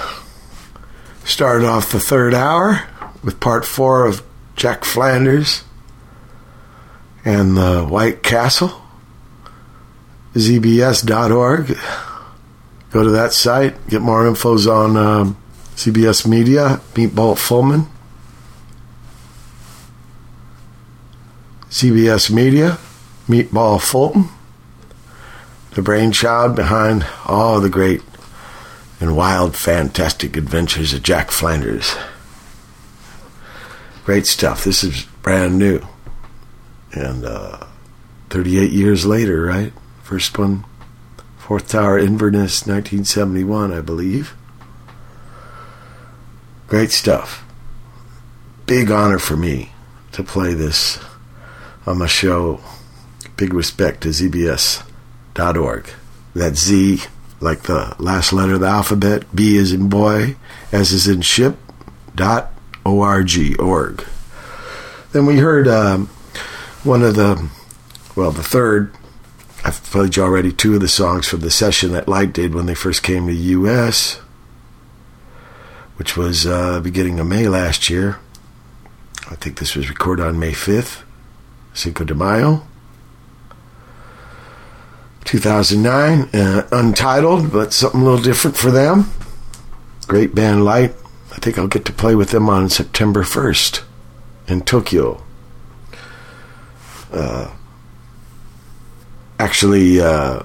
Started 1.25 1.67
off 1.67 1.91
the 1.91 1.99
third 1.99 2.33
hour 2.33 2.87
with 3.21 3.39
part 3.41 3.65
four 3.65 4.05
of 4.05 4.23
Jack 4.55 4.85
Flanders 4.85 5.63
and 7.25 7.57
the 7.57 7.83
White 7.83 8.23
Castle. 8.23 8.81
ZBS.org. 10.33 11.77
Go 12.91 13.03
to 13.03 13.09
that 13.09 13.33
site, 13.33 13.87
get 13.89 14.01
more 14.01 14.23
infos 14.23 14.65
on 14.71 14.95
um, 14.95 15.37
ZBS 15.75 16.25
Media, 16.25 16.79
Meatball 16.93 17.37
Fulton. 17.37 17.85
ZBS 21.69 22.31
Media, 22.31 22.77
Meatball 23.27 23.81
Fulton, 23.81 24.29
the 25.71 25.81
brainchild 25.81 26.55
behind 26.55 27.05
all 27.25 27.59
the 27.59 27.69
great 27.69 28.01
and 28.99 29.15
wild, 29.15 29.55
fantastic 29.55 30.35
adventures 30.35 30.93
of 30.93 31.03
Jack 31.03 31.31
Flanders. 31.31 31.95
Great 34.03 34.25
stuff. 34.25 34.63
This 34.63 34.83
is 34.83 35.05
brand 35.21 35.57
new. 35.57 35.81
And 36.91 37.23
uh, 37.23 37.65
38 38.29 38.71
years 38.71 39.05
later, 39.05 39.43
right? 39.43 39.71
First 40.03 40.37
one, 40.37 40.65
Fourth 41.37 41.69
Tower, 41.69 41.97
Inverness, 41.97 42.65
1971, 42.65 43.71
I 43.71 43.81
believe. 43.81 44.35
Great 46.67 46.91
stuff. 46.91 47.45
Big 48.65 48.91
honor 48.91 49.19
for 49.19 49.37
me 49.37 49.71
to 50.11 50.23
play 50.23 50.53
this 50.53 50.99
on 51.85 51.97
my 51.97 52.07
show. 52.07 52.61
Big 53.37 53.53
respect 53.53 54.01
to 54.01 54.09
ZBS.org. 54.09 55.89
That 56.35 56.55
Z 56.55 57.01
like 57.39 57.63
the 57.63 57.95
last 57.99 58.33
letter 58.33 58.55
of 58.55 58.61
the 58.61 58.67
alphabet. 58.67 59.23
B 59.33 59.55
is 59.55 59.71
in 59.71 59.89
boy, 59.89 60.35
S 60.71 60.91
is 60.91 61.07
in 61.07 61.21
ship. 61.21 61.57
Dot 62.15 62.51
org 62.83 63.59
org. 63.59 64.05
Then 65.11 65.25
we 65.25 65.37
heard 65.37 65.67
um, 65.67 66.07
one 66.83 67.03
of 67.03 67.15
the, 67.15 67.49
well, 68.15 68.31
the 68.31 68.43
third. 68.43 68.93
I've 69.63 69.83
played 69.83 70.15
you 70.15 70.23
already 70.23 70.51
two 70.51 70.75
of 70.75 70.81
the 70.81 70.87
songs 70.87 71.27
from 71.27 71.41
the 71.41 71.51
session 71.51 71.91
that 71.91 72.07
Lite 72.07 72.31
did 72.33 72.55
when 72.55 72.65
they 72.65 72.75
first 72.75 73.03
came 73.03 73.27
to 73.27 73.33
the 73.33 73.39
U.S., 73.39 74.15
which 75.97 76.15
was 76.15 76.47
uh, 76.47 76.79
beginning 76.79 77.19
of 77.19 77.27
May 77.27 77.47
last 77.47 77.89
year. 77.89 78.19
I 79.29 79.35
think 79.35 79.59
this 79.59 79.75
was 79.75 79.89
recorded 79.89 80.25
on 80.25 80.39
May 80.39 80.53
5th, 80.53 81.03
Cinco 81.73 82.05
de 82.05 82.15
Mayo. 82.15 82.65
2009, 85.25 86.29
uh, 86.33 86.67
untitled, 86.71 87.51
but 87.51 87.73
something 87.73 88.01
a 88.01 88.03
little 88.03 88.21
different 88.21 88.57
for 88.57 88.71
them. 88.71 89.11
Great 90.07 90.33
band 90.33 90.65
Lite. 90.65 90.95
I 91.31 91.35
think 91.35 91.57
I'll 91.57 91.67
get 91.67 91.85
to 91.85 91.93
play 91.93 92.15
with 92.15 92.31
them 92.31 92.49
on 92.49 92.69
September 92.69 93.23
1st 93.23 93.83
in 94.47 94.61
Tokyo. 94.61 95.23
Uh, 97.11 97.51
actually, 99.39 100.01
uh, 100.01 100.43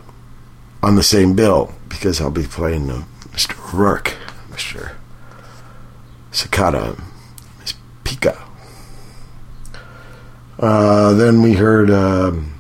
on 0.83 0.97
the 0.97 1.03
same 1.03 1.35
bill 1.35 1.73
because 1.89 2.21
I'll 2.21 2.31
be 2.31 2.47
playing 2.47 2.91
uh, 2.91 3.05
Mr. 3.31 3.57
Rourke, 3.73 4.17
Mr. 4.51 4.93
Sakata, 6.31 7.03
Miss 7.61 7.75
Pika. 8.05 8.39
Uh, 10.59 11.15
then 11.15 11.41
we 11.41 11.55
heard. 11.55 11.91
Um, 11.91 12.54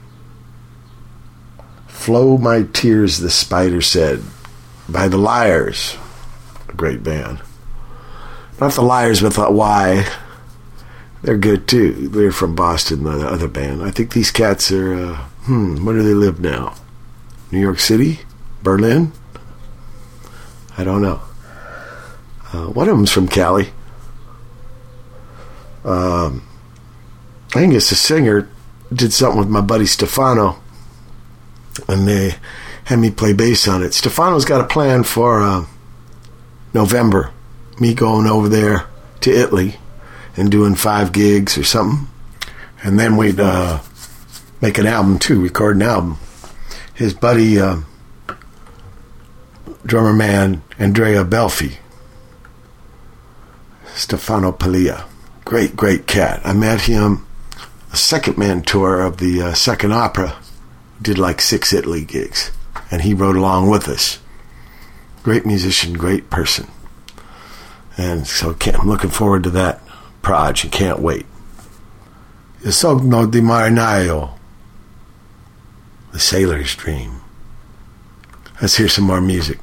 Flow 2.05 2.37
My 2.37 2.65
Tears, 2.65 3.21
the 3.21 3.31
Spider 3.31 3.81
said, 3.81 4.23
by 4.91 5.09
The 5.09 5.17
Liars. 5.17 5.97
A 6.69 6.75
great 6.75 7.03
band. 7.03 7.41
Not 8.61 8.75
The 8.75 8.83
Liars 8.83 9.23
with 9.23 9.39
why. 9.39 10.07
They're 11.23 11.39
good 11.39 11.67
too. 11.67 12.11
They're 12.11 12.31
from 12.31 12.55
Boston, 12.55 13.05
the 13.05 13.27
other 13.27 13.49
band. 13.49 13.83
I 13.83 13.91
think 13.91 14.13
these 14.13 14.31
cats 14.31 14.71
are, 14.71 14.93
uh, 14.95 15.17
hmm, 15.45 15.83
where 15.83 15.97
do 15.97 16.03
they 16.03 16.13
live 16.13 16.41
now? 16.41 16.75
New 17.51 17.59
York 17.59 17.79
City? 17.79 18.19
Berlin? 18.63 19.13
I 20.77 20.85
don't 20.85 21.01
know. 21.01 21.23
Uh, 22.53 22.67
one 22.67 22.87
of 22.87 22.99
them's 22.99 23.13
from 23.13 23.29
Cali. 23.29 23.71
Um, 25.87 26.47
I 27.55 27.61
think 27.61 27.73
it's 27.73 27.91
a 27.93 27.97
singer. 27.97 28.47
Did 28.93 29.15
something 29.15 29.39
with 29.39 29.49
my 29.49 29.63
buddy 29.63 29.87
Stefano 29.87 30.61
and 31.89 32.07
they 32.07 32.37
had 32.85 32.99
me 32.99 33.11
play 33.11 33.33
bass 33.33 33.67
on 33.67 33.83
it. 33.83 33.95
Stefano's 33.95 34.45
got 34.45 34.61
a 34.61 34.69
plan 34.69 35.05
for 35.05 35.43
uh, 35.43 35.65
November, 36.73 37.31
me 37.81 37.95
going 37.95 38.27
over 38.27 38.49
there 38.49 38.87
to 39.21 39.31
Italy 39.31 39.77
and 40.37 40.51
doing 40.51 40.75
five 40.75 41.13
gigs 41.13 41.57
or 41.57 41.65
something, 41.65 42.09
and 42.83 42.99
then 42.99 43.17
we'd 43.17 43.41
uh, 43.41 43.81
make 44.61 44.79
an 44.79 44.87
album 44.87 45.19
too, 45.19 45.41
record 45.41 45.77
an 45.77 45.83
album. 45.83 46.19
His 46.95 47.15
buddy, 47.15 47.59
uh, 47.59 47.81
drummer 49.87 50.13
man 50.13 50.63
Andrea 50.79 51.25
Belfi, 51.25 51.77
Stefano 53.95 54.53
Pilia, 54.53 55.05
great 55.45 55.77
great 55.77 56.07
cat. 56.07 56.41
I 56.45 56.53
met 56.53 56.83
him 56.83 57.27
a 57.93 57.97
second 57.97 58.37
man 58.37 58.63
tour 58.63 59.01
of 59.01 59.19
the 59.19 59.41
uh, 59.41 59.55
second 59.55 59.93
opera 59.93 60.37
did 61.01 61.19
like 61.19 61.41
six 61.41 61.73
Italy 61.73 62.05
gigs, 62.05 62.51
and 62.91 63.03
he 63.03 63.15
rode 63.15 63.37
along 63.37 63.69
with 63.69 63.89
us. 63.89 64.19
Great 65.23 65.47
musician, 65.47 65.95
great 65.95 66.31
person, 66.31 66.67
and 67.97 68.27
so 68.27 68.57
I'm 68.67 68.89
looking 68.89 69.11
forward 69.11 69.43
to 69.45 69.51
that 69.51 69.81
project. 70.23 70.73
Can't 70.73 71.01
wait. 71.01 71.27
Il 72.63 72.73
sogno 72.73 73.31
di 73.31 73.41
marinaio, 73.41 74.39
the 76.13 76.19
sailor's 76.19 76.75
dream. 76.75 77.21
Let's 78.61 78.77
hear 78.77 78.89
some 78.89 79.05
more 79.05 79.21
music. 79.21 79.59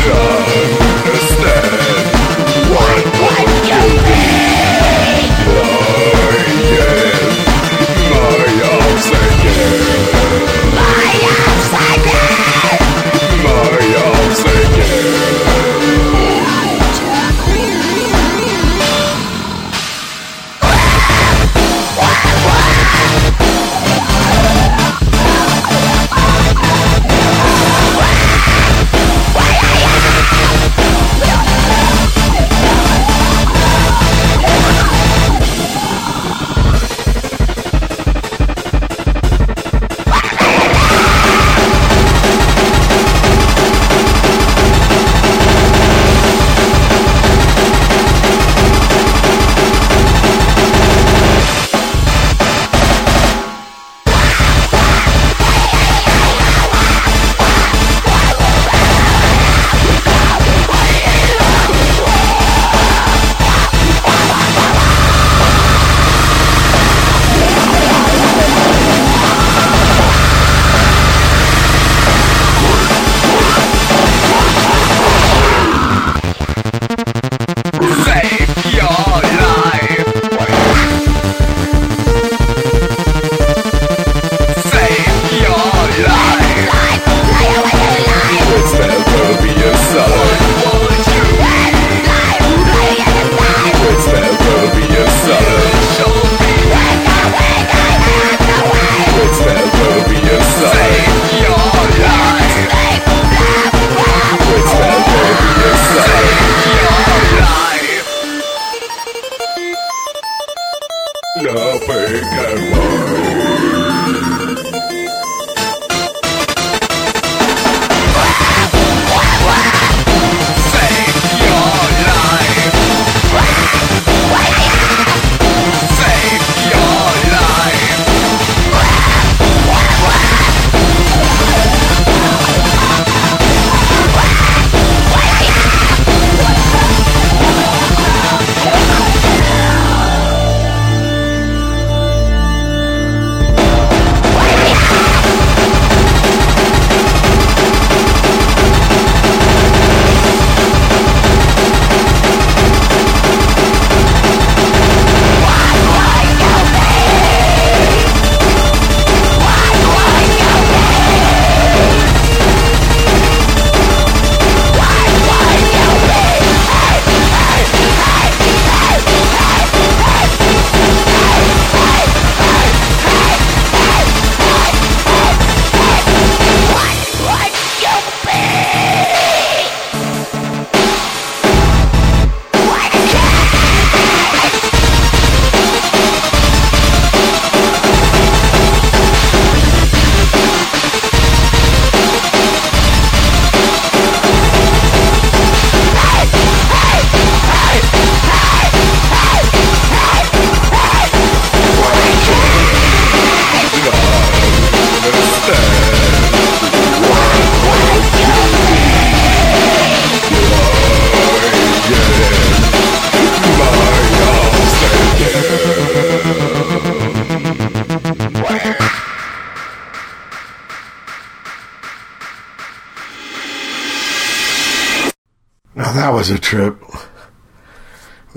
Now 0.00 0.39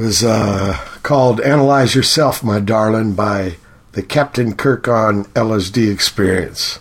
was 0.04 0.22
uh, 0.22 0.78
called 1.02 1.40
"Analyze 1.40 1.96
Yourself, 1.96 2.44
My 2.44 2.60
Darling" 2.60 3.14
by 3.14 3.56
the 3.94 4.04
Captain 4.04 4.54
Kirk 4.54 4.86
on 4.86 5.24
LSD 5.28 5.90
Experience. 5.90 6.80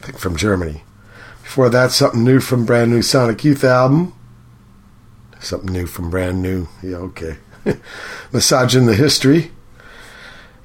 I 0.00 0.06
think 0.06 0.18
from 0.18 0.36
Germany. 0.36 0.84
Before 1.42 1.68
that, 1.68 1.90
something 1.90 2.22
new 2.22 2.38
from 2.38 2.64
brand 2.64 2.92
new 2.92 3.02
Sonic 3.02 3.42
Youth 3.42 3.64
album. 3.64 4.14
Something 5.40 5.72
new 5.72 5.86
from 5.86 6.08
brand 6.08 6.40
new. 6.40 6.68
Yeah, 6.84 6.98
okay. 6.98 7.38
Massaging 8.32 8.86
the 8.86 8.94
History. 8.94 9.50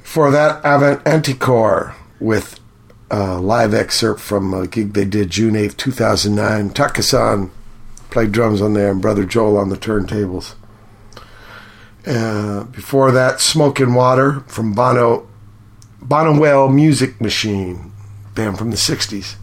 Before 0.03 0.29
that, 0.29 0.59
Avant 0.63 1.03
Anticore 1.03 1.95
with 2.19 2.59
a 3.09 3.39
live 3.39 3.73
excerpt 3.73 4.19
from 4.19 4.53
a 4.53 4.67
gig 4.67 4.93
they 4.93 5.05
did 5.05 5.31
June 5.31 5.55
8th, 5.55 5.77
2009. 5.77 6.69
Takasan 6.69 7.49
played 8.11 8.31
drums 8.31 8.61
on 8.61 8.73
there 8.73 8.91
and 8.91 9.01
Brother 9.01 9.25
Joel 9.25 9.57
on 9.57 9.69
the 9.69 9.77
turntables. 9.77 10.53
Before 12.93 13.11
that, 13.11 13.41
Smoke 13.41 13.80
and 13.80 13.95
Water 13.95 14.41
from 14.41 14.73
Bono, 14.73 15.27
Bonniwell 15.99 16.72
Music 16.72 17.19
Machine, 17.19 17.91
band 18.35 18.59
from 18.59 18.69
the 18.69 18.77
60s. 18.77 19.33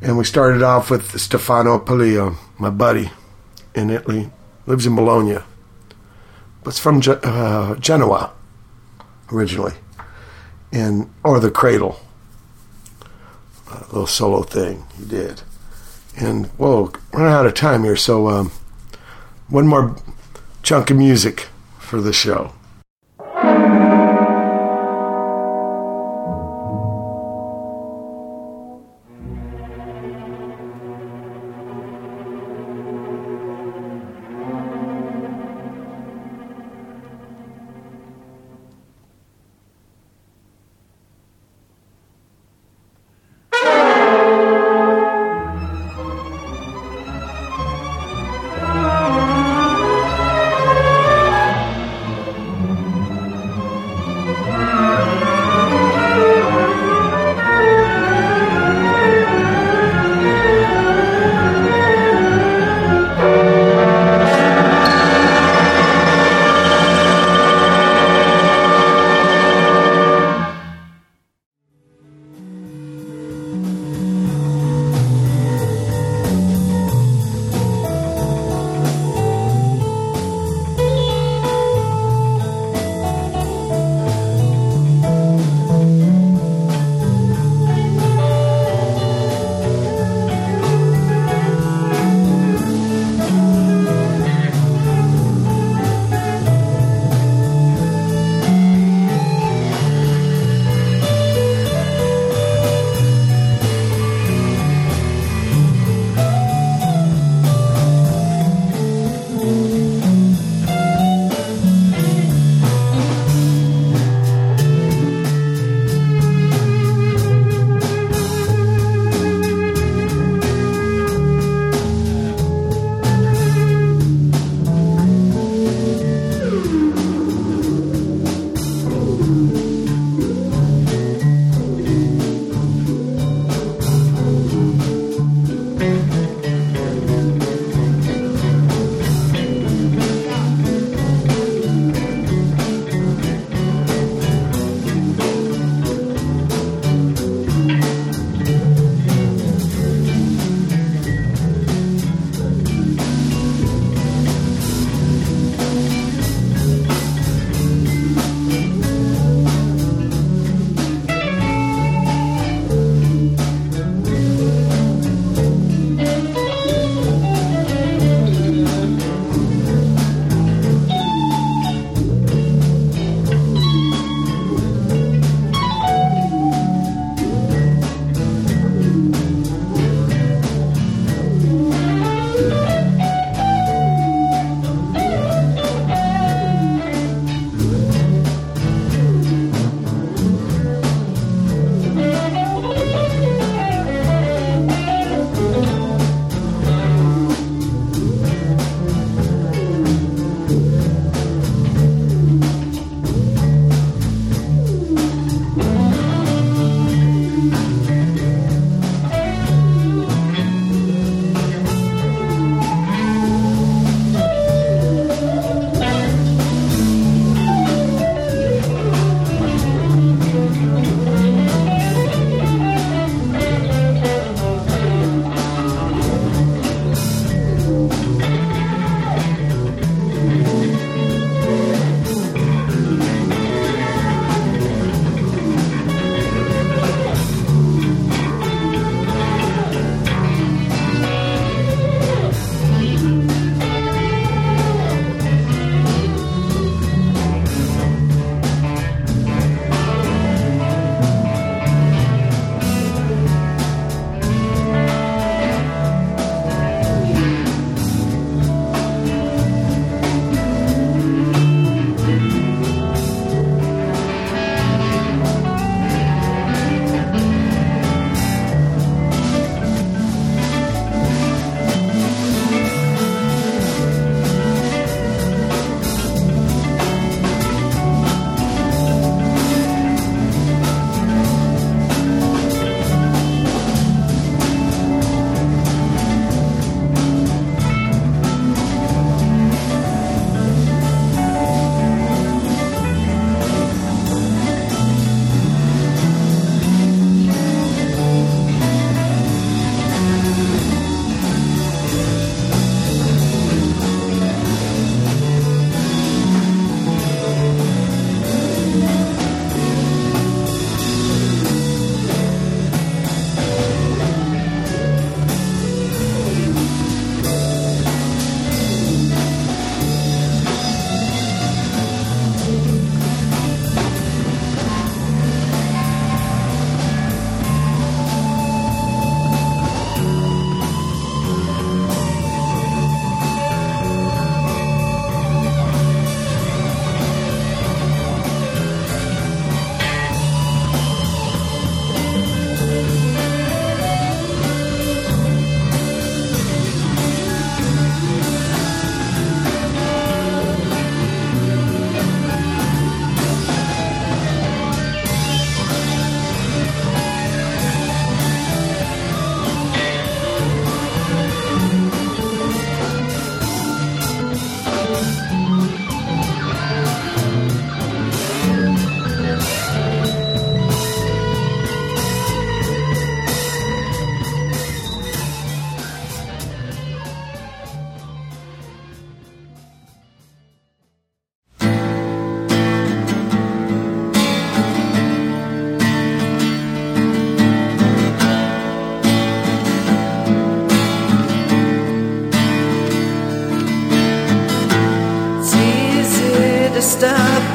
And 0.00 0.16
we 0.16 0.24
started 0.24 0.62
off 0.62 0.90
with 0.90 1.20
Stefano 1.20 1.78
Pilia, 1.78 2.34
my 2.58 2.70
buddy 2.70 3.10
in 3.74 3.90
Italy, 3.90 4.30
lives 4.64 4.86
in 4.86 4.96
Bologna, 4.96 5.40
but 6.64 6.70
it's 6.70 6.78
from 6.78 7.02
uh, 7.04 7.74
Genoa 7.74 8.32
originally, 9.30 9.74
and 10.72 11.12
or 11.22 11.40
the 11.40 11.50
Cradle, 11.50 12.00
a 13.70 13.80
little 13.92 14.06
solo 14.06 14.44
thing 14.44 14.86
he 14.96 15.04
did. 15.04 15.42
And 16.16 16.46
whoa, 16.56 16.90
running 17.12 17.34
out 17.34 17.44
of 17.44 17.52
time 17.52 17.84
here, 17.84 17.96
so 17.96 18.28
um, 18.28 18.50
one 19.48 19.66
more 19.66 19.94
chunk 20.62 20.90
of 20.90 20.96
music 20.96 21.48
for 21.90 22.00
the 22.00 22.12
show. 22.12 22.52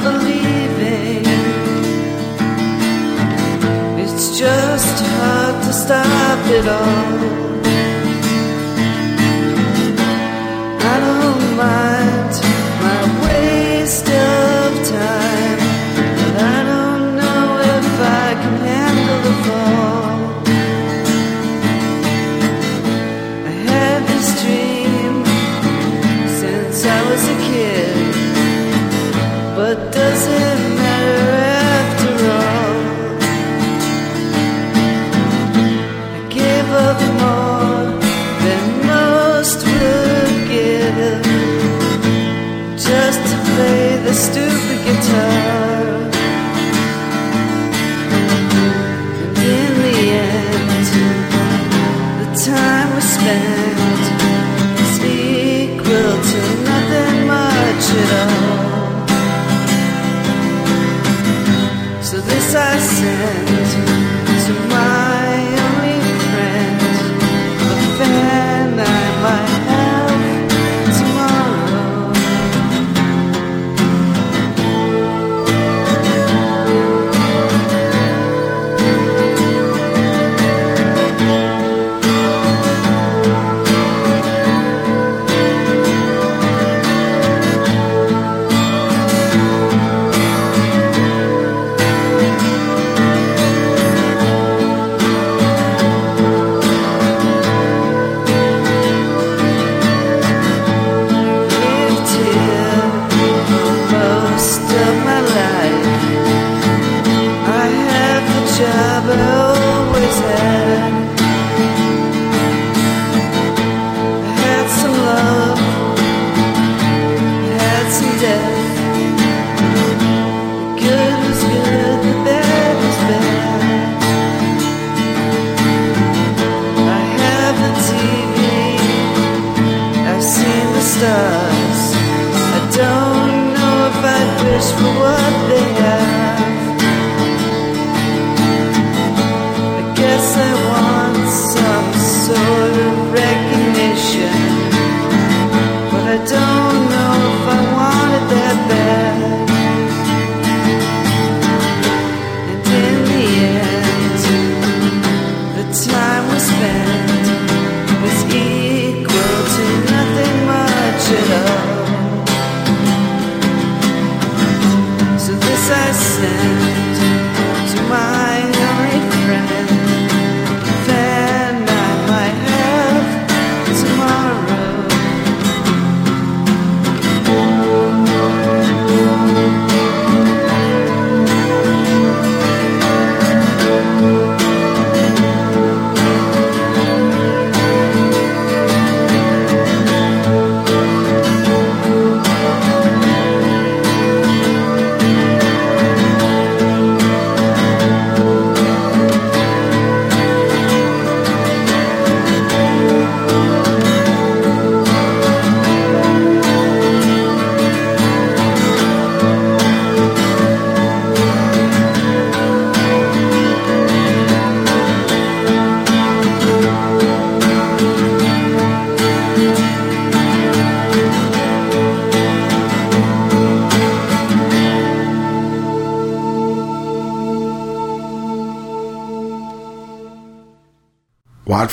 Believing. 0.03 1.25
It's 4.03 4.37
just 4.37 4.97
hard 5.05 5.63
to 5.63 5.73
stop 5.73 6.47
it 6.47 6.67
all. 6.67 7.44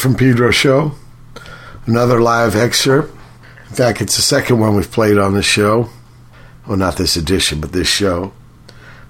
From 0.02 0.16
Pedro 0.16 0.50
show. 0.50 0.96
Another 1.86 2.20
live 2.20 2.56
excerpt. 2.56 3.14
In 3.68 3.76
fact, 3.76 4.02
it's 4.02 4.16
the 4.16 4.22
second 4.22 4.58
one 4.58 4.74
we've 4.74 4.90
played 4.90 5.16
on 5.16 5.34
this 5.34 5.46
show. 5.46 5.90
Well, 6.66 6.76
not 6.76 6.96
this 6.96 7.16
edition, 7.16 7.60
but 7.60 7.70
this 7.70 7.86
show. 7.86 8.32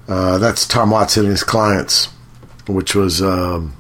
Uh, 0.07 0.37
that's 0.37 0.69
Tom 0.69 0.91
Watson 0.91 1.23
and 1.23 1.31
his 1.31 1.45
clients, 1.45 2.11
which 2.67 2.95
was 2.95 3.23
um, 3.23 3.75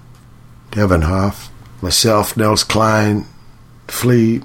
Devin 0.70 1.02
Hoff, 1.02 1.52
myself, 1.82 2.34
Nels 2.34 2.64
Cline, 2.64 3.26
Flea, 3.88 4.40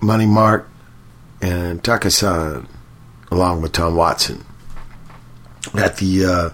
Money 0.00 0.26
Mark, 0.26 0.68
and 1.40 1.84
Takasan, 1.84 2.66
along 3.30 3.62
with 3.62 3.70
Tom 3.70 3.94
Watson, 3.94 4.44
at 5.72 5.98
the 5.98 6.24
uh, 6.24 6.50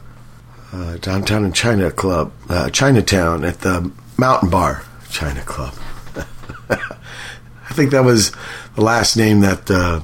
uh, 0.77 0.99
downtown 0.99 1.47
in 1.47 1.55
China 1.55 1.91
Club, 1.91 2.33
uh, 2.51 2.69
Chinatown, 2.69 3.47
at 3.47 3.61
the 3.61 3.91
Mountain 4.19 4.51
Bar 4.51 4.85
China 5.13 5.43
Club. 5.43 5.75
I 6.71 7.75
think 7.75 7.91
that 7.91 8.05
was 8.05 8.33
the 8.75 8.83
last 8.83 9.17
name 9.17 9.41
that 9.41 9.71
uh, 9.71 10.01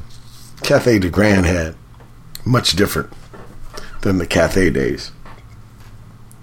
Cafe 0.62 0.99
de 0.99 1.11
Grand 1.11 1.47
had. 1.47 1.75
Much 2.45 2.73
different 2.73 3.12
than 4.03 4.19
the 4.19 4.27
cafe 4.27 4.70
days. 4.70 5.12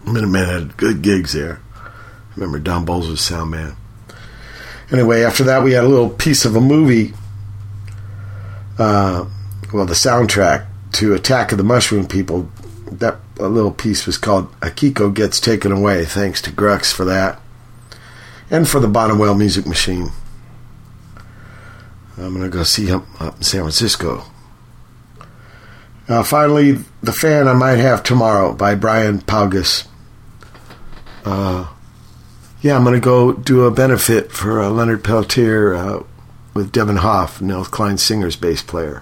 Minutemen 0.05 0.45
had 0.45 0.77
good 0.77 1.01
gigs 1.01 1.33
there. 1.33 1.61
I 1.75 1.89
remember 2.35 2.59
Don 2.59 2.85
Bolles 2.85 3.07
was 3.07 3.21
sound 3.21 3.51
man. 3.51 3.75
Anyway, 4.91 5.23
after 5.23 5.43
that, 5.45 5.63
we 5.63 5.71
had 5.71 5.83
a 5.83 5.87
little 5.87 6.09
piece 6.09 6.45
of 6.45 6.55
a 6.55 6.61
movie. 6.61 7.13
Uh, 8.77 9.25
well, 9.73 9.85
the 9.85 9.93
soundtrack 9.93 10.67
to 10.93 11.13
Attack 11.13 11.51
of 11.51 11.57
the 11.57 11.63
Mushroom 11.63 12.07
People. 12.07 12.49
That 12.91 13.19
a 13.39 13.47
little 13.47 13.71
piece 13.71 14.05
was 14.05 14.17
called 14.17 14.51
Akiko 14.59 15.13
Gets 15.13 15.39
Taken 15.39 15.71
Away. 15.71 16.05
Thanks 16.05 16.41
to 16.43 16.51
Grux 16.51 16.93
for 16.93 17.03
that. 17.05 17.39
And 18.49 18.67
for 18.67 18.79
the 18.79 18.87
Bonniwell 18.87 19.37
Music 19.37 19.65
Machine. 19.65 20.11
I'm 22.17 22.33
going 22.33 22.49
to 22.49 22.49
go 22.49 22.63
see 22.63 22.85
him 22.85 23.05
up 23.19 23.37
in 23.37 23.43
San 23.43 23.61
Francisco. 23.61 24.23
Uh, 26.07 26.23
finally, 26.23 26.73
The 27.01 27.11
Fan 27.11 27.47
I 27.47 27.53
Might 27.53 27.77
Have 27.77 28.03
Tomorrow 28.03 28.53
by 28.53 28.75
Brian 28.75 29.19
Paugas. 29.19 29.87
Uh, 31.25 31.67
yeah, 32.61 32.75
I'm 32.75 32.83
going 32.83 32.93
to 32.93 33.03
go 33.03 33.33
do 33.33 33.63
a 33.65 33.71
benefit 33.71 34.31
for 34.31 34.61
uh, 34.61 34.69
Leonard 34.69 35.03
Peltier 35.03 35.73
uh, 35.73 36.03
with 36.53 36.71
Devin 36.71 36.97
Hoff, 36.97 37.41
Nels 37.41 37.67
Cline 37.67 37.97
Singer's 37.97 38.35
bass 38.35 38.61
player, 38.61 39.01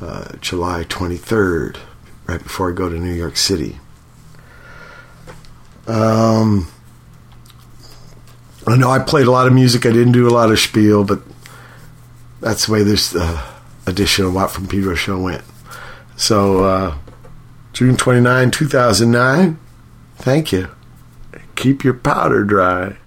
uh, 0.00 0.36
July 0.40 0.84
23rd, 0.84 1.78
right 2.26 2.42
before 2.42 2.70
I 2.70 2.74
go 2.74 2.88
to 2.88 2.96
New 2.98 3.12
York 3.12 3.36
City. 3.36 3.78
Um, 5.86 6.68
I 8.66 8.76
know 8.76 8.90
I 8.90 9.00
played 9.00 9.26
a 9.26 9.30
lot 9.30 9.46
of 9.46 9.52
music. 9.52 9.86
I 9.86 9.90
didn't 9.90 10.12
do 10.12 10.28
a 10.28 10.30
lot 10.30 10.50
of 10.50 10.58
spiel, 10.58 11.04
but 11.04 11.20
that's 12.40 12.66
the 12.66 12.72
way 12.72 12.82
this 12.82 13.14
uh, 13.14 13.44
edition 13.86 14.24
of 14.24 14.34
Watt 14.34 14.50
from 14.50 14.68
Pedro 14.68 14.94
show 14.94 15.18
went. 15.18 15.42
So, 16.16 16.64
uh, 16.64 16.98
June 17.72 17.96
29, 17.96 18.50
2009. 18.50 19.58
Thank 20.16 20.52
you. 20.52 20.68
Keep 21.56 21.82
your 21.84 21.94
powder 21.94 22.44
dry. 22.44 22.98